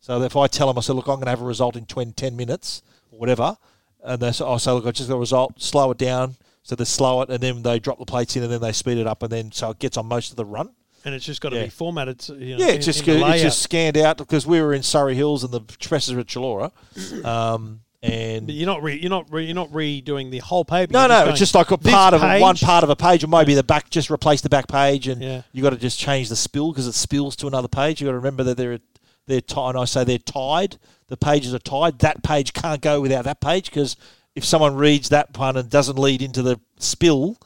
So 0.00 0.20
if 0.22 0.36
I 0.36 0.46
tell 0.46 0.68
them, 0.68 0.78
I 0.78 0.80
say, 0.80 0.92
look, 0.94 1.06
I'm 1.08 1.16
going 1.16 1.26
to 1.26 1.30
have 1.30 1.42
a 1.42 1.44
result 1.44 1.76
in 1.76 1.84
20, 1.86 2.12
10 2.12 2.36
minutes 2.36 2.82
or 3.12 3.18
whatever, 3.18 3.56
and 4.02 4.20
they 4.20 4.32
say, 4.32 4.44
I 4.44 4.56
say, 4.56 4.70
look, 4.72 4.86
I 4.86 4.90
just 4.92 5.08
got 5.08 5.16
a 5.16 5.18
result, 5.18 5.60
slow 5.60 5.90
it 5.90 5.98
down. 5.98 6.36
So 6.62 6.74
they 6.76 6.84
slow 6.84 7.22
it, 7.22 7.30
and 7.30 7.40
then 7.42 7.62
they 7.62 7.78
drop 7.78 7.98
the 7.98 8.04
plates 8.04 8.36
in, 8.36 8.42
and 8.42 8.52
then 8.52 8.60
they 8.60 8.72
speed 8.72 8.98
it 8.98 9.06
up, 9.06 9.22
and 9.22 9.32
then 9.32 9.50
so 9.52 9.70
it 9.70 9.78
gets 9.78 9.96
on 9.96 10.06
most 10.06 10.30
of 10.30 10.36
the 10.36 10.44
run. 10.44 10.70
and 11.02 11.14
it's 11.14 11.24
just 11.24 11.40
got 11.40 11.48
to 11.48 11.56
Yeah. 11.56 11.64
be 11.64 11.70
formatted. 11.70 12.20
So, 12.20 12.34
you 12.34 12.58
know, 12.58 12.66
Yeah, 12.66 12.72
in- 12.74 12.82
just 12.82 13.00
in 13.00 13.06
the 13.06 13.12
it 13.12 13.22
layout. 13.22 13.38
just 13.38 13.62
scanned 13.62 13.96
out 13.96 14.18
because 14.18 14.46
we 14.46 14.60
were 14.60 14.74
in 14.74 14.82
Surry 14.82 15.14
Hills 15.14 15.42
and 15.42 15.50
the 15.50 15.60
presses 15.62 16.12
were 16.12 16.20
at 16.20 16.26
Chullora, 16.26 16.72
um, 17.24 17.80
and 18.02 18.46
But 18.46 18.54
you're 18.54 18.66
not 18.66 18.82
re- 18.82 18.98
you're 18.98 19.10
not 19.10 19.30
re- 19.30 19.44
you're 19.44 19.54
not 19.54 19.70
redoing 19.70 20.30
the 20.30 20.38
whole 20.38 20.64
paper. 20.64 20.92
no, 20.92 21.00
You're 21.00 21.08
no, 21.08 21.24
it's 21.30 21.38
just 21.38 21.54
like 21.54 21.70
a 21.70 21.76
part 21.78 22.14
of 22.14 22.22
a, 22.22 22.40
one 22.40 22.56
part 22.56 22.82
of 22.84 22.90
a 22.90 22.96
page, 22.96 23.22
or 23.24 23.26
maybe 23.28 23.54
the 23.54 23.62
back. 23.62 23.90
Just 23.90 24.10
replace 24.10 24.40
the 24.40 24.48
back 24.48 24.68
page, 24.68 25.06
and 25.08 25.20
Yeah. 25.22 25.42
you 25.52 25.62
got 25.62 25.70
to 25.70 25.76
just 25.76 25.98
change 25.98 26.28
the 26.30 26.36
spill 26.36 26.72
because 26.72 26.86
it 26.86 26.94
spills 26.94 27.36
to 27.36 27.46
another 27.46 27.68
page. 27.68 28.00
You 28.00 28.06
got 28.06 28.12
to 28.12 28.16
remember 28.18 28.42
that 28.44 28.56
they're 28.56 28.78
they're 29.26 29.40
tied. 29.42 29.70
And 29.70 29.78
I 29.78 29.84
say 29.84 30.04
they're 30.04 30.18
tied. 30.18 30.78
The 31.08 31.16
pages 31.16 31.52
are 31.54 31.58
tied. 31.58 31.98
That 31.98 32.22
page 32.22 32.52
can't 32.52 32.80
go 32.80 33.00
without 33.00 33.24
that 33.24 33.40
page 33.40 33.66
because 33.66 33.96
if 34.34 34.44
someone 34.44 34.76
reads 34.76 35.08
that 35.10 35.36
one 35.36 35.56
and 35.56 35.68
doesn't 35.68 35.98
lead 35.98 36.22
into 36.22 36.40
the 36.42 36.58
spill, 36.78 37.36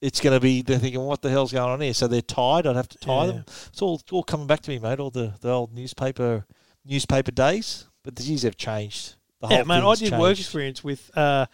it's 0.00 0.20
going 0.20 0.34
to 0.34 0.40
be 0.40 0.60
they're 0.60 0.78
thinking, 0.78 1.00
what 1.00 1.22
the 1.22 1.30
hell's 1.30 1.52
going 1.52 1.70
on 1.70 1.80
here? 1.80 1.94
So 1.94 2.06
they're 2.06 2.20
tied. 2.20 2.66
I'd 2.66 2.76
have 2.76 2.88
to 2.90 2.98
tie 2.98 3.24
Yeah. 3.26 3.32
them. 3.32 3.44
It's 3.68 3.80
all 3.80 4.02
all 4.10 4.22
coming 4.24 4.46
back 4.46 4.60
to 4.62 4.70
me, 4.70 4.78
mate. 4.78 5.00
All 5.00 5.10
the, 5.10 5.32
the 5.40 5.50
old 5.50 5.72
newspaper 5.72 6.44
newspaper 6.84 7.30
days, 7.30 7.86
but 8.04 8.16
the 8.16 8.24
years 8.24 8.42
have 8.42 8.56
changed. 8.56 9.14
The 9.42 9.48
whole 9.48 9.56
Yeah, 9.58 9.64
man, 9.64 9.84
I 9.84 9.94
did 9.96 10.12
work 10.18 10.38
experience 10.38 10.82
with 10.82 11.10
uh, 11.16 11.46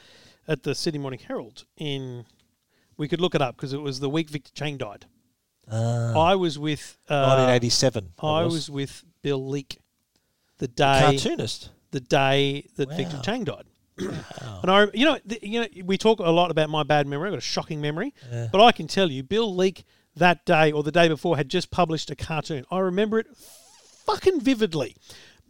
at 0.46 0.62
the 0.62 0.74
Sydney 0.74 1.00
Morning 1.00 1.20
Herald 1.26 1.64
in. 1.76 2.24
We 2.96 3.08
could 3.08 3.20
look 3.20 3.34
it 3.34 3.42
up 3.42 3.56
because 3.56 3.72
it 3.72 3.80
was 3.80 4.00
the 4.00 4.08
week 4.08 4.28
Victor 4.30 4.50
Chang 4.54 4.76
died. 4.76 5.06
Ah. 5.70 6.18
I 6.18 6.34
was 6.34 6.58
with. 6.58 6.96
Uh, 7.08 7.48
1987. 7.48 8.12
I 8.22 8.44
was. 8.44 8.70
with 8.70 9.04
Bill 9.22 9.44
Leak, 9.48 9.78
the 10.58 10.68
day 10.68 11.00
cartoonist. 11.18 11.70
the 11.92 12.00
day 12.00 12.66
that 12.76 12.92
Victor 12.94 13.18
Chang 13.22 13.44
died. 13.44 13.64
And 13.98 14.70
I, 14.70 14.86
you 14.94 15.04
know, 15.04 15.18
th- 15.28 15.42
you 15.42 15.60
know, 15.60 15.66
we 15.84 15.96
talk 15.98 16.20
a 16.20 16.30
lot 16.30 16.50
about 16.52 16.70
my 16.70 16.82
bad 16.84 17.06
memory. 17.06 17.28
I've 17.28 17.32
got 17.32 17.38
a 17.38 17.40
shocking 17.40 17.80
memory, 17.80 18.14
Yeah. 18.30 18.48
but 18.52 18.60
I 18.62 18.70
can 18.72 18.86
tell 18.86 19.10
you, 19.10 19.22
Bill 19.22 19.52
Leak 19.54 19.84
that 20.16 20.44
day 20.44 20.70
or 20.72 20.82
the 20.82 20.92
day 20.92 21.08
before 21.08 21.36
had 21.36 21.48
just 21.48 21.70
published 21.70 22.10
a 22.10 22.16
cartoon. 22.16 22.64
I 22.70 22.78
remember 22.78 23.18
it 23.18 23.26
fucking 24.06 24.40
vividly. 24.40 24.96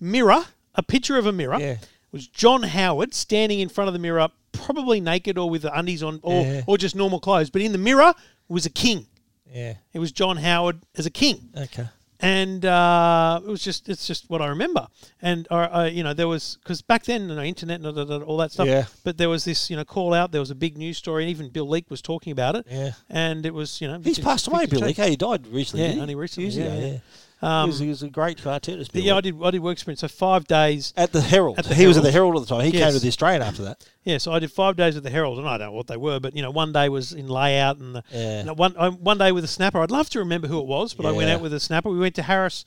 Mirror, 0.01 0.45
a 0.75 0.83
picture 0.83 1.17
of 1.19 1.27
a 1.27 1.33
mirror, 1.33 1.59
Yeah. 1.61 1.77
Was 2.13 2.27
John 2.27 2.63
Howard 2.63 3.15
standing 3.15 3.61
in 3.61 3.69
front 3.69 3.89
of 3.89 3.93
the 3.95 3.99
mirror, 4.01 4.29
probably 4.53 5.01
naked 5.01 5.37
or 5.39 5.51
with 5.51 5.63
the 5.63 5.79
undies 5.79 6.03
on, 6.03 6.21
or 6.23 6.43
Yeah. 6.43 6.63
or 6.67 6.79
just 6.79 6.97
normal 6.97 7.21
clothes. 7.21 7.51
But 7.51 7.63
in 7.63 7.73
the 7.73 7.79
mirror 7.79 8.15
was 8.49 8.65
a 8.67 8.71
king. 8.71 9.07
Yeah. 9.53 9.75
It 9.93 9.99
was 9.99 10.11
John 10.13 10.37
Howard 10.39 10.81
as 10.97 11.07
a 11.07 11.11
king 11.11 11.51
Okay. 11.57 11.87
and 12.21 12.65
uh, 12.65 13.41
it 13.45 13.49
was 13.49 13.63
just 13.63 13.89
it's 13.89 14.07
just 14.07 14.29
what 14.29 14.41
I 14.43 14.47
remember. 14.49 14.87
And 15.23 15.47
uh, 15.51 15.55
uh, 15.55 15.91
you 15.93 16.03
know 16.03 16.13
there 16.15 16.29
was 16.29 16.59
because 16.63 16.83
back 16.83 17.05
then 17.05 17.29
you 17.29 17.35
know 17.35 17.43
internet 17.43 17.81
and 17.81 18.23
all 18.25 18.37
that 18.39 18.53
stuff. 18.53 18.67
Yeah. 18.69 18.85
But 19.05 19.17
there 19.19 19.29
was 19.29 19.45
this 19.45 19.71
you 19.71 19.77
know 19.77 19.85
call 19.85 20.13
out. 20.15 20.33
There 20.33 20.41
was 20.41 20.51
a 20.51 20.55
big 20.55 20.77
news 20.79 20.97
story, 20.99 21.25
and 21.25 21.31
even 21.31 21.49
Bill 21.51 21.69
Leak 21.69 21.91
was 21.91 22.01
talking 22.03 22.31
about 22.33 22.57
it. 22.57 22.67
Yeah. 22.71 22.93
And 23.11 23.45
it 23.47 23.53
was 23.55 23.81
you 23.81 23.89
know 23.89 23.99
He's 24.03 24.19
passed 24.19 24.47
away, 24.49 24.67
Bill. 24.67 24.81
Leak. 24.81 24.97
Hey, 24.97 25.11
he 25.11 25.17
died 25.17 25.47
recently. 25.47 25.87
Yeah, 25.95 26.01
only 26.03 26.15
recently, 26.15 26.45
Years 26.51 26.57
yeah, 26.59 26.65
ago, 26.75 27.01
yeah. 27.43 27.49
he, 27.49 27.55
Um, 27.63 27.69
was, 27.71 27.79
he 27.79 27.89
was 27.89 28.03
a 28.03 28.09
great 28.09 28.43
cartoonist. 28.43 28.93
but 28.93 29.03
yeah, 29.03 29.15
I 29.17 29.21
did 29.21 29.35
I 29.43 29.51
did 29.51 29.61
work 29.63 29.73
experience. 29.75 30.01
So 30.01 30.09
five 30.09 30.47
days. 30.47 30.93
At 30.97 31.13
the 31.13 31.21
Herald. 31.21 31.59
At 31.59 31.67
the 31.67 31.75
he 31.75 31.87
was 31.87 31.97
at 31.97 32.03
the 32.03 32.11
Herald. 32.11 32.33
Herald 32.35 32.43
at 32.43 32.49
the 32.49 32.55
time. 32.57 32.65
He 32.65 32.79
Yes. 32.79 32.85
came 32.85 32.93
to 32.95 33.01
the 33.01 33.09
Australian 33.09 33.43
after 33.43 33.63
that. 33.63 33.85
Yeah, 34.05 34.19
so 34.19 34.33
I 34.33 34.39
did 34.39 34.51
five 34.53 34.77
days 34.77 34.97
at 34.97 35.03
the 35.03 35.11
Herald, 35.11 35.39
and 35.39 35.47
I 35.49 35.59
don't 35.59 35.69
know 35.69 35.73
what 35.73 35.87
they 35.87 35.97
were, 35.97 36.19
but 36.21 36.35
you 36.35 36.43
know, 36.43 36.51
one 36.51 36.73
day 36.73 36.89
was 36.89 37.13
in 37.13 37.29
layout, 37.29 37.77
and 37.79 37.95
the, 37.97 38.03
Yeah. 38.11 38.19
and 38.41 38.59
one 38.59 38.75
I, 38.79 38.89
one 38.89 39.19
day 39.19 39.33
with 39.33 39.45
a 39.45 39.49
snapper. 39.49 39.81
I'd 39.81 39.91
love 39.91 40.09
to 40.11 40.19
remember 40.19 40.49
who 40.49 40.59
it 40.61 40.67
was, 40.67 40.95
but 40.95 41.07
I 41.07 41.13
went 41.13 41.31
out 41.31 41.41
with 41.41 41.53
a 41.53 41.61
snapper. 41.61 41.91
We 41.91 41.99
went 41.99 42.15
to 42.17 42.23
Harold 42.23 42.65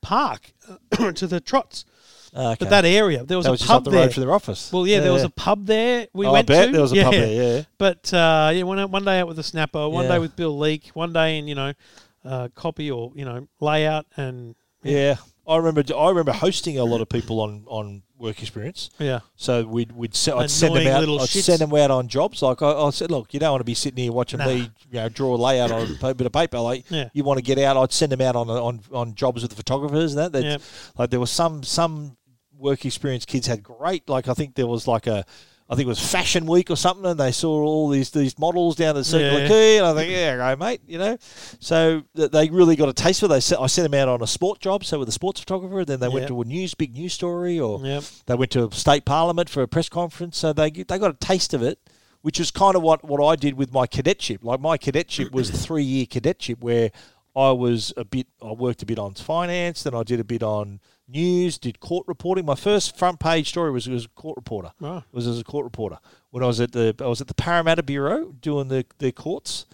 Park 0.00 0.52
to 1.14 1.26
the 1.26 1.40
Trots, 1.40 1.84
Okay. 2.34 2.56
but 2.60 2.70
that 2.70 2.84
area 2.84 3.24
there 3.24 3.36
was 3.36 3.44
that 3.44 3.50
a 3.50 3.52
was 3.52 3.60
just 3.60 3.70
up 3.70 3.84
pub 3.84 3.84
the 3.84 3.90
there. 3.90 4.08
their 4.08 4.32
office. 4.34 4.70
Well, 4.72 4.86
yeah, 4.86 5.00
there 5.00 5.12
was 5.12 5.24
a 5.24 5.30
pub 5.30 5.66
there. 5.66 6.06
We 6.12 6.26
Oh, 6.26 6.30
I 6.30 6.32
went 6.34 6.46
bet 6.46 6.66
to. 6.66 6.72
there 6.72 6.82
was 6.82 6.92
a 6.92 6.96
yeah. 6.96 7.02
pub 7.04 7.12
there, 7.14 7.56
yeah. 7.56 7.62
But 7.78 8.12
uh, 8.14 8.50
yeah, 8.54 8.62
one 8.64 8.90
one 8.90 9.04
day 9.04 9.20
out 9.20 9.28
with 9.28 9.38
a 9.38 9.42
snapper, 9.42 9.88
one 9.88 10.04
Yeah. 10.04 10.12
day 10.12 10.18
with 10.18 10.36
Bill 10.36 10.56
Leak, 10.56 10.88
one 10.94 11.12
day 11.12 11.38
in 11.38 11.48
you 11.48 11.54
know, 11.54 11.72
uh, 12.24 12.48
copy 12.54 12.90
or 12.90 13.12
you 13.14 13.24
know 13.24 13.48
layout, 13.60 14.06
and 14.16 14.54
Yeah. 14.82 15.16
I 15.46 15.56
remember. 15.56 15.82
I 15.96 16.08
remember 16.10 16.32
hosting 16.32 16.78
a 16.78 16.84
lot 16.84 17.00
of 17.00 17.08
people 17.08 17.40
on, 17.40 17.64
on 17.68 18.02
work 18.18 18.42
experience. 18.42 18.90
yeah, 18.98 19.20
So 19.34 19.64
we'd 19.64 19.92
we'd 19.92 20.14
se- 20.14 20.32
I'd 20.32 20.50
send 20.50 20.76
them 20.76 20.86
out. 20.88 21.04
I'd 21.04 21.08
shits. 21.08 21.44
send 21.44 21.60
them 21.60 21.72
out 21.74 21.90
on 21.90 22.06
jobs. 22.08 22.42
Like 22.42 22.60
I, 22.60 22.70
I 22.72 22.90
said, 22.90 23.10
look, 23.10 23.32
you 23.32 23.40
don't 23.40 23.52
want 23.52 23.60
to 23.60 23.64
be 23.64 23.72
sitting 23.72 24.02
here 24.04 24.12
watching 24.12 24.40
Nah. 24.40 24.46
me, 24.46 24.56
you 24.90 25.00
know, 25.00 25.08
draw 25.08 25.34
a 25.34 25.38
layout 25.38 25.70
on 25.70 25.96
a 26.02 26.14
bit 26.14 26.26
of 26.26 26.32
paper. 26.34 26.58
Like 26.58 26.84
Yeah. 26.90 27.08
you 27.14 27.24
want 27.24 27.38
to 27.38 27.42
get 27.42 27.58
out. 27.58 27.78
I'd 27.78 27.92
send 27.92 28.12
them 28.12 28.20
out 28.20 28.36
on 28.36 28.50
on, 28.50 28.80
on 28.92 29.14
jobs 29.14 29.40
with 29.40 29.50
the 29.50 29.56
photographers 29.56 30.14
and 30.14 30.18
that. 30.22 30.32
They'd- 30.32 30.46
Yep. 30.46 30.62
Like 30.98 31.10
there 31.10 31.20
was 31.20 31.30
some 31.30 31.62
some 31.62 32.18
work 32.58 32.84
experience 32.84 33.24
kids 33.24 33.46
had 33.46 33.62
great. 33.62 34.06
Like 34.06 34.28
I 34.28 34.34
think 34.34 34.54
there 34.54 34.66
was 34.66 34.86
like 34.86 35.06
a. 35.06 35.24
I 35.70 35.74
think 35.74 35.84
it 35.84 35.88
was 35.88 36.00
Fashion 36.00 36.46
Week 36.46 36.70
or 36.70 36.76
something, 36.76 37.04
and 37.04 37.20
they 37.20 37.30
saw 37.30 37.50
all 37.62 37.90
these 37.90 38.10
these 38.10 38.38
models 38.38 38.74
down 38.76 38.94
the 38.94 39.04
Circular 39.04 39.42
Yeah. 39.42 39.48
Quay, 39.48 39.76
and 39.78 39.86
I 39.86 39.94
think, 39.94 40.10
yeah, 40.10 40.36
go 40.36 40.56
mate, 40.56 40.80
you 40.86 40.96
know. 40.98 41.18
So 41.60 42.02
they 42.14 42.48
really 42.48 42.74
got 42.74 42.88
a 42.88 42.94
taste 42.94 43.20
for. 43.20 43.26
it. 43.26 43.28
They 43.28 43.40
sent, 43.40 43.60
I 43.60 43.66
sent 43.66 43.90
them 43.90 44.00
out 44.00 44.08
on 44.08 44.22
a 44.22 44.26
sport 44.26 44.60
job, 44.60 44.82
so 44.84 44.98
with 44.98 45.08
a 45.10 45.12
sports 45.12 45.40
photographer. 45.40 45.84
Then 45.84 46.00
they 46.00 46.08
went 46.08 46.26
to 46.28 46.40
a 46.40 46.44
news 46.44 46.72
big 46.74 46.94
news 46.94 47.12
story, 47.12 47.60
or 47.60 47.84
Yep. 47.84 48.02
they 48.26 48.34
went 48.34 48.50
to 48.52 48.68
a 48.68 48.72
state 48.74 49.04
parliament 49.04 49.50
for 49.50 49.62
a 49.62 49.68
press 49.68 49.90
conference. 49.90 50.38
So 50.38 50.54
they 50.54 50.70
they 50.70 50.98
got 50.98 51.10
a 51.10 51.18
taste 51.18 51.52
of 51.52 51.62
it, 51.62 51.78
which 52.22 52.40
is 52.40 52.50
kind 52.50 52.74
of 52.74 52.80
what 52.82 53.04
what 53.04 53.22
I 53.22 53.36
did 53.36 53.54
with 53.54 53.70
my 53.70 53.86
cadetship. 53.86 54.42
Like 54.42 54.60
my 54.60 54.78
cadetship 54.78 55.32
was 55.32 55.50
a 55.50 55.52
three 55.66 55.84
year 55.84 56.06
cadetship 56.06 56.60
where 56.60 56.90
I 57.36 57.50
was 57.50 57.92
a 57.98 58.06
bit. 58.06 58.26
I 58.42 58.52
worked 58.52 58.82
a 58.82 58.86
bit 58.86 58.98
on 58.98 59.12
finance, 59.14 59.82
then 59.82 59.94
I 59.94 60.02
did 60.02 60.18
a 60.18 60.24
bit 60.24 60.42
on 60.42 60.80
news, 61.08 61.58
did 61.58 61.80
court 61.80 62.06
reporting. 62.06 62.44
My 62.44 62.54
first 62.54 62.96
front 62.96 63.18
page 63.18 63.48
story 63.48 63.70
was 63.70 63.88
was 63.88 64.04
a 64.04 64.08
court 64.08 64.36
reporter. 64.36 64.72
Right. 64.80 65.02
Was 65.12 65.26
as 65.26 65.40
a 65.40 65.44
court 65.44 65.64
reporter 65.64 65.98
when 66.30 66.42
I 66.42 66.46
was 66.46 66.60
at 66.60 66.72
the 66.72 66.94
I 67.00 67.06
was 67.06 67.20
at 67.20 67.28
the 67.28 67.34
Parramatta 67.34 67.82
Bureau 67.82 68.32
doing 68.40 68.68
the 68.68 68.84
the 68.98 69.12
courts, 69.12 69.66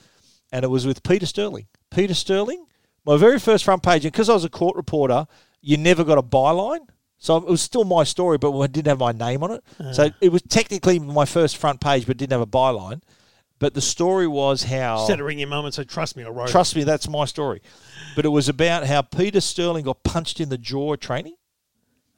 and 0.52 0.64
it 0.64 0.68
was 0.68 0.86
with 0.86 1.02
Peter 1.02 1.26
Sterling. 1.26 1.66
Peter 1.90 2.14
Sterling, 2.14 2.66
my 3.04 3.16
very 3.16 3.38
first 3.38 3.64
front 3.64 3.82
page, 3.82 4.04
and 4.04 4.12
because 4.12 4.28
I 4.28 4.34
was 4.34 4.44
a 4.44 4.50
court 4.50 4.76
reporter, 4.76 5.26
you 5.60 5.76
never 5.76 6.04
got 6.04 6.18
a 6.18 6.22
byline. 6.22 6.88
So 7.18 7.36
it 7.36 7.46
was 7.46 7.62
still 7.62 7.84
my 7.84 8.04
story, 8.04 8.36
but 8.36 8.56
I 8.58 8.66
didn't 8.66 8.88
have 8.88 8.98
my 8.98 9.12
name 9.12 9.42
on 9.42 9.52
it. 9.52 9.64
Ah. 9.80 9.92
So 9.92 10.10
it 10.20 10.30
was 10.30 10.42
technically 10.42 10.98
my 10.98 11.24
first 11.24 11.56
front 11.56 11.80
page, 11.80 12.06
but 12.06 12.16
didn't 12.16 12.32
have 12.32 12.40
a 12.40 12.46
byline. 12.46 13.00
But 13.58 13.74
the 13.74 13.80
story 13.80 14.26
was 14.26 14.64
how 14.64 14.98
Instead 15.00 15.20
of 15.20 15.26
ring 15.26 15.38
your 15.38 15.48
mum 15.48 15.64
and 15.64 15.72
say, 15.72 15.84
"Trust 15.84 16.16
me, 16.16 16.24
I 16.24 16.28
wrote." 16.28 16.48
it." 16.48 16.52
Trust 16.52 16.74
me, 16.76 16.84
that's 16.84 17.08
my 17.08 17.24
story. 17.24 17.62
But 18.16 18.24
it 18.24 18.30
was 18.30 18.48
about 18.48 18.86
how 18.86 19.02
Peter 19.02 19.40
Sterling 19.40 19.84
got 19.84 20.02
punched 20.02 20.40
in 20.40 20.48
the 20.48 20.58
jaw 20.58 20.96
training. 20.96 21.34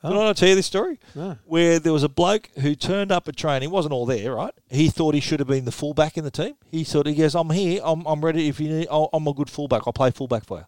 Oh. 0.03 0.11
Did 0.11 0.19
I 0.19 0.21
oh. 0.21 0.25
not 0.25 0.37
tell 0.37 0.49
you 0.49 0.55
this 0.55 0.67
story? 0.67 0.99
No. 1.15 1.39
Where 1.45 1.79
there 1.79 1.93
was 1.93 2.03
a 2.03 2.09
bloke 2.09 2.51
who 2.59 2.75
turned 2.75 3.13
up 3.13 3.29
at 3.29 3.37
training, 3.37 3.71
wasn't 3.71 3.93
all 3.93 4.07
there, 4.07 4.35
right? 4.35 4.55
He 4.69 4.89
thought 4.89 5.15
he 5.15 5.21
should 5.21 5.41
have 5.41 5.49
been 5.49 5.65
the 5.65 5.73
fullback 5.73 6.17
in 6.17 6.25
the 6.25 6.31
team. 6.31 6.55
He 6.71 6.85
thought 6.85 7.07
he 7.07 7.15
goes, 7.15 7.35
"I'm 7.35 7.51
here. 7.51 7.81
I'm, 7.85 8.07
I'm 8.07 8.25
ready. 8.25 8.49
If 8.49 8.61
you 8.61 8.69
need, 8.69 8.89
I'm 8.91 9.27
a 9.27 9.35
good 9.35 9.51
fullback. 9.51 9.83
I'll 9.87 9.93
play 9.93 10.11
fullback 10.11 10.45
for 10.45 10.59
you." 10.59 10.65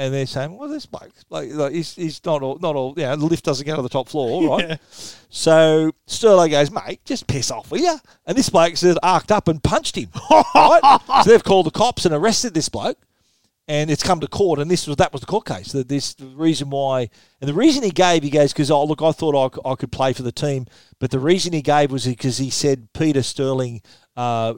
And 0.00 0.14
they're 0.14 0.26
saying, 0.26 0.56
"Well, 0.56 0.68
this 0.68 0.86
bloke, 0.86 1.10
like, 1.28 1.50
like 1.52 1.72
he's, 1.72 1.96
he's 1.96 2.24
not 2.24 2.40
all, 2.42 2.56
not 2.60 2.76
all. 2.76 2.94
You 2.96 3.02
know, 3.02 3.16
the 3.16 3.26
lift 3.26 3.44
doesn't 3.44 3.66
go 3.66 3.74
to 3.74 3.82
the 3.82 3.88
top 3.88 4.08
floor, 4.08 4.56
right?" 4.56 4.68
Yeah. 4.68 4.76
So 5.30 5.92
Sterling 6.06 6.52
goes, 6.52 6.70
mate, 6.70 7.00
just 7.04 7.26
piss 7.26 7.50
off, 7.50 7.70
will 7.70 7.80
you? 7.80 7.96
And 8.24 8.38
this 8.38 8.48
bloke 8.48 8.76
says, 8.76 8.96
arced 9.02 9.30
up 9.30 9.48
and 9.48 9.62
punched 9.62 9.96
him. 9.96 10.08
right? 10.54 11.00
So 11.24 11.30
they've 11.30 11.44
called 11.44 11.66
the 11.66 11.70
cops 11.70 12.06
and 12.06 12.14
arrested 12.14 12.54
this 12.54 12.68
bloke, 12.68 12.96
and 13.66 13.90
it's 13.90 14.02
come 14.02 14.20
to 14.20 14.28
court. 14.28 14.58
And 14.58 14.70
this 14.70 14.86
was 14.86 14.96
that 14.96 15.12
was 15.12 15.20
the 15.20 15.26
court 15.26 15.46
case. 15.46 15.72
That 15.72 15.88
this 15.88 16.14
the 16.14 16.26
reason 16.26 16.70
why, 16.70 17.10
and 17.40 17.48
the 17.48 17.54
reason 17.54 17.82
he 17.82 17.90
gave, 17.90 18.22
he 18.22 18.30
goes 18.30 18.52
because 18.52 18.70
oh 18.70 18.84
look, 18.84 19.02
I 19.02 19.12
thought 19.12 19.58
I 19.64 19.74
could 19.74 19.92
play 19.92 20.12
for 20.12 20.22
the 20.22 20.32
team, 20.32 20.66
but 21.00 21.10
the 21.10 21.18
reason 21.18 21.52
he 21.52 21.60
gave 21.60 21.90
was 21.90 22.06
because 22.06 22.38
he 22.38 22.50
said 22.50 22.88
Peter 22.92 23.22
Sterling 23.22 23.82
uh, 24.16 24.54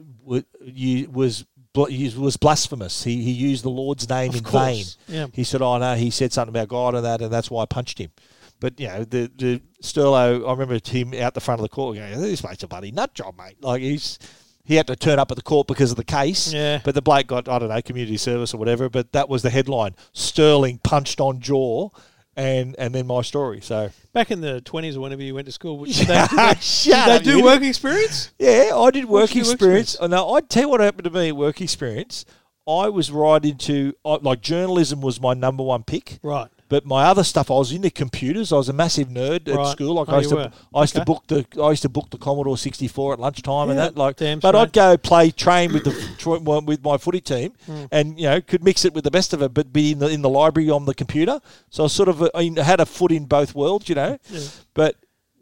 you- 0.62 1.08
was. 1.10 1.46
He 1.74 2.12
Was 2.16 2.36
blasphemous. 2.36 3.04
He, 3.04 3.22
he 3.22 3.30
used 3.30 3.64
the 3.64 3.70
Lord's 3.70 4.08
name 4.08 4.30
Of 4.30 4.36
in 4.36 4.44
course, 4.44 4.96
vain. 5.08 5.16
yeah. 5.16 5.26
He 5.32 5.44
said, 5.44 5.62
"Oh 5.62 5.78
no," 5.78 5.94
he 5.94 6.10
said 6.10 6.32
something 6.32 6.52
about 6.54 6.68
God 6.68 6.94
and 6.94 7.04
that, 7.04 7.20
and 7.20 7.32
that's 7.32 7.50
why 7.50 7.62
I 7.62 7.66
punched 7.66 7.98
him. 7.98 8.10
But 8.58 8.78
you 8.80 8.88
know, 8.88 9.04
the 9.04 9.30
the 9.36 9.62
Sterlo, 9.82 10.46
I 10.46 10.50
remember 10.52 10.78
him 10.84 11.14
out 11.14 11.34
the 11.34 11.40
front 11.40 11.60
of 11.60 11.62
the 11.62 11.68
court 11.68 11.96
going, 11.96 12.20
"This 12.20 12.42
mate's 12.44 12.62
a 12.62 12.68
bloody 12.68 12.90
nut 12.90 13.14
job, 13.14 13.36
mate." 13.38 13.56
Like 13.62 13.82
he's 13.82 14.18
he 14.64 14.74
had 14.74 14.86
to 14.88 14.96
turn 14.96 15.18
up 15.18 15.30
at 15.30 15.36
the 15.36 15.42
court 15.42 15.66
because 15.68 15.90
of 15.90 15.96
the 15.96 16.04
case. 16.04 16.52
Yeah. 16.52 16.80
But 16.84 16.94
the 16.94 17.02
bloke 17.02 17.28
got 17.28 17.48
I 17.48 17.58
don't 17.58 17.68
know 17.68 17.80
community 17.82 18.16
service 18.16 18.52
or 18.52 18.58
whatever. 18.58 18.88
But 18.88 19.12
that 19.12 19.28
was 19.28 19.42
the 19.42 19.50
headline: 19.50 19.94
Sterling 20.12 20.78
punched 20.82 21.20
on 21.20 21.40
jaw, 21.40 21.90
and 22.36 22.74
and 22.78 22.94
then 22.94 23.06
my 23.06 23.22
story. 23.22 23.60
So 23.60 23.90
Back 24.12 24.30
in 24.30 24.40
the 24.40 24.60
twenties 24.60 24.96
or 24.96 25.00
whenever 25.00 25.22
you 25.22 25.34
went 25.34 25.46
to 25.46 25.52
school, 25.52 25.84
did 25.84 25.94
they, 25.94 26.04
did 26.04 26.30
they, 26.30 26.54
did 26.54 27.06
they 27.06 27.18
do 27.18 27.42
work 27.44 27.62
experience? 27.62 28.30
Yeah, 28.38 28.70
I 28.74 28.90
did 28.90 29.04
work 29.04 29.34
you 29.34 29.40
work 29.42 29.50
experience. 29.50 29.94
experience? 29.94 29.96
Oh, 30.00 30.06
no, 30.06 30.30
I'd 30.34 30.48
tell 30.48 30.64
you 30.64 30.68
what 30.68 30.80
happened 30.80 31.04
to 31.04 31.10
me 31.10 31.28
at 31.28 31.36
work 31.36 31.60
experience. 31.60 32.24
I 32.68 32.88
was 32.88 33.10
right 33.10 33.44
into 33.44 33.94
I- 34.04 34.18
like 34.22 34.40
journalism 34.42 35.00
was 35.00 35.20
my 35.20 35.34
number 35.34 35.62
one 35.62 35.82
pick. 35.82 36.18
Right. 36.22 36.48
But 36.70 36.86
my 36.86 37.04
other 37.04 37.24
stuff, 37.24 37.50
I 37.50 37.54
was 37.54 37.72
into 37.72 37.90
computers. 37.90 38.50
I 38.52 38.56
was 38.56 38.68
a 38.70 38.72
massive 38.72 39.08
nerd 39.08 39.46
at 39.48 39.56
Right. 39.56 39.72
school. 39.72 39.94
Like 39.96 40.08
Oh, 40.08 40.14
I 40.14 40.18
used 40.18 40.30
to, 40.30 40.36
were. 40.36 40.52
I 40.74 40.80
used 40.80 40.94
to 40.94 41.04
book 41.04 41.24
the, 41.26 41.44
I 41.62 41.68
used 41.70 41.82
to 41.82 41.88
book 41.90 42.08
the 42.10 42.16
Commodore 42.16 42.56
sixty 42.56 42.88
four 42.88 43.12
at 43.12 43.18
lunchtime 43.20 43.68
and 43.70 43.78
that. 43.78 43.96
Like, 43.98 44.16
damn 44.16 44.38
but 44.38 44.50
straight. 44.52 44.60
I'd 44.62 44.72
go 44.72 44.96
play 44.96 45.30
train 45.32 45.72
with 45.74 45.84
the 45.84 46.62
with 46.64 46.82
my 46.82 46.96
footy 46.96 47.20
team, 47.20 47.52
Hmm. 47.66 47.84
and 47.92 48.18
you 48.18 48.28
know 48.30 48.40
could 48.40 48.64
mix 48.64 48.84
it 48.86 48.94
with 48.94 49.04
the 49.04 49.10
best 49.10 49.34
of 49.34 49.42
it, 49.42 49.52
but 49.52 49.72
be 49.72 49.92
in 49.92 49.98
the 49.98 50.08
in 50.08 50.22
the 50.22 50.30
library 50.30 50.70
on 50.70 50.86
the 50.86 50.94
computer. 50.94 51.40
So 51.68 51.84
I 51.84 51.86
sort 51.88 52.08
of 52.08 52.22
uh, 52.22 52.30
I 52.34 52.50
had 52.62 52.80
a 52.80 52.86
foot 52.86 53.12
in 53.12 53.26
both 53.26 53.54
worlds, 53.54 53.88
you 53.90 53.96
know. 53.96 54.16
Yeah. 54.30 54.40
But 54.72 54.94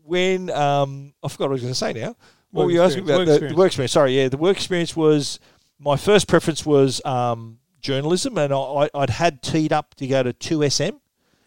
when 0.04 0.48
um, 0.50 1.12
I 1.22 1.28
forgot 1.28 1.44
what 1.44 1.50
I 1.50 1.52
was 1.52 1.60
going 1.62 1.72
to 1.74 1.78
say 1.78 1.92
now. 1.92 2.16
What 2.50 2.62
Work 2.62 2.66
were 2.68 2.72
you 2.72 2.82
asking 2.82 3.04
about? 3.04 3.26
work 3.26 3.40
the, 3.40 3.48
the 3.48 3.54
work 3.54 3.66
experience. 3.66 3.92
Sorry, 3.92 4.16
yeah, 4.18 4.28
the 4.30 4.38
work 4.38 4.56
experience 4.56 4.96
was 4.96 5.38
my 5.78 5.98
first 5.98 6.26
preference 6.26 6.64
was 6.64 7.04
um, 7.04 7.58
journalism, 7.82 8.38
and 8.38 8.54
I, 8.54 8.88
I'd 8.94 9.10
had 9.10 9.42
teed 9.42 9.70
up 9.70 9.94
to 9.96 10.06
go 10.06 10.22
to 10.22 10.32
two 10.32 10.66
SM. 10.70 10.96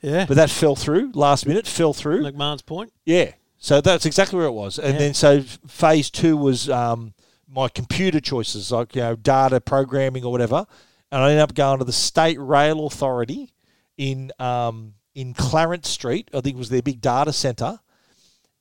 Yeah. 0.01 0.25
But 0.25 0.35
that 0.37 0.49
fell 0.49 0.75
through 0.75 1.11
last 1.13 1.45
minute. 1.45 1.67
Fell 1.67 1.93
through. 1.93 2.23
McMahon's 2.23 2.61
point. 2.63 2.91
yeah. 3.05 3.31
So 3.63 3.79
that's 3.79 4.07
exactly 4.07 4.37
where 4.39 4.47
it 4.47 4.53
was. 4.53 4.79
And 4.79 4.93
Yeah. 4.93 4.99
then 4.99 5.13
so 5.13 5.41
phase 5.67 6.09
two 6.09 6.35
was 6.35 6.67
um, 6.67 7.13
my 7.47 7.67
computer 7.67 8.19
choices, 8.19 8.71
like 8.71 8.95
you 8.95 9.01
know 9.03 9.15
data 9.15 9.61
programming 9.61 10.23
or 10.25 10.31
whatever. 10.31 10.65
And 11.11 11.21
I 11.21 11.29
ended 11.29 11.43
up 11.43 11.53
going 11.53 11.77
to 11.77 11.85
the 11.85 11.91
State 11.93 12.39
Rail 12.39 12.87
Authority 12.87 13.53
in 13.97 14.31
um, 14.39 14.95
in 15.13 15.35
Clarence 15.35 15.89
Street. 15.89 16.29
I 16.33 16.41
think 16.41 16.55
it 16.55 16.59
was 16.59 16.69
their 16.69 16.81
big 16.81 17.01
data 17.01 17.31
centre. 17.33 17.79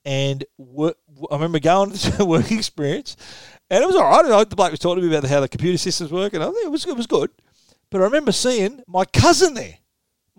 And 0.05 0.45
work, 0.59 0.97
I 1.31 1.35
remember 1.35 1.59
going 1.61 1.93
to 1.95 2.11
the 2.19 2.25
work 2.27 2.51
experience, 2.53 3.17
and 3.71 3.83
it 3.83 3.87
was 3.87 3.97
all 3.97 4.03
right. 4.03 4.25
Know, 4.27 4.45
The 4.45 4.57
bloke 4.57 4.71
was 4.71 4.81
talking 4.81 5.03
to 5.03 5.09
me 5.09 5.17
about 5.17 5.29
how 5.31 5.41
the 5.41 5.49
computer 5.49 5.79
systems 5.79 6.11
work, 6.13 6.33
and 6.35 6.43
I 6.43 6.47
think 6.51 6.65
it 6.67 6.71
was 6.71 6.85
it 6.87 6.97
was 6.97 7.07
good. 7.07 7.31
But 7.91 8.01
I 8.03 8.05
remember 8.05 8.33
seeing 8.33 8.83
my 8.87 9.05
cousin 9.07 9.55
there, 9.55 9.79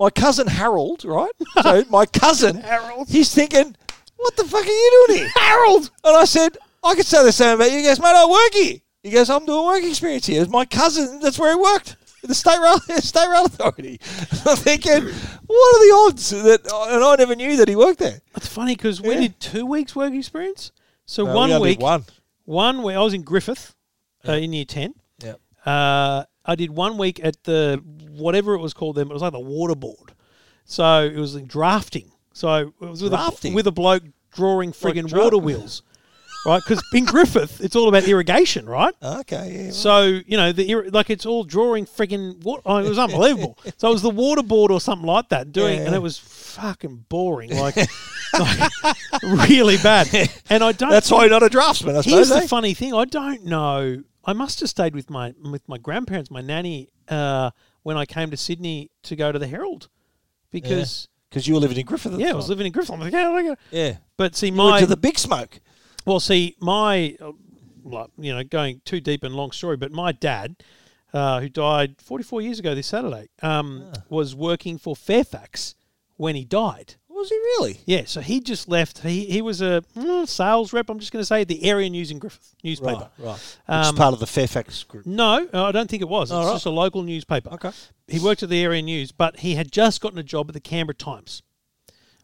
my 0.02 0.10
cousin 0.10 0.48
Harold, 0.48 1.06
right? 1.06 1.32
So 1.62 1.84
my 1.90 2.06
cousin 2.06 2.56
Harold. 2.74 3.08
he's 3.10 3.34
thinking, 3.34 3.76
"What 4.18 4.36
the 4.36 4.44
fuck 4.46 4.66
are 4.66 4.78
you 4.82 5.06
doing 5.08 5.20
here, 5.20 5.30
Harold?" 5.36 5.92
And 6.04 6.18
I 6.18 6.26
said, 6.26 6.58
"I 6.84 6.96
could 6.96 7.06
say 7.06 7.24
the 7.24 7.32
same 7.32 7.56
about 7.56 7.72
you." 7.72 7.78
He 7.78 7.84
goes, 7.84 8.00
"Mate, 8.00 8.16
I 8.16 8.26
work 8.26 8.54
here." 8.54 8.78
He 9.04 9.12
goes, 9.12 9.30
"I'm 9.30 9.46
doing 9.46 9.66
work 9.66 9.84
experience 9.84 10.26
here." 10.26 10.42
It's 10.42 10.52
my 10.52 10.66
cousin. 10.66 11.20
That's 11.22 11.38
where 11.40 11.54
he 11.56 11.60
worked. 11.62 11.98
The 12.24 12.36
state 12.36 12.60
rail, 12.60 12.78
state 13.02 13.30
rail 13.30 13.46
authority. 13.46 14.00
I'm 14.46 14.56
thinking, 14.58 15.04
what 15.48 15.76
are 15.76 15.86
the 15.88 15.94
odds 16.08 16.30
that? 16.30 16.62
And 16.94 17.04
I 17.04 17.16
never 17.18 17.36
knew 17.36 17.58
that 17.58 17.68
he 17.68 17.76
worked 17.76 17.98
there. 18.00 18.22
That's 18.34 18.48
funny 18.48 18.76
because 18.76 19.02
we 19.02 19.14
Yeah. 19.16 19.22
did 19.22 19.40
two 19.40 19.66
weeks 19.66 19.96
work 19.96 20.14
experience. 20.14 20.72
So 21.08 21.24
No, 21.26 21.32
we 21.32 21.36
one 21.36 21.52
only 21.52 21.70
did 21.72 21.78
week, 21.80 21.84
one. 21.84 22.06
one 22.46 22.84
week, 22.84 22.96
I 22.96 23.00
was 23.02 23.14
in 23.16 23.24
Griffith 23.24 23.74
uh, 24.28 24.34
in 24.34 24.54
year 24.54 24.66
ten. 24.66 24.94
Yeah. 25.24 25.36
Uh, 25.66 26.26
I 26.46 26.54
did 26.56 26.70
one 26.72 26.98
week 27.00 27.20
at 27.24 27.44
the 27.44 27.84
whatever 28.12 28.54
it 28.54 28.60
was 28.60 28.74
called 28.74 28.96
then. 28.96 29.08
It 29.10 29.14
was 29.14 29.22
like 29.22 29.34
the 29.34 29.40
water 29.40 29.76
board. 29.76 30.14
So 30.66 31.04
it 31.04 31.18
was 31.18 31.36
like 31.36 31.48
drafting. 31.48 32.12
So 32.34 32.74
it 32.82 32.90
was 32.90 33.04
with 33.04 33.12
Drafting? 33.12 33.54
a 33.54 33.56
with 33.56 33.68
a 33.68 33.72
bloke 33.72 34.04
drawing 34.34 34.72
friggin' 34.72 35.08
dra- 35.08 35.24
water 35.24 35.38
wheels, 35.38 35.84
right? 36.46 36.62
Because 36.66 36.82
in 36.94 37.04
Griffith, 37.04 37.60
it's 37.60 37.76
all 37.76 37.90
about 37.90 38.08
irrigation, 38.08 38.68
right? 38.68 38.94
Okay. 39.04 39.66
Yeah. 39.66 39.72
So 39.72 40.22
you 40.26 40.38
know 40.38 40.52
the 40.54 40.90
like 40.92 41.10
it's 41.10 41.26
all 41.26 41.44
drawing 41.44 41.86
friggin' 41.86 42.42
what? 42.44 42.62
Oh, 42.66 42.78
it 42.78 42.88
was 42.88 42.98
unbelievable. 42.98 43.58
so 43.78 43.90
it 43.90 43.94
was 43.94 44.02
the 44.02 44.10
water 44.10 44.44
board 44.44 44.72
or 44.72 44.80
something 44.80 45.06
like 45.06 45.30
that 45.30 45.52
doing, 45.52 45.80
and 45.82 45.94
it 45.94 46.02
was 46.02 46.18
fucking 46.18 47.06
boring, 47.10 47.56
like, 47.58 47.76
like 48.40 48.72
really 49.24 49.78
bad. 49.78 50.08
And 50.50 50.64
I 50.64 50.72
don't. 50.72 50.90
That's 50.90 51.12
why 51.12 51.22
you're 51.24 51.32
not 51.32 51.44
a 51.44 51.50
draftsman, 51.50 51.96
I 51.96 52.02
Here's 52.02 52.28
suppose. 52.28 52.30
the 52.30 52.46
eh? 52.46 52.48
funny 52.48 52.74
thing. 52.74 52.94
I 52.94 53.06
don't 53.06 53.44
know. 53.46 54.04
I 54.24 54.34
must 54.34 54.60
have 54.60 54.70
stayed 54.70 54.96
with 54.96 55.10
my 55.10 55.34
with 55.44 55.68
my 55.68 55.78
grandparents, 55.78 56.30
my 56.32 56.42
nanny, 56.42 56.90
uh, 57.10 57.52
when 57.84 57.98
I 57.98 58.06
came 58.06 58.30
to 58.32 58.38
Sydney 58.38 58.92
to 59.04 59.16
go 59.16 59.32
to 59.32 59.40
the 59.40 59.48
Herald, 59.48 59.90
because 60.52 61.08
Because 61.30 61.48
you 61.48 61.54
were 61.54 61.60
living 61.60 61.78
in 61.78 61.86
Griffith. 61.86 62.14
At 62.14 62.20
yeah, 62.20 62.28
the 62.28 62.34
I 62.34 62.36
was 62.36 62.46
time. 62.46 62.50
living 62.52 62.66
in 62.68 62.72
Griffith. 62.74 62.92
I'm 62.94 63.00
like, 63.00 63.14
yeah, 63.14 63.30
I 63.32 63.44
go. 63.44 63.56
Yeah. 63.72 63.98
But 64.18 64.36
see, 64.36 64.48
You 64.48 64.54
went 64.54 64.70
my 64.72 64.80
to 64.82 64.86
the 64.86 64.98
big 64.98 65.18
smoke. 65.18 65.60
well, 66.06 66.20
see, 66.20 66.56
my, 66.60 67.16
uh, 67.22 67.32
like, 67.84 68.10
you 68.18 68.34
know, 68.34 68.44
going 68.44 68.82
too 68.86 69.00
deep 69.00 69.24
and 69.24 69.34
long 69.36 69.52
story, 69.52 69.78
but 69.78 69.92
my 69.92 70.12
dad, 70.12 70.56
uh, 71.14 71.40
who 71.42 71.50
died 71.50 71.96
44 72.02 72.42
years 72.42 72.60
ago 72.60 72.76
this 72.76 72.88
Saturday, 72.88 73.30
um, 73.42 73.92
was 74.10 74.36
working 74.36 74.78
for 74.78 74.96
Fairfax 74.96 75.76
when 76.18 76.36
he 76.36 76.46
died. 76.46 76.96
Was 77.22 77.30
he 77.30 77.36
really? 77.36 77.80
Yeah, 77.86 78.06
so 78.06 78.20
he 78.20 78.40
just 78.40 78.68
left. 78.68 79.00
He 79.04 79.26
he 79.26 79.44
was 79.44 79.62
a 79.62 79.84
mm, 79.96 80.28
sales 80.28 80.74
rep. 80.74 80.90
I'm 80.90 80.98
just 80.98 81.12
going 81.12 81.22
to 81.22 81.26
say 81.26 81.44
the 81.44 81.64
area 81.66 81.88
news 81.88 82.10
in 82.10 82.18
Griffith 82.18 82.56
newspaper. 82.64 83.12
Right. 83.20 83.28
Right. 83.28 83.58
Um, 83.68 83.80
Which 83.82 83.88
is 83.90 83.92
part 83.94 84.14
of 84.16 84.20
the 84.20 84.26
Fairfax 84.26 84.84
group. 84.84 85.06
No, 85.06 85.48
I 85.54 85.72
don't 85.72 85.88
think 85.88 86.02
it 86.02 86.10
was. 86.10 86.32
It's 86.32 86.36
right. 86.36 86.52
just 86.52 86.66
a 86.66 86.72
local 86.72 87.04
newspaper. 87.04 87.52
Okay. 87.52 87.70
He 88.08 88.18
worked 88.18 88.42
at 88.42 88.50
the 88.50 88.64
area 88.64 88.82
news, 88.82 89.12
but 89.12 89.42
he 89.42 89.54
had 89.54 89.72
just 89.72 90.02
gotten 90.02 90.18
a 90.18 90.24
job 90.24 90.50
at 90.50 90.56
the 90.56 90.60
Canberra 90.60 90.96
Times, 90.96 91.44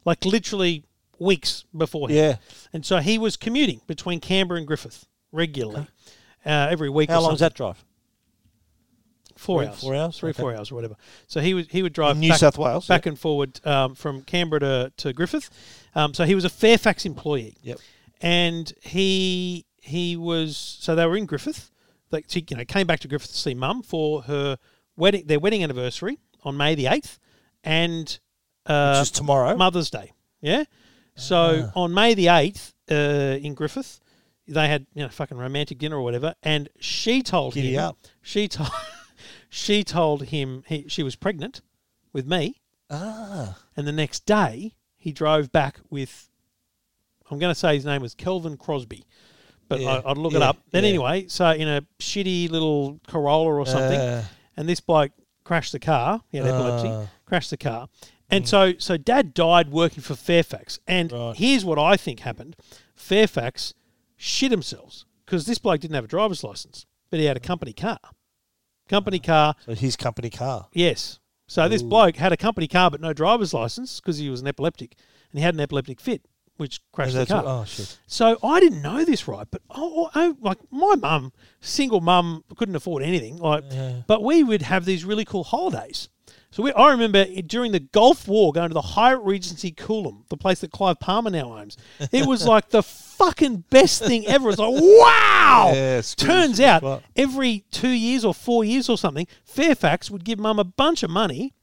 like 0.04 0.26
literally 0.26 0.84
weeks 1.20 1.64
before. 1.78 2.10
Yeah. 2.10 2.38
And 2.74 2.84
so 2.84 2.98
he 2.98 3.20
was 3.20 3.38
commuting 3.38 3.82
between 3.86 4.20
Canberra 4.20 4.58
and 4.58 4.66
Griffith 4.66 5.06
regularly, 5.32 5.86
uh, 6.44 6.70
every 6.72 6.90
week. 6.90 7.12
How 7.12 7.22
long 7.22 7.34
was 7.34 7.42
that 7.42 7.54
drive? 7.54 7.86
Four 9.38 9.60
Three- 9.62 9.68
hours. 9.70 9.80
four 9.82 9.96
hours? 9.96 10.18
Three, 10.20 10.30
Okay. 10.32 10.42
four 10.42 10.56
hours, 10.56 10.72
or 10.72 10.76
whatever. 10.76 10.96
So 11.28 11.40
he 11.42 11.54
would 11.54 11.68
he 11.72 11.82
would 11.84 11.94
drive 11.94 12.16
In 12.16 12.22
New 12.22 12.30
back, 12.30 12.40
South 12.40 12.58
Wales, 12.58 12.88
back 12.88 13.06
yeah. 13.06 13.10
and 13.10 13.20
forward 13.20 13.66
um, 13.66 13.96
from 13.96 14.22
Canberra 14.24 14.60
to, 14.60 14.92
to 14.98 15.14
Griffith. 15.14 15.50
Um, 15.96 16.14
so 16.14 16.26
he 16.26 16.36
was 16.36 16.46
a 16.46 16.50
Fairfax 16.50 17.06
employee. 17.06 17.58
Yep. 17.64 17.80
And 18.22 18.74
he 18.82 19.66
he 19.82 20.16
was 20.18 20.58
so 20.58 20.96
they 20.96 21.06
were 21.06 21.18
in 21.18 21.26
Griffith. 21.26 21.72
They 22.10 22.24
she, 22.28 22.46
you 22.50 22.58
know, 22.58 22.66
came 22.66 22.88
back 22.88 23.00
to 23.02 23.08
Griffith 23.08 23.32
to 23.32 23.38
see 23.38 23.54
Mum 23.54 23.84
for 23.84 24.24
her 24.24 24.58
wedding, 24.96 25.26
their 25.28 25.40
wedding 25.40 25.64
anniversary 25.64 26.18
on 26.44 26.56
May 26.58 26.74
the 26.76 26.88
eighth, 26.88 27.20
and 27.64 28.20
uh, 28.66 28.96
Which 29.00 29.04
is 29.04 29.12
tomorrow. 29.12 29.56
Mother's 29.56 29.90
Day. 29.90 30.12
Yeah. 30.42 30.64
So 31.16 31.70
Ah. 31.76 31.80
on 31.82 31.94
May 31.94 32.14
the 32.14 32.28
eighth, 32.30 32.74
uh, 32.90 32.94
in 33.42 33.54
Griffith, 33.56 34.00
they 34.48 34.68
had 34.68 34.86
you 34.94 35.04
know 35.04 35.10
fucking 35.10 35.38
romantic 35.38 35.78
dinner 35.78 35.98
or 35.98 36.02
whatever, 36.04 36.36
and 36.44 36.70
she 36.80 37.22
told 37.22 37.54
Giddy 37.56 37.74
him 37.76 37.84
up. 37.84 37.98
she 38.22 38.48
told 38.48 38.70
she 39.50 39.84
told 39.84 40.24
him 40.26 40.64
he, 40.68 40.86
she 40.88 41.04
was 41.04 41.16
pregnant 41.16 41.62
with 42.14 42.26
me, 42.28 42.62
Ah. 42.90 43.58
and 43.76 43.88
the 43.88 43.92
next 43.92 44.26
day 44.26 44.74
he 44.96 45.12
drove 45.12 45.52
back 45.52 45.80
with. 45.90 46.30
I'm 47.30 47.40
going 47.40 47.52
to 47.54 47.60
say 47.60 47.76
his 47.76 47.86
name 47.86 48.02
was 48.02 48.16
Kelvin 48.16 48.56
Crosby, 48.58 49.04
but 49.68 49.82
Yeah, 49.82 50.02
I, 50.06 50.12
I'd 50.12 50.18
look 50.18 50.34
it 50.34 50.42
up. 50.42 50.58
Then 50.72 50.84
yeah. 50.84 50.90
anyway, 50.92 51.26
so 51.28 51.50
in 51.52 51.68
a 51.68 51.82
shitty 52.00 52.50
little 52.50 53.00
Corolla 53.08 53.54
or 53.54 53.66
something, 53.66 54.00
Uh, 54.00 54.24
and 54.56 54.68
this 54.70 54.80
bloke 54.80 55.12
crashed 55.44 55.74
the 55.74 55.80
car. 55.80 56.24
He 56.32 56.38
had 56.38 56.48
epilepsy, 56.48 56.88
Ah. 56.88 57.08
crashed 57.26 57.50
the 57.50 57.58
car, 57.58 57.90
and 58.30 58.48
so 58.48 58.74
so 58.78 58.96
Dad 58.98 59.34
died 59.34 59.70
working 59.72 60.02
for 60.02 60.16
Fairfax. 60.16 60.80
And 60.88 61.12
Right. 61.12 61.36
here's 61.36 61.66
what 61.66 61.78
I 61.78 61.98
think 61.98 62.22
happened: 62.22 62.56
Fairfax 62.96 63.74
shit 64.16 64.50
themselves 64.52 65.06
because 65.26 65.46
this 65.46 65.58
bloke 65.60 65.82
didn't 65.82 65.96
have 65.96 66.06
a 66.06 66.08
driver's 66.08 66.44
license. 66.44 66.86
but 67.10 67.20
he 67.22 67.26
had 67.26 67.38
a 67.38 67.42
company 67.42 67.72
car. 67.72 68.00
Company 68.88 69.20
car, 69.20 69.56
So 69.66 69.74
his 69.74 69.96
company 69.96 70.30
car. 70.30 70.68
yes. 70.74 71.20
So 71.50 71.70
this 71.70 71.82
bloke 71.82 72.18
had 72.18 72.34
a 72.34 72.38
company 72.38 72.68
car 72.68 72.92
but 72.92 73.00
no 73.00 73.14
driver's 73.14 73.54
license 73.54 74.00
because 74.02 74.18
he 74.18 74.30
was 74.30 74.42
an 74.42 74.48
epileptic, 74.48 74.96
and 75.32 75.40
he 75.40 75.44
had 75.46 75.54
an 75.54 75.62
epileptic 75.62 76.02
fit, 76.02 76.24
which 76.58 76.82
crashed 76.92 77.14
the 77.14 77.26
car. 77.26 77.44
what- 77.44 77.50
oh 77.62 77.66
shit. 77.66 77.98
So 78.06 78.38
I 78.44 78.60
didn't 78.60 78.82
know 78.82 79.06
this 79.06 79.28
right, 79.30 79.48
but 79.50 79.62
oh, 79.70 80.10
oh, 80.14 80.36
like 80.42 80.58
my 80.72 80.96
mum, 80.96 81.32
single 81.62 82.02
mum, 82.02 82.44
couldn't 82.58 82.76
afford 82.76 83.02
anything. 83.04 83.38
Like, 83.38 83.64
Yeah. 83.72 84.02
but 84.08 84.24
we 84.24 84.44
would 84.44 84.62
have 84.64 84.84
these 84.84 85.06
really 85.06 85.24
cool 85.24 85.46
holidays. 85.46 86.10
So 86.52 86.64
we, 86.64 86.74
I 86.74 86.92
remember 86.92 87.20
it- 87.20 87.48
during 87.48 87.72
the 87.72 87.80
Gulf 87.80 88.28
War 88.28 88.52
going 88.52 88.70
to 88.70 88.74
the 88.74 88.82
Hyatt 88.82 89.22
Regency 89.22 89.72
Coolum, 89.72 90.28
the 90.30 90.38
place 90.38 90.60
that 90.62 90.72
Clive 90.72 91.00
Palmer 91.00 91.30
now 91.30 91.58
owns. 91.58 91.78
It 92.12 92.26
was 92.26 92.46
like 92.46 92.70
the 92.72 92.82
fucking 93.18 93.64
best 93.70 94.04
thing 94.04 94.26
ever. 94.28 94.50
It's 94.50 94.60
like 94.60 94.74
wow. 94.74 95.72
Yeah, 95.74 95.98
it's. 96.00 96.14
Turns 96.16 96.60
out 96.60 97.04
every 97.16 97.64
two 97.72 97.90
years 97.90 98.24
or 98.26 98.34
four 98.34 98.64
years 98.64 98.90
or 98.90 98.98
something, 98.98 99.26
Fairfax 99.46 100.12
would 100.12 100.24
give 100.24 100.40
mum 100.40 100.60
a 100.60 100.64
bunch 100.64 101.04
of 101.04 101.10
money 101.10 101.54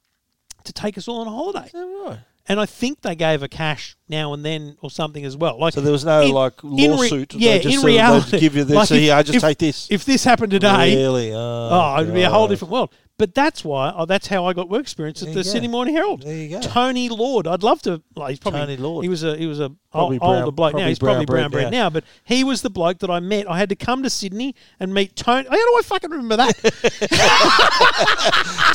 to 0.64 0.72
take 0.72 0.96
us 0.98 1.06
all 1.08 1.20
on 1.20 1.26
a 1.26 1.30
holiday. 1.30 1.70
Yeah, 1.72 2.08
right. 2.08 2.18
And 2.46 2.60
I 2.60 2.66
think 2.66 3.00
they 3.00 3.14
gave 3.14 3.40
her 3.40 3.48
cash 3.48 3.96
now 4.08 4.34
and 4.34 4.44
then 4.44 4.76
or 4.82 4.90
something 4.90 5.24
as 5.24 5.34
well. 5.36 5.58
Like 5.58 5.72
So 5.74 5.80
there 5.80 5.92
was 5.92 6.04
no 6.04 6.20
in- 6.22 6.32
like 6.32 6.62
in 6.62 6.70
re- 6.76 6.88
lawsuit. 6.88 7.34
Yeah, 7.34 7.56
just 7.58 7.66
in 7.66 7.72
sort 7.72 7.76
of- 7.76 7.82
they'd 7.84 7.92
reality, 7.96 8.40
give 8.40 8.56
you 8.56 8.64
this. 8.64 8.76
like 8.76 8.88
so 8.88 8.94
if- 8.96 9.02
yeah, 9.02 9.16
I 9.16 9.22
just 9.22 9.36
if- 9.36 9.42
take 9.42 9.58
this. 9.58 9.88
If 9.90 10.04
this 10.04 10.24
happened 10.24 10.50
today, 10.50 10.94
really? 10.96 11.32
oh, 11.32 11.38
oh 11.38 12.02
it'd 12.02 12.12
be 12.12 12.22
a 12.22 12.30
whole 12.30 12.48
different 12.48 12.72
world. 12.72 12.92
But 13.16 13.32
that's 13.32 13.64
why. 13.64 13.92
Oh, 13.94 14.06
that's 14.06 14.26
how 14.26 14.44
I 14.46 14.54
got 14.54 14.68
work 14.68 14.82
experience 14.82 15.22
at 15.22 15.28
the 15.28 15.34
go. 15.36 15.42
Sydney 15.42 15.68
Morning 15.68 15.94
Herald. 15.94 16.22
There 16.22 16.36
you 16.36 16.48
go. 16.48 16.60
Tony 16.60 17.08
Lord. 17.08 17.46
I'd 17.46 17.62
love 17.62 17.80
to. 17.82 18.02
Like, 18.16 18.30
he's 18.30 18.38
probably 18.40 18.58
Tony 18.60 18.76
Lord. 18.76 19.04
He 19.04 19.08
was 19.08 19.22
a 19.22 19.36
he 19.36 19.46
was 19.46 19.60
a 19.60 19.70
Probably 19.92 20.18
ol- 20.18 20.26
older 20.30 20.40
brown- 20.50 20.54
bloke 20.54 20.74
now. 20.74 20.88
He's 20.88 20.98
probably 20.98 21.24
brown 21.24 21.52
bread 21.52 21.70
now. 21.70 21.90
But 21.90 22.02
he 22.24 22.42
was 22.42 22.62
the 22.62 22.70
bloke 22.70 22.98
that 22.98 23.10
I 23.10 23.20
met. 23.20 23.48
I 23.48 23.56
had 23.56 23.68
to 23.68 23.76
come 23.76 24.02
to 24.02 24.10
Sydney 24.10 24.56
and 24.80 24.92
meet 24.92 25.14
Tony. 25.14 25.46
How 25.48 25.54
do 25.54 25.60
I 25.78 25.82
fucking 25.84 26.10
remember 26.10 26.36
that? 26.38 26.56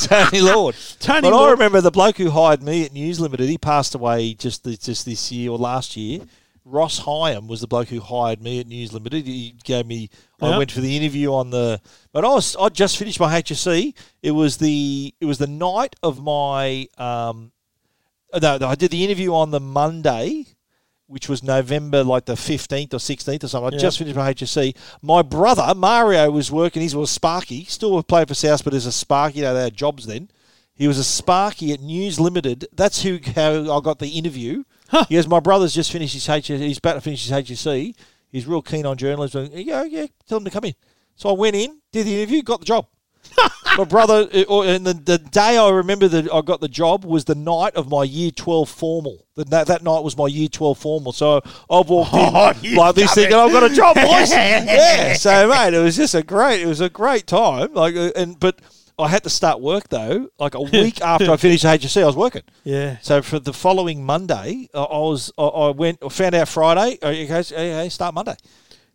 Tony 0.00 0.40
Lord. 0.40 0.74
Tony 1.00 1.20
but 1.30 1.36
I 1.36 1.50
remember 1.50 1.82
the 1.82 1.90
bloke 1.90 2.16
who 2.16 2.30
hired 2.30 2.62
me 2.62 2.84
at 2.86 2.92
News 2.94 3.20
Limited. 3.20 3.46
He 3.48 3.58
passed 3.58 3.94
away 3.94 4.32
just 4.34 4.64
this, 4.64 4.78
just 4.78 5.04
this 5.04 5.30
year 5.30 5.50
or 5.50 5.58
last 5.58 5.96
year. 5.96 6.20
Ross 6.64 7.00
Hyam 7.00 7.46
was 7.48 7.60
the 7.60 7.66
bloke 7.66 7.88
who 7.88 8.00
hired 8.00 8.42
me 8.42 8.60
at 8.60 8.66
News 8.66 8.92
Limited. 8.92 9.26
He 9.26 9.54
gave 9.64 9.86
me. 9.86 10.10
I 10.40 10.56
went 10.56 10.70
for 10.72 10.80
the 10.80 10.96
interview 10.96 11.32
on 11.32 11.50
the. 11.50 11.80
But 12.12 12.24
I 12.24 12.28
was. 12.28 12.56
I 12.56 12.68
just 12.68 12.96
finished 12.98 13.18
my 13.20 13.40
HSC. 13.40 13.94
It 14.22 14.30
was 14.32 14.58
the. 14.58 15.14
It 15.20 15.24
was 15.24 15.38
the 15.38 15.46
night 15.46 15.96
of 16.02 16.22
my. 16.22 16.86
Um, 16.98 17.52
no, 18.40 18.58
I 18.62 18.74
did 18.74 18.90
the 18.90 19.04
interview 19.04 19.34
on 19.34 19.50
the 19.50 19.60
Monday, 19.60 20.46
which 21.06 21.28
was 21.28 21.42
November 21.42 22.04
like 22.04 22.26
the 22.26 22.36
fifteenth 22.36 22.94
or 22.94 23.00
sixteenth 23.00 23.42
or 23.44 23.48
something. 23.48 23.72
I 23.72 23.76
Yeah. 23.76 23.80
just 23.80 23.98
finished 23.98 24.16
my 24.16 24.32
HSC. 24.32 24.76
My 25.02 25.22
brother 25.22 25.74
Mario 25.74 26.30
was 26.30 26.52
working. 26.52 26.86
He 26.86 26.94
was 26.96 27.10
Sparky. 27.10 27.64
Still 27.64 28.02
played 28.02 28.28
for 28.28 28.34
South, 28.34 28.62
but 28.64 28.74
as 28.74 28.86
a 28.86 28.92
Sparky, 28.92 29.38
you 29.38 29.44
know 29.44 29.54
they 29.54 29.64
had 29.64 29.76
jobs 29.76 30.06
then. 30.06 30.30
He 30.74 30.88
was 30.88 30.98
a 30.98 31.04
Sparky 31.04 31.72
at 31.72 31.80
News 31.80 32.18
Limited. 32.20 32.66
That's 32.72 33.02
who 33.02 33.18
how 33.34 33.76
I 33.76 33.80
got 33.82 33.98
the 33.98 34.08
interview. 34.10 34.64
Huh. 34.90 35.04
He 35.08 35.14
goes, 35.14 35.28
my 35.28 35.40
brother's 35.40 35.72
just 35.72 35.92
finished 35.92 36.14
his 36.14 36.26
HSC. 36.26 36.58
He's 36.58 36.78
about 36.78 36.94
to 36.94 37.00
finish 37.00 37.26
his 37.28 37.32
HSC. 37.32 37.94
He's 38.30 38.46
real 38.46 38.60
keen 38.62 38.86
on 38.86 38.96
journalism. 38.96 39.48
Yeah, 39.52 39.84
yeah, 39.84 40.06
tell 40.28 40.38
him 40.38 40.44
to 40.44 40.50
come 40.50 40.64
in. 40.64 40.74
So 41.14 41.28
I 41.28 41.32
went 41.32 41.54
in, 41.54 41.78
did 41.92 42.06
the 42.06 42.22
interview, 42.22 42.42
got 42.42 42.60
the 42.60 42.66
job. 42.66 42.86
my 43.76 43.84
brother, 43.84 44.28
uh, 44.32 44.62
and 44.62 44.84
the, 44.86 44.94
the 44.94 45.18
day 45.18 45.56
I 45.56 45.68
remember 45.70 46.08
that 46.08 46.32
I 46.32 46.40
got 46.40 46.60
the 46.60 46.68
job 46.68 47.04
was 47.04 47.24
the 47.24 47.34
night 47.34 47.76
of 47.76 47.88
my 47.88 48.02
year 48.02 48.30
12 48.30 48.68
formal. 48.68 49.26
The, 49.36 49.44
that, 49.44 49.66
that 49.68 49.82
night 49.82 50.00
was 50.00 50.16
my 50.16 50.26
year 50.26 50.48
12 50.48 50.78
formal. 50.78 51.12
So 51.12 51.40
I 51.70 51.80
walked 51.80 52.12
in 52.14 52.20
Oh, 52.20 52.52
you 52.62 52.76
like 52.76 52.94
this 52.94 53.14
dummy. 53.14 53.26
thinking, 53.26 53.38
I've 53.38 53.52
got 53.52 53.70
a 53.70 53.74
job, 53.74 53.94
boys. 53.94 54.32
yeah. 54.32 55.12
So, 55.14 55.48
mate, 55.48 55.74
it 55.74 55.82
was 55.82 55.96
just 55.96 56.14
a 56.14 56.22
great, 56.22 56.62
it 56.62 56.66
was 56.66 56.80
a 56.80 56.88
great 56.88 57.26
time. 57.26 57.74
Like, 57.74 57.94
uh, 57.94 58.10
and, 58.16 58.38
but 58.40 58.60
I 59.00 59.08
had 59.08 59.22
to 59.24 59.30
start 59.30 59.60
work 59.60 59.88
though, 59.88 60.28
like 60.38 60.54
a 60.54 60.60
week 60.78 61.00
after 61.00 61.30
I 61.30 61.36
finished 61.36 61.64
HSC, 61.64 62.02
I 62.02 62.06
was 62.06 62.16
working. 62.16 62.42
yeah. 62.64 62.98
So 63.02 63.22
for 63.22 63.38
the 63.38 63.52
following 63.52 64.04
Monday, 64.04 64.68
I 64.74 64.78
I 64.78 64.98
was 64.98 65.32
I, 65.38 65.42
I 65.44 65.70
went 65.70 65.98
I 66.04 66.08
found 66.08 66.34
out 66.34 66.48
Friday. 66.48 66.98
uh, 67.02 67.08
Okay, 67.08 67.26
goes, 67.26 67.50
hey, 67.50 67.70
hey, 67.70 67.88
start 67.88 68.14
Monday. 68.14 68.36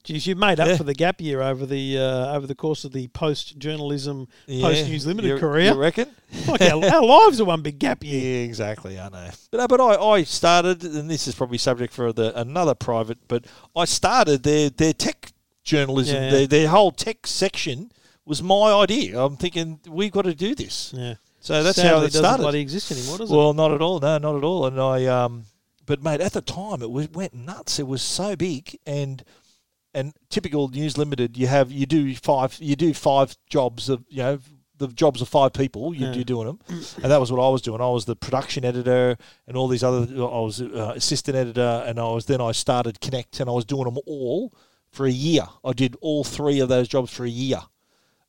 Geez, 0.04 0.28
you 0.28 0.36
made 0.36 0.60
up 0.60 0.68
Yeah. 0.68 0.78
for 0.78 0.84
the 0.84 0.94
gap 0.94 1.20
year 1.20 1.42
over 1.42 1.66
the 1.66 1.98
uh, 1.98 2.36
over 2.36 2.46
the 2.46 2.54
course 2.54 2.86
of 2.86 2.92
the 2.94 3.08
post 3.08 3.58
journalism, 3.58 4.28
Yeah. 4.46 4.68
post 4.68 4.88
News 4.88 5.08
Limited 5.08 5.30
You- 5.30 5.38
career. 5.40 5.74
You 5.74 5.80
reckon? 5.80 6.10
Like 6.48 6.62
our, 6.62 6.84
our 6.86 7.02
lives 7.04 7.42
are 7.42 7.46
one 7.46 7.62
big 7.64 7.80
gap 7.80 8.04
year. 8.04 8.22
Yeah, 8.22 8.46
exactly. 8.46 9.00
I 9.00 9.10
know. 9.10 9.30
But 9.50 9.58
no, 9.58 9.68
but 9.68 9.82
I, 9.82 9.96
I 9.96 10.24
started, 10.24 10.84
and 10.84 11.10
this 11.10 11.28
is 11.28 11.34
probably 11.34 11.58
subject 11.58 11.92
for 11.94 12.14
the 12.14 12.40
another 12.40 12.76
private. 12.76 13.18
But 13.28 13.46
I 13.76 13.86
started 13.86 14.44
their 14.44 14.70
their 14.70 14.94
tech 14.94 15.32
journalism. 15.64 16.16
Yeah. 16.22 16.30
Their 16.30 16.48
their 16.48 16.68
whole 16.68 16.92
tech 16.92 17.26
section 17.26 17.90
was 18.26 18.42
my 18.42 18.74
idea. 18.74 19.20
I'm 19.20 19.38
thinking 19.38 19.80
we've 19.88 20.12
got 20.12 20.24
to 20.24 20.34
do 20.36 20.56
this. 20.56 20.94
Yeah. 20.96 21.16
So 21.40 21.62
that's 21.62 21.76
Sadly, 21.76 21.90
how 21.90 21.96
it 21.98 22.00
it 22.00 22.06
doesn't 22.08 22.24
started. 22.24 22.42
bloody 22.42 22.60
exist 22.60 22.92
anymore, 22.92 23.20
does 23.20 23.30
it? 23.32 23.36
Well, 23.36 23.54
not 23.54 23.72
at 23.72 23.82
all. 23.82 24.00
No, 24.00 24.18
not 24.18 24.36
at 24.36 24.44
all. 24.44 24.66
And 24.66 24.80
I, 24.80 25.06
um, 25.06 25.46
but 25.86 26.02
mate, 26.02 26.22
at 26.22 26.34
the 26.34 26.42
time 26.42 26.82
it 26.82 26.90
was, 26.90 27.10
went 27.12 27.34
nuts. 27.36 27.78
It 27.80 27.86
was 27.88 28.02
so 28.02 28.36
big, 28.36 28.78
and 28.88 29.24
and 29.94 30.14
typical 30.30 30.68
News 30.70 30.98
Limited, 30.98 31.38
you 31.38 31.48
have 31.48 31.72
you 31.72 31.86
do 31.86 32.16
five, 32.16 32.58
you 32.60 32.76
do 32.76 32.94
five 32.94 33.38
jobs 33.50 33.90
of 33.90 34.04
you 34.10 34.18
know 34.24 34.40
the 34.78 34.88
jobs 34.88 35.22
of 35.22 35.30
five 35.30 35.54
people. 35.54 35.94
You, 35.94 36.08
Yeah. 36.08 36.14
You're 36.14 36.24
doing 36.24 36.48
them, 36.48 36.60
and 36.68 37.12
that 37.12 37.20
was 37.20 37.32
what 37.32 37.46
I 37.46 37.50
was 37.50 37.62
doing. 37.62 37.80
I 37.80 37.90
was 37.90 38.06
the 38.06 38.16
production 38.16 38.66
editor, 38.66 39.16
and 39.48 39.56
all 39.56 39.68
these 39.68 39.84
other. 39.84 40.00
I 40.16 40.40
was 40.40 40.62
uh, 40.62 40.94
assistant 40.96 41.38
editor, 41.38 41.84
and 41.86 42.00
I 42.00 42.08
was 42.10 42.26
then 42.26 42.42
I 42.42 42.54
started 42.54 43.00
Connect, 43.02 43.40
and 43.40 43.48
I 43.50 43.54
was 43.54 43.66
doing 43.66 43.84
them 43.86 44.00
all 44.08 44.52
for 44.90 45.06
a 45.06 45.12
year. 45.12 45.44
I 45.64 45.74
did 45.74 45.96
all 46.02 46.24
three 46.24 46.60
of 46.60 46.70
those 46.70 46.88
jobs 46.88 47.14
for 47.14 47.24
a 47.24 47.30
year. 47.30 47.60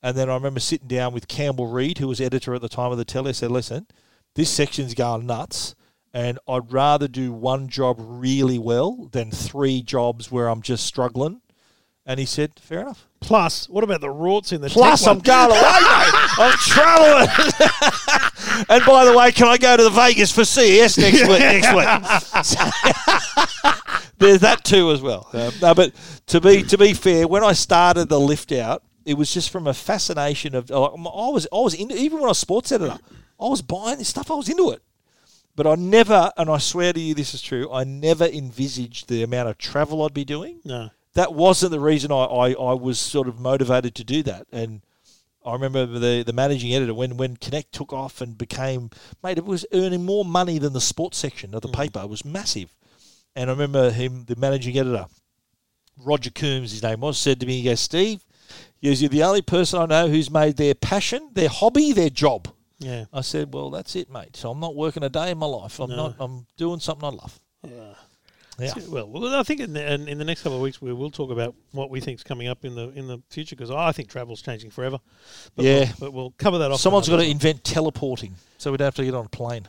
And 0.06 0.16
then 0.16 0.30
I 0.30 0.34
remember 0.34 0.60
sitting 0.60 0.86
down 0.86 1.12
with 1.12 1.26
Campbell 1.26 1.66
Reid, 1.66 1.98
who 1.98 2.06
was 2.06 2.20
editor 2.20 2.54
at 2.54 2.60
the 2.60 2.68
time 2.68 2.92
of 2.92 2.96
the 2.96 3.04
Tele. 3.04 3.30
I 3.30 3.32
said, 3.32 3.50
listen, 3.50 3.88
this 4.36 4.48
section's 4.48 4.94
going 4.94 5.26
nuts, 5.26 5.74
and 6.14 6.38
I'd 6.46 6.72
rather 6.72 7.08
do 7.08 7.32
one 7.32 7.66
job 7.66 7.96
really 7.98 8.56
well 8.56 9.08
than 9.10 9.32
three 9.32 9.82
jobs 9.82 10.30
where 10.30 10.46
I'm 10.46 10.62
just 10.62 10.86
struggling. 10.86 11.40
And 12.06 12.20
he 12.20 12.24
said, 12.24 12.52
fair 12.60 12.82
enough. 12.82 13.08
Plus, 13.18 13.68
what 13.68 13.82
about 13.82 14.00
the 14.00 14.06
rorts 14.06 14.52
in 14.52 14.60
the 14.60 14.70
Plus, 14.70 15.04
I'm 15.08 15.18
going 15.18 15.50
away, 15.50 15.60
mate. 15.60 15.72
I'm 16.38 16.56
travelling. 16.56 17.28
and 18.68 18.84
by 18.86 19.04
the 19.06 19.12
way, 19.12 19.32
can 19.32 19.48
I 19.48 19.56
go 19.56 19.76
to 19.76 19.82
the 19.82 19.90
Vegas 19.90 20.30
for 20.30 20.44
CES 20.44 20.98
next 20.98 21.26
week? 21.26 21.40
Next 21.40 21.74
week. 21.74 21.88
There's 24.18 24.42
that 24.42 24.62
too 24.62 24.92
as 24.92 25.02
well. 25.02 25.28
Um, 25.32 25.52
no, 25.60 25.74
but 25.74 25.92
to 26.28 26.40
be 26.40 26.62
to 26.62 26.78
be 26.78 26.94
fair, 26.94 27.26
when 27.26 27.42
I 27.42 27.54
started 27.54 28.08
the 28.08 28.20
lift 28.20 28.52
out, 28.52 28.84
it 29.06 29.14
was 29.14 29.32
just 29.32 29.50
from 29.50 29.66
a 29.66 29.72
fascination 29.72 30.54
of 30.54 30.68
like, 30.68 30.90
I 30.90 31.28
was 31.28 31.46
I 31.52 31.56
was 31.56 31.74
into 31.74 31.96
even 31.96 32.18
when 32.18 32.26
I 32.26 32.28
was 32.28 32.38
sports 32.38 32.72
editor, 32.72 32.98
I 33.40 33.48
was 33.48 33.62
buying 33.62 33.98
this 33.98 34.08
stuff. 34.08 34.30
I 34.30 34.34
was 34.34 34.48
into 34.48 34.70
it. 34.70 34.82
But 35.54 35.66
I 35.66 35.74
never, 35.74 36.30
and 36.36 36.50
I 36.50 36.58
swear 36.58 36.92
to 36.92 37.00
you, 37.00 37.14
this 37.14 37.32
is 37.32 37.40
true. 37.40 37.72
I 37.72 37.84
never 37.84 38.26
envisaged 38.26 39.08
the 39.08 39.22
amount 39.22 39.48
of 39.48 39.56
travel 39.56 40.04
I'd 40.04 40.12
be 40.12 40.24
doing 40.24 40.60
No. 40.64 40.90
that 41.14 41.32
wasn't 41.32 41.70
the 41.70 41.80
reason 41.80 42.12
I, 42.12 42.24
I, 42.24 42.52
I 42.52 42.74
was 42.74 42.98
sort 42.98 43.26
of 43.26 43.40
motivated 43.40 43.94
to 43.94 44.04
do 44.04 44.22
that. 44.24 44.46
And 44.52 44.82
I 45.46 45.52
remember 45.52 45.86
the, 45.86 46.22
the 46.24 46.34
managing 46.34 46.74
editor 46.74 46.92
when, 46.92 47.16
when 47.16 47.38
Connect 47.38 47.72
took 47.72 47.92
off 47.92 48.20
and 48.20 48.36
became 48.36 48.90
mate, 49.22 49.38
it 49.38 49.46
was 49.46 49.64
earning 49.72 50.04
more 50.04 50.26
money 50.26 50.58
than 50.58 50.74
the 50.74 50.80
sports 50.80 51.16
section 51.16 51.54
of 51.54 51.62
the 51.62 51.68
mm. 51.68 51.74
paper. 51.74 52.00
It 52.00 52.10
was 52.10 52.24
massive. 52.24 52.74
And 53.34 53.48
I 53.48 53.52
remember 53.54 53.90
him, 53.90 54.24
the 54.26 54.36
managing 54.36 54.76
editor, 54.76 55.06
Roger 55.96 56.30
Coombs, 56.30 56.72
his 56.72 56.82
name 56.82 57.00
was, 57.00 57.16
said 57.16 57.40
to 57.40 57.46
me, 57.46 57.58
he 57.58 57.64
goes, 57.64 57.80
Steve, 57.80 58.26
goes, 58.82 59.00
you're 59.02 59.08
the 59.08 59.22
only 59.22 59.42
person 59.42 59.80
I 59.80 59.86
know 59.86 60.08
who's 60.08 60.30
made 60.30 60.56
their 60.56 60.74
passion, 60.74 61.30
their 61.32 61.48
hobby, 61.48 61.92
their 61.92 62.10
job. 62.10 62.48
Yeah. 62.78 63.06
I 63.12 63.22
said, 63.22 63.54
well, 63.54 63.70
that's 63.70 63.96
it, 63.96 64.10
mate. 64.10 64.36
So 64.36 64.50
I'm 64.50 64.60
not 64.60 64.74
working 64.76 65.02
a 65.02 65.08
day 65.08 65.30
in 65.30 65.38
my 65.38 65.46
life. 65.46 65.80
I'm 65.80 65.90
No. 65.90 65.96
not. 65.96 66.16
I'm 66.20 66.46
doing 66.56 66.78
something 66.80 67.06
I 67.06 67.12
love. 67.12 67.40
Ah. 67.64 67.68
Yeah. 67.70 67.94
Yeah. 68.58 68.72
So, 68.74 68.90
Well, 68.90 69.06
well, 69.08 69.34
I 69.34 69.42
think 69.42 69.60
in 69.60 69.72
the, 69.74 69.92
in, 69.92 70.08
in 70.08 70.16
the 70.18 70.24
next 70.24 70.42
couple 70.42 70.56
of 70.56 70.62
weeks 70.62 70.80
we 70.80 70.92
will 70.92 71.10
talk 71.10 71.30
about 71.30 71.54
what 71.72 71.90
we 71.90 72.00
think's 72.00 72.22
coming 72.22 72.48
up 72.48 72.64
in 72.64 72.74
the 72.74 72.88
in 72.90 73.06
the 73.06 73.20
future 73.28 73.54
because 73.54 73.70
I 73.70 73.92
think 73.92 74.08
travel's 74.08 74.40
changing 74.40 74.70
forever. 74.70 74.98
But 75.54 75.64
Yeah. 75.66 75.78
we'll, 75.78 75.86
but 76.00 76.12
we'll 76.12 76.34
cover 76.38 76.56
that 76.58 76.70
off. 76.70 76.80
Someone's 76.80 77.08
got 77.08 77.16
to 77.18 77.26
invent 77.28 77.64
teleporting 77.64 78.34
so 78.56 78.70
we 78.72 78.78
don't 78.78 78.86
have 78.86 78.94
to 78.94 79.04
get 79.04 79.14
on 79.14 79.26
a 79.26 79.28
plane. 79.28 79.66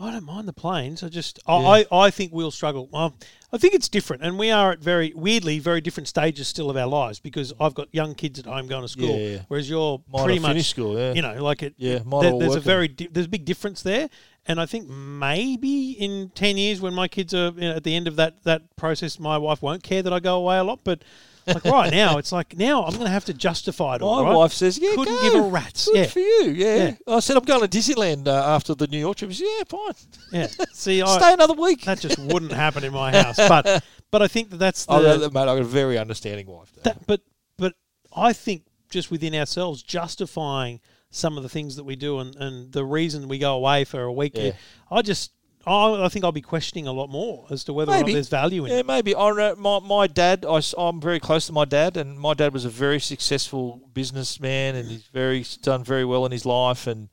I 0.00 0.12
don't 0.12 0.24
mind 0.24 0.46
the 0.46 0.52
planes. 0.52 1.02
I 1.02 1.08
just 1.08 1.40
Yeah. 1.48 1.54
I, 1.54 1.78
I, 1.90 2.06
I 2.06 2.10
think 2.10 2.32
we'll 2.32 2.50
struggle. 2.52 2.88
Um, 2.94 3.14
I 3.52 3.58
think 3.58 3.74
it's 3.74 3.88
different, 3.88 4.22
and 4.22 4.38
we 4.38 4.50
are 4.50 4.72
at 4.72 4.78
very 4.80 5.12
weirdly 5.16 5.58
very 5.58 5.80
different 5.80 6.06
stages 6.06 6.46
still 6.48 6.68
of 6.70 6.76
our 6.76 6.86
lives 6.86 7.18
because 7.18 7.52
I've 7.58 7.74
got 7.74 7.88
young 7.92 8.14
kids 8.14 8.38
at 8.38 8.44
home 8.46 8.66
going 8.68 8.82
to 8.82 8.88
school, 8.88 9.08
Yeah, 9.18 9.28
yeah. 9.36 9.38
whereas 9.48 9.68
you're 9.68 10.00
Mine 10.12 10.24
pretty 10.24 10.38
much 10.40 10.62
school, 10.64 10.98
yeah. 10.98 11.14
You 11.14 11.22
know, 11.22 11.42
like 11.42 11.62
it. 11.62 11.74
Yeah, 11.78 12.00
mine 12.04 12.22
there- 12.22 12.38
there's 12.38 12.54
a 12.54 12.60
very 12.60 12.88
di- 12.88 13.08
there's 13.10 13.26
a 13.26 13.30
big 13.30 13.44
difference 13.44 13.82
there, 13.82 14.08
and 14.46 14.60
I 14.60 14.66
think 14.66 14.88
maybe 14.88 15.92
in 15.92 16.30
ten 16.34 16.56
years 16.58 16.80
when 16.80 16.94
my 16.94 17.08
kids 17.08 17.32
are 17.34 17.52
you 17.56 17.68
know, 17.68 17.74
at 17.76 17.84
the 17.84 17.94
end 17.96 18.06
of 18.06 18.16
that 18.16 18.42
that 18.44 18.76
process, 18.76 19.18
my 19.18 19.36
wife 19.38 19.62
won't 19.62 19.82
care 19.82 20.02
that 20.02 20.12
I 20.12 20.20
go 20.20 20.36
away 20.36 20.58
a 20.58 20.64
lot, 20.64 20.80
but. 20.84 21.02
Like 21.48 21.64
right 21.64 21.92
now, 21.92 22.18
it's 22.18 22.32
like 22.32 22.56
now 22.56 22.84
I'm 22.84 22.92
going 22.92 23.04
to 23.04 23.10
have 23.10 23.24
to 23.26 23.34
justify 23.34 23.96
it 23.96 24.02
all. 24.02 24.22
My 24.22 24.30
right? 24.30 24.36
wife 24.36 24.52
says, 24.52 24.78
"Yeah, 24.78 24.94
couldn't 24.94 25.14
go. 25.14 25.22
give 25.22 25.34
a 25.34 25.48
rat's. 25.48 25.86
Good 25.86 25.96
Yeah, 25.96 26.06
for 26.06 26.18
you. 26.20 26.42
Yeah. 26.54 26.76
Yeah. 26.76 27.14
I 27.16 27.20
said 27.20 27.36
I'm 27.36 27.44
going 27.44 27.66
to 27.66 27.78
Disneyland 27.78 28.26
uh, 28.26 28.54
after 28.54 28.74
the 28.74 28.86
New 28.86 28.98
York 28.98 29.16
trip. 29.16 29.30
She 29.30 29.38
said, 29.38 29.46
yeah, 29.58 29.64
fine. 29.68 29.94
yeah. 30.32 30.64
See, 30.72 31.02
I, 31.02 31.18
Stay 31.18 31.32
another 31.32 31.54
week. 31.54 31.82
that 31.82 32.00
just 32.00 32.18
wouldn't 32.18 32.52
happen 32.52 32.84
in 32.84 32.92
my 32.92 33.10
house. 33.12 33.36
But 33.36 33.84
but 34.10 34.22
I 34.22 34.28
think 34.28 34.50
that 34.50 34.58
that's 34.58 34.86
the 34.86 34.92
I, 34.92 35.16
mate, 35.16 35.36
I 35.36 35.44
got 35.44 35.58
a 35.58 35.64
very 35.64 35.98
understanding 35.98 36.46
wife. 36.46 36.72
though. 36.74 36.82
That, 36.82 37.06
but 37.06 37.20
but 37.56 37.74
I 38.14 38.32
think 38.32 38.62
just 38.90 39.10
within 39.10 39.34
ourselves 39.34 39.82
justifying 39.82 40.80
some 41.10 41.36
of 41.36 41.42
the 41.42 41.48
things 41.48 41.76
that 41.76 41.84
we 41.84 41.96
do 41.96 42.18
and, 42.18 42.36
and 42.36 42.72
the 42.72 42.84
reason 42.84 43.28
we 43.28 43.38
go 43.38 43.54
away 43.54 43.84
for 43.84 44.02
a 44.02 44.12
week. 44.12 44.32
Yeah. 44.34 44.52
I 44.90 45.02
just, 45.02 45.32
I, 45.66 46.04
I 46.04 46.08
think 46.08 46.24
I'll 46.24 46.32
be 46.32 46.40
questioning 46.40 46.86
a 46.86 46.92
lot 46.92 47.10
more 47.10 47.46
as 47.50 47.64
to 47.64 47.72
whether 47.72 47.92
or 47.92 47.96
not 47.96 48.00
Maybe. 48.02 48.12
there's 48.14 48.28
value 48.28 48.64
in 48.64 48.70
Yeah, 48.70 48.78
it. 48.78 48.86
maybe. 48.86 49.14
I 49.14 49.30
know 49.32 49.54
my 49.56 49.80
my 49.80 50.06
dad. 50.06 50.46
I, 50.48 50.60
am 50.78 51.00
very 51.00 51.20
close 51.20 51.46
to 51.46 51.52
my 51.52 51.64
dad, 51.64 51.96
and 51.96 52.18
my 52.18 52.34
dad 52.34 52.52
was 52.52 52.64
a 52.64 52.70
very 52.70 53.00
successful 53.00 53.80
businessman, 53.92 54.76
and 54.76 54.88
he's 54.88 55.06
very 55.12 55.44
done 55.62 55.84
very 55.84 56.04
well 56.04 56.24
in 56.26 56.32
his 56.32 56.46
life, 56.46 56.86
and 56.86 57.08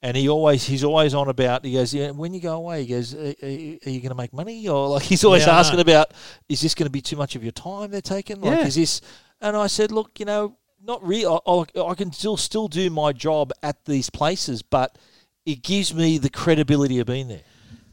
and 0.00 0.16
he 0.16 0.28
always 0.28 0.64
he's 0.66 0.82
always 0.82 1.14
on 1.14 1.28
about. 1.28 1.64
He 1.64 1.74
goes, 1.74 1.94
yeah, 1.94 2.10
when 2.10 2.34
you 2.34 2.40
go 2.40 2.54
away, 2.56 2.84
he 2.84 2.88
goes, 2.94 3.14
are, 3.14 3.34
are 3.42 3.48
you 3.48 3.78
going 3.84 4.08
to 4.08 4.14
make 4.16 4.32
money, 4.32 4.68
or 4.68 4.88
like 4.88 5.02
he's 5.02 5.24
always 5.24 5.46
Yeah, 5.46 5.58
asking 5.58 5.80
about, 5.80 6.12
is 6.48 6.60
this 6.60 6.74
going 6.74 6.86
to 6.86 6.90
be 6.90 7.00
too 7.02 7.16
much 7.16 7.36
of 7.36 7.42
your 7.44 7.52
time 7.52 7.90
they're 7.90 8.00
taking? 8.00 8.40
Like, 8.40 8.58
Yeah. 8.60 8.66
is 8.66 8.74
this? 8.74 9.00
And 9.40 9.56
I 9.56 9.66
said, 9.68 9.92
look, 9.92 10.18
you 10.18 10.26
know, 10.26 10.56
not 10.82 11.06
really. 11.06 11.26
I, 11.26 11.38
I, 11.46 11.90
I 11.90 11.94
can 11.94 12.12
still 12.12 12.36
still 12.36 12.66
do 12.68 12.90
my 12.90 13.12
job 13.12 13.52
at 13.62 13.84
these 13.84 14.10
places, 14.10 14.62
but 14.62 14.98
it 15.46 15.62
gives 15.62 15.94
me 15.94 16.18
the 16.18 16.30
credibility 16.30 16.98
of 16.98 17.06
being 17.06 17.28
there. 17.28 17.42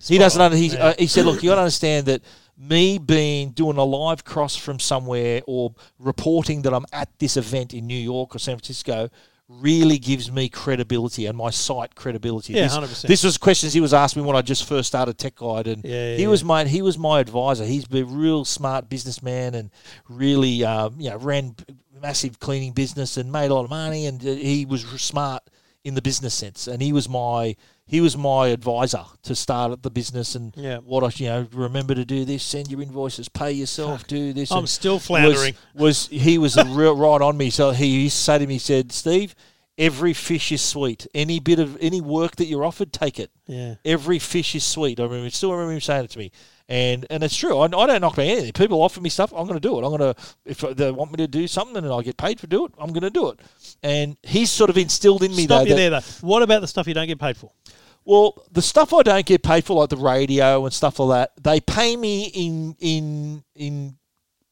He 0.07 0.17
doesn't. 0.17 0.41
Under, 0.41 0.57
he, 0.57 0.75
uh, 0.77 0.93
he 0.97 1.07
said, 1.07 1.25
"Look, 1.25 1.43
you 1.43 1.49
got 1.49 1.55
to 1.55 1.61
understand 1.61 2.07
that 2.07 2.21
me 2.57 2.97
being 2.97 3.51
doing 3.51 3.77
a 3.77 3.83
live 3.83 4.23
cross 4.23 4.55
from 4.55 4.79
somewhere 4.79 5.41
or 5.47 5.73
reporting 5.97 6.61
that 6.63 6.73
I'm 6.73 6.85
at 6.91 7.09
this 7.19 7.37
event 7.37 7.73
in 7.73 7.87
New 7.87 7.97
York 7.97 8.35
or 8.35 8.39
San 8.39 8.57
Francisco." 8.57 9.09
Really 9.47 9.97
gives 9.97 10.31
me 10.31 10.47
credibility 10.47 11.25
and 11.25 11.35
my 11.35 11.49
site 11.49 11.95
credibility. 11.95 12.53
Yeah, 12.53 12.67
this, 12.67 12.77
100%. 12.77 13.07
This 13.07 13.23
was 13.23 13.39
questions 13.39 13.73
he 13.73 13.79
was 13.81 13.95
asking 13.95 14.21
me 14.21 14.27
when 14.27 14.35
I 14.35 14.43
just 14.43 14.67
first 14.67 14.89
started 14.89 15.17
Tech 15.17 15.37
Guide, 15.37 15.65
and 15.65 15.83
Yeah, 15.83 16.17
he 16.17 16.21
yeah, 16.21 16.27
was 16.27 16.43
my 16.43 16.65
he 16.65 16.83
was 16.83 16.99
my 16.99 17.19
advisor. 17.19 17.65
He's 17.65 17.91
a 17.91 18.03
real 18.03 18.45
smart 18.45 18.89
businessman 18.89 19.55
and 19.55 19.71
really 20.07 20.63
uh, 20.63 20.91
you 20.99 21.09
know 21.09 21.17
ran 21.17 21.55
massive 22.01 22.39
cleaning 22.39 22.73
business 22.73 23.17
and 23.17 23.31
made 23.31 23.51
a 23.51 23.53
lot 23.53 23.63
of 23.63 23.69
money. 23.69 24.05
And 24.05 24.21
uh, 24.21 24.31
he 24.31 24.65
was 24.65 24.83
smart 25.01 25.43
in 25.83 25.95
the 25.95 26.01
business 26.01 26.33
sense. 26.33 26.67
And 26.67 26.81
he 26.81 26.93
was 26.93 27.07
my 27.07 27.55
he 27.89 27.99
was 28.01 28.15
my 28.15 28.47
advisor 28.49 29.03
to 29.23 29.35
start 29.35 29.71
at 29.71 29.83
the 29.83 29.89
business 29.89 30.35
and 30.35 30.53
Yeah. 30.55 30.77
what 30.77 31.03
I 31.03 31.09
you 31.21 31.27
know 31.29 31.47
remember 31.51 31.95
to 31.95 32.05
do 32.05 32.23
this, 32.23 32.43
send 32.43 32.69
your 32.71 32.81
invoices, 32.81 33.27
pay 33.29 33.51
yourself, 33.51 34.05
do 34.07 34.31
this. 34.31 34.51
I'm 34.51 34.59
and 34.59 34.69
still 34.69 34.95
was- 34.95 35.05
floundering. 35.07 35.55
Was, 35.75 36.07
he 36.07 36.37
was 36.37 36.55
a 36.55 36.65
real 36.65 36.95
right 36.95 37.21
on 37.21 37.35
me? 37.35 37.49
So 37.49 37.71
he 37.71 38.03
used 38.03 38.25
to 38.25 38.37
to 38.39 38.47
me, 38.47 38.53
he 38.53 38.59
said, 38.59 38.91
Steve. 38.91 39.33
Every 39.77 40.11
fish 40.13 40.51
is 40.51 40.61
sweet. 40.61 41.07
Any 41.15 41.39
bit 41.39 41.57
of 41.57 41.77
any 41.79 42.01
work 42.01 42.35
that 42.35 42.47
you're 42.47 42.65
offered, 42.65 42.91
take 42.91 43.17
it. 43.17 43.31
Yeah. 43.47 43.75
Every 43.85 44.19
fish 44.19 44.53
is 44.53 44.65
sweet. 44.65 44.99
I 44.99 45.03
remember, 45.03 45.29
still 45.29 45.51
remember 45.53 45.71
him 45.73 45.79
saying 45.79 46.03
it 46.03 46.11
to 46.11 46.19
me, 46.19 46.31
and 46.69 47.05
and 47.09 47.23
it's 47.23 47.35
true. 47.35 47.57
I, 47.57 47.65
I 47.65 47.67
don't 47.87 47.99
knock 47.99 48.15
back 48.15 48.27
anything. 48.27 48.53
People 48.53 48.81
offer 48.81 49.01
me 49.01 49.09
stuff, 49.09 49.33
I'm 49.35 49.47
going 49.47 49.59
to 49.59 49.67
do 49.67 49.77
it. 49.79 49.83
I'm 49.85 49.97
going 49.97 50.13
to 50.13 50.21
if 50.45 50.59
they 50.77 50.91
want 50.91 51.11
me 51.11 51.17
to 51.17 51.27
do 51.27 51.47
something 51.47 51.75
and 51.83 51.91
I 51.91 52.01
get 52.03 52.15
paid 52.15 52.39
for 52.39 52.47
do 52.47 52.65
it, 52.65 52.71
I'm 52.79 52.89
going 52.93 53.01
to 53.03 53.09
do 53.09 53.29
it. 53.31 53.39
And 53.83 54.15
he's 54.23 54.49
sort 54.51 54.69
of 54.69 54.77
instilled 54.77 55.23
in 55.23 55.35
me 55.35 55.43
Stop 55.43 55.59
though 55.59 55.63
you 55.63 55.69
that 55.71 55.75
there, 55.75 55.89
though. 55.89 56.05
What 56.27 56.43
about 56.43 56.61
the 56.61 56.67
stuff 56.67 56.87
you 56.87 56.93
don't 56.93 57.07
get 57.07 57.19
paid 57.19 57.35
for? 57.35 57.51
well, 58.05 58.43
the 58.51 58.61
stuff 58.61 58.91
I 58.93 59.03
don't 59.03 59.25
get 59.25 59.43
paid 59.43 59.65
for, 59.65 59.75
like 59.75 59.89
the 59.89 59.97
radio 59.97 60.63
and 60.65 60.73
stuff 60.73 60.97
like 60.99 61.31
that, 61.35 61.43
they 61.43 61.59
pay 61.59 61.95
me 61.95 62.25
in 62.33 62.75
in 62.79 63.43
in, 63.55 63.97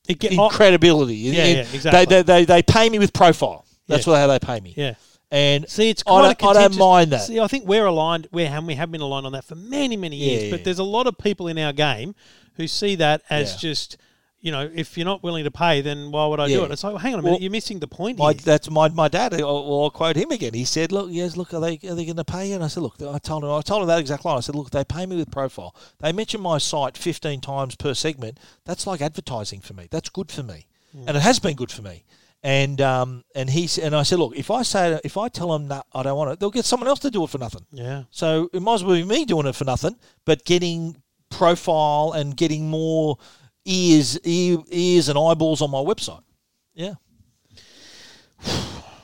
It 0.08 0.20
get, 0.20 0.34
in 0.34 0.50
credibility. 0.50 1.16
Yeah, 1.16 1.44
in- 1.46 1.58
yeah, 1.58 1.66
exactly. 1.74 2.06
They, 2.06 2.06
they, 2.06 2.24
they, 2.24 2.46
they 2.46 2.64
pay 2.64 2.90
me 2.90 3.00
with 3.00 3.14
profile. 3.14 3.66
That's 3.88 4.06
Yeah. 4.06 4.14
what 4.14 4.20
how 4.20 4.28
they 4.28 4.40
pay 4.40 4.60
me. 4.60 4.74
yeah. 4.76 4.96
And 5.30 5.70
See, 5.70 5.90
it's 5.90 6.04
I 6.08 6.10
quite 6.10 6.38
don't, 6.40 6.56
a 6.56 6.60
I 6.60 6.68
don't 6.68 6.78
mind 6.78 7.12
that. 7.12 7.22
See, 7.24 7.40
I 7.40 7.48
think 7.48 7.66
we're 7.68 7.86
aligned. 7.86 8.28
We 8.32 8.46
have, 8.46 8.64
we 8.64 8.76
have 8.76 8.92
been 8.92 9.02
aligned 9.02 9.26
on 9.26 9.34
that 9.34 9.44
for 9.44 9.56
many, 9.56 9.98
many 9.98 10.16
years. 10.16 10.44
Yeah, 10.46 10.52
But 10.52 10.60
yeah. 10.62 10.64
there's 10.66 10.80
a 10.80 10.84
lot 10.84 11.06
of 11.06 11.18
people 11.18 11.48
in 11.50 11.58
our 11.58 11.74
game 11.74 12.16
who 12.56 12.66
see 12.68 12.96
that 12.96 13.24
as 13.30 13.52
Yeah. 13.54 13.58
just, 13.60 13.98
you 14.40 14.54
know, 14.54 14.70
if 14.74 14.98
you're 14.98 15.04
not 15.06 15.24
willing 15.24 15.44
to 15.44 15.52
pay, 15.52 15.82
then 15.82 16.12
why 16.12 16.28
would 16.28 16.40
I 16.40 16.48
do 16.48 16.64
it? 16.64 16.72
It's 16.72 16.82
like, 16.82 16.94
well, 16.94 17.00
hang 17.00 17.14
on 17.14 17.20
a 17.20 17.24
minute, 17.24 17.34
Well, 17.34 17.42
you're 17.42 17.52
missing 17.52 17.80
the 17.80 17.88
point 17.90 18.18
My, 18.20 18.32
here. 18.32 18.42
that's 18.46 18.70
my 18.70 18.88
my 18.88 19.10
dad. 19.10 19.34
I- 19.34 19.38
Well, 19.40 19.84
I'll 19.84 19.90
quote 19.90 20.16
him 20.16 20.32
again. 20.32 20.54
He 20.54 20.64
said, 20.64 20.94
"Look, 20.94 21.10
yes, 21.12 21.36
look, 21.36 21.54
are 21.54 21.60
they 21.60 21.74
are 21.90 21.96
they 21.96 22.06
going 22.06 22.16
to 22.16 22.24
pay 22.24 22.48
you?" 22.48 22.56
And 22.56 22.64
I 22.64 22.68
said, 22.68 22.84
"Look, 22.84 22.96
I 23.02 23.18
told 23.18 23.44
him 23.44 23.50
I 23.52 23.62
told 23.62 23.82
him 23.82 23.88
that 23.90 24.00
exact 24.00 24.24
line. 24.24 24.38
I 24.38 24.40
said, 24.40 24.56
look, 24.56 24.70
they 24.70 24.86
pay 24.86 25.06
me 25.06 25.18
with 25.18 25.30
profile. 25.30 25.76
They 26.00 26.14
mention 26.14 26.40
my 26.40 26.58
site 26.60 26.96
fifteen 26.98 27.42
times 27.42 27.76
per 27.76 27.94
segment. 27.94 28.40
That's 28.64 28.88
like 28.88 29.02
advertising 29.02 29.60
for 29.60 29.74
me. 29.74 29.88
That's 29.92 30.08
good 30.10 30.32
for 30.32 30.44
me, 30.44 30.68
hmm. 30.94 31.04
and 31.08 31.18
it 31.18 31.24
has 31.24 31.40
been 31.40 31.56
good 31.56 31.72
for 31.72 31.82
me." 31.82 32.06
And 32.44 32.80
um 32.82 33.24
and 33.36 33.50
he's 33.50 33.78
and 33.78 33.96
I 33.96 34.04
said, 34.04 34.20
"Look, 34.20 34.38
if 34.38 34.52
I 34.52 34.62
say 34.62 35.00
if 35.04 35.18
I 35.18 35.28
tell 35.28 35.52
them 35.52 35.68
that 35.70 35.86
I 35.94 36.04
don't 36.04 36.18
want 36.18 36.32
it, 36.32 36.40
they'll 36.40 36.52
get 36.52 36.66
someone 36.66 36.88
else 36.88 37.00
to 37.00 37.12
do 37.12 37.24
it 37.24 37.30
for 37.30 37.40
nothing. 37.40 37.66
yeah. 37.72 38.04
So 38.12 38.50
it 38.54 38.62
might 38.62 38.76
as 38.76 38.84
well 38.84 38.96
be 38.96 39.04
me 39.04 39.26
doing 39.26 39.48
it 39.48 39.56
for 39.56 39.66
nothing, 39.66 39.96
but 40.26 40.46
getting 40.46 41.02
profile 41.30 42.14
and 42.16 42.38
getting 42.38 42.70
more 42.70 43.18
ears 43.66 44.20
ear, 44.24 44.60
ears 44.70 45.10
and 45.10 45.18
eyeballs 45.18 45.62
on 45.62 45.72
my 45.72 45.80
website. 45.80 46.22
Yeah." 46.74 46.94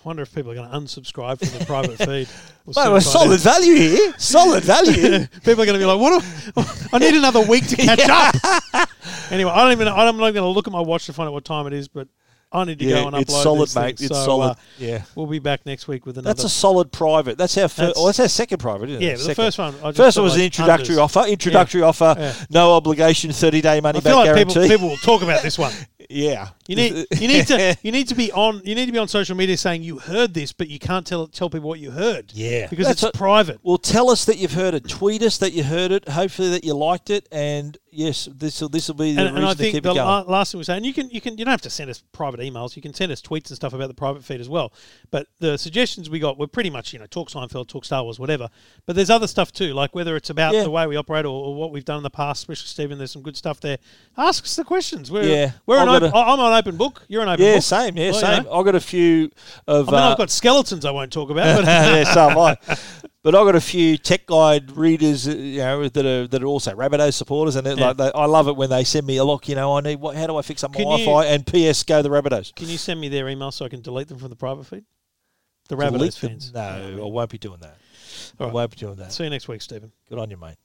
wonder 0.04 0.22
if 0.24 0.34
people 0.34 0.52
are 0.52 0.56
going 0.56 0.70
to 0.70 0.76
unsubscribe 0.76 1.40
from 1.40 1.58
the 1.58 1.66
private 1.66 1.98
feed. 1.98 2.28
We'll 2.66 2.86
Mate, 2.86 2.92
we're 2.92 3.00
solid 3.00 3.40
value 3.40 3.76
here. 3.76 4.14
Solid 4.18 4.64
value. 4.64 5.28
People 5.44 5.64
are 5.64 5.66
going 5.66 5.74
to 5.74 5.80
be 5.80 5.86
like, 5.86 6.00
"What? 6.00 6.24
I 6.94 6.98
need 6.98 7.14
another 7.14 7.42
week 7.42 7.68
to 7.68 7.76
catch 7.78 8.08
up." 8.10 8.90
anyway, 9.32 9.52
I 9.52 9.64
don't 9.64 9.72
even. 9.74 9.88
I'm 9.88 10.18
not 10.18 10.32
going 10.32 10.36
to 10.36 10.48
look 10.48 10.68
at 10.68 10.74
my 10.74 10.82
watch 10.82 11.06
to 11.08 11.14
find 11.14 11.28
out 11.28 11.34
what 11.34 11.46
time 11.46 11.68
it 11.68 11.74
is, 11.74 11.88
but 11.88 12.08
I 12.54 12.64
need 12.66 12.80
to 12.80 12.86
go 12.86 13.08
and 13.08 13.16
upload. 13.16 13.22
it's 13.22 13.42
solid, 13.42 13.68
these 13.68 13.76
mate. 13.76 13.98
things. 13.98 14.02
It's 14.12 14.16
So, 14.20 14.26
solid. 14.26 14.50
uh, 14.52 14.56
yeah. 14.78 15.02
we'll 15.16 15.26
be 15.26 15.40
back 15.40 15.66
next 15.66 15.88
week 15.88 16.06
with 16.06 16.18
another. 16.18 16.34
That's 16.34 16.44
a 16.44 16.50
solid 16.50 16.92
private. 16.92 17.38
That's 17.38 17.58
our 17.58 17.64
first. 17.68 17.78
That's- 17.78 17.96
oh, 17.98 18.06
that's 18.06 18.20
our 18.20 18.28
second 18.30 18.60
private, 18.60 18.90
isn't 18.90 19.02
it? 19.02 19.06
yeah, 19.06 19.16
but 19.16 19.24
the 19.28 19.36
first 19.36 19.58
one. 19.58 19.74
I 19.84 19.88
just 19.88 19.98
First 19.98 20.18
one 20.18 20.24
was 20.26 20.34
like 20.34 20.40
an 20.40 20.46
introductory 20.46 20.96
unders. 20.96 21.00
offer. 21.04 21.26
Introductory 21.28 21.82
offer. 21.82 22.16
Yeah. 22.18 22.34
No 22.50 22.74
obligation. 22.74 23.32
Thirty 23.32 23.62
day 23.62 23.82
money 23.82 23.98
I 23.98 24.02
feel 24.02 24.18
back 24.18 24.28
like 24.28 24.36
people, 24.38 24.54
guarantee. 24.54 24.74
people 24.76 24.90
will 24.90 24.98
talk 24.98 25.24
about 25.24 25.42
this 25.42 25.58
one. 25.58 25.74
yeah. 26.10 26.50
You 26.68 26.76
need 26.78 27.06
you 27.20 27.28
need 27.28 27.48
to 27.48 27.78
you 27.82 27.92
need 27.92 28.08
to 28.08 28.16
be 28.16 28.32
on 28.32 28.62
you 28.64 28.74
need 28.76 28.86
to 28.86 28.92
be 28.92 28.98
on 28.98 29.08
social 29.08 29.36
media 29.36 29.58
saying 29.58 29.84
you 29.84 30.00
heard 30.00 30.34
this, 30.34 30.52
but 30.54 30.70
you 30.70 30.80
can't 30.80 31.06
tell 31.06 31.28
tell 31.28 31.50
people 31.50 31.68
what 31.70 31.80
you 31.80 31.92
heard. 31.92 32.32
Yeah. 32.34 32.68
because 32.68 32.88
That's 32.88 33.04
it's 33.04 33.18
private. 33.18 33.60
Well, 33.64 33.78
tell 33.78 34.10
us 34.10 34.26
that 34.26 34.38
you've 34.38 34.54
heard 34.54 34.74
it. 34.74 34.88
Tweet 34.88 35.22
us 35.24 35.38
that 35.40 35.52
you 35.54 35.64
heard 35.64 35.92
it. 35.92 36.08
Hopefully 36.08 36.50
that 36.52 36.64
you 36.64 36.74
liked 36.74 37.10
it. 37.10 37.28
And 37.32 37.78
yes, 37.92 38.30
this 38.34 38.62
will 38.62 38.70
this 38.70 38.88
will 38.88 38.96
be 38.96 39.14
the 39.14 39.22
And, 39.22 39.30
reason 39.36 39.38
and 39.38 39.46
I 39.46 39.54
to 39.54 39.64
keep 39.64 39.84
the 39.84 39.92
it 39.92 39.94
going. 39.96 39.98
la- 39.98 40.22
last 40.22 40.52
thing 40.54 40.60
we 40.60 40.64
say, 40.64 40.78
and 40.78 40.86
you 40.86 40.94
can 40.94 41.10
you 41.10 41.20
can 41.20 41.38
you 41.38 41.44
don't 41.46 41.52
have 41.52 41.62
to 41.64 41.70
send 41.70 41.90
us 41.90 42.02
private 42.14 42.40
emails. 42.40 42.76
You 42.76 42.82
can 42.82 42.94
send 42.94 43.12
us 43.12 43.22
tweets 43.22 43.50
and 43.50 43.56
stuff 43.58 43.74
about 43.74 43.88
the 43.90 43.94
private 43.94 44.24
feed 44.24 44.40
as 44.40 44.48
well. 44.50 44.72
But 45.12 45.28
the 45.40 45.58
suggestions 45.58 46.10
we 46.10 46.20
got 46.20 46.38
were 46.40 46.48
pretty 46.48 46.70
much 46.70 46.94
you 46.94 47.00
know 47.00 47.06
talk 47.08 47.30
Seinfeld, 47.30 47.68
talk 47.68 47.84
Star 47.84 48.04
Wars, 48.04 48.20
whatever. 48.20 48.50
But 48.86 48.96
there's 48.96 49.10
other 49.10 49.28
stuff 49.28 49.52
too, 49.52 49.74
like 49.74 49.94
whether 49.94 50.16
it's 50.16 50.30
about 50.30 50.54
Yeah. 50.54 50.64
the 50.64 50.72
way 50.72 50.88
we 50.88 50.96
operate 50.96 51.26
or, 51.26 51.46
or 51.48 51.56
what 51.56 51.72
we've 51.72 51.84
done 51.86 51.98
in 51.98 52.04
the 52.04 52.10
past. 52.10 52.44
Especially 52.44 52.68
Stephen, 52.68 52.98
there's 52.98 53.12
some 53.12 53.22
good 53.22 53.36
stuff 53.36 53.60
there. 53.60 53.80
Ask 54.18 54.46
us 54.46 54.56
the 54.56 54.64
questions. 54.64 55.12
We're, 55.12 55.24
Yeah. 55.24 55.52
we're 55.66 55.78
an 55.98 56.04
I've 56.04 56.10
open, 56.10 56.12
got 56.12 56.40
I'm 56.40 56.52
an 56.54 56.58
open 56.60 56.78
book. 56.78 57.04
You're 57.08 57.22
an 57.22 57.30
open 57.30 57.38
book. 57.40 57.46
yeah, 57.48 57.56
book. 57.56 57.64
same. 57.64 57.98
Yeah, 57.98 58.12
Well, 58.12 58.14
you 58.14 58.20
same. 58.36 58.44
know. 58.44 58.54
I've 58.54 58.66
got 58.66 58.76
a 58.76 58.80
few 58.80 59.32
of. 59.68 59.90
I 59.90 59.92
mean, 59.92 60.02
uh, 60.02 60.12
I've 60.12 60.18
got 60.18 60.30
skeletons 60.30 60.86
I 60.86 60.92
won't 60.92 61.12
talk 61.14 61.30
about. 61.30 61.58
But 61.58 61.66
yeah, 61.68 62.04
so 62.14 62.30
have 62.30 62.38
I. 62.38 62.58
But 63.24 63.36
I've 63.36 63.46
got 63.46 63.56
a 63.56 63.62
few 63.62 63.98
tech 63.98 64.26
guide 64.26 64.72
readers, 64.76 65.28
uh, 65.28 65.32
you 65.32 65.60
know, 65.60 65.88
that 65.88 66.06
are 66.06 66.28
that 66.28 66.44
are 66.44 66.46
also 66.46 66.72
Rabbitohs 66.76 67.14
supporters, 67.14 67.56
and 67.56 67.66
Yeah. 67.66 67.74
like, 67.88 67.98
they, 67.98 68.12
I 68.14 68.26
love 68.26 68.48
it 68.50 68.56
when 68.58 68.70
they 68.70 68.84
send 68.84 69.08
me 69.08 69.16
a 69.18 69.24
look. 69.24 69.48
You 69.48 69.56
know, 69.56 69.78
I 69.78 69.82
need 69.82 70.02
what? 70.02 70.16
How 70.18 70.28
do 70.28 70.36
I 70.36 70.42
fix 70.42 70.64
up 70.64 70.72
my 70.72 70.78
Can 70.78 70.86
Wi-Fi? 70.86 71.26
And 71.28 71.48
P.S. 71.48 71.84
Go 71.84 72.02
the 72.02 72.10
Rabbitohs. 72.10 72.54
Can 72.56 72.68
you 72.68 72.78
send 72.78 73.00
me 73.00 73.08
their 73.10 73.30
email 73.30 73.52
so 73.52 73.64
I 73.66 73.70
can 73.70 73.82
delete 73.82 74.10
them 74.10 74.18
from 74.20 74.30
the 74.30 74.36
private 74.36 74.66
feed? 74.66 74.84
The 75.70 75.76
Rabbitohs 75.78 76.20
fans. 76.20 76.52
No, 76.54 76.60
I 77.02 77.06
won't 77.08 77.30
be 77.30 77.38
doing 77.38 77.60
that. 77.62 77.78
All 78.40 78.46
I 78.46 78.48
right. 78.48 78.54
won't 78.54 78.72
be 78.72 78.78
doing 78.78 78.96
that. 78.96 79.14
See 79.14 79.24
you 79.24 79.30
next 79.30 79.48
week, 79.48 79.62
Stephen. 79.62 79.92
Good 80.10 80.20
on 80.20 80.30
you, 80.30 80.36
mate. 80.38 80.58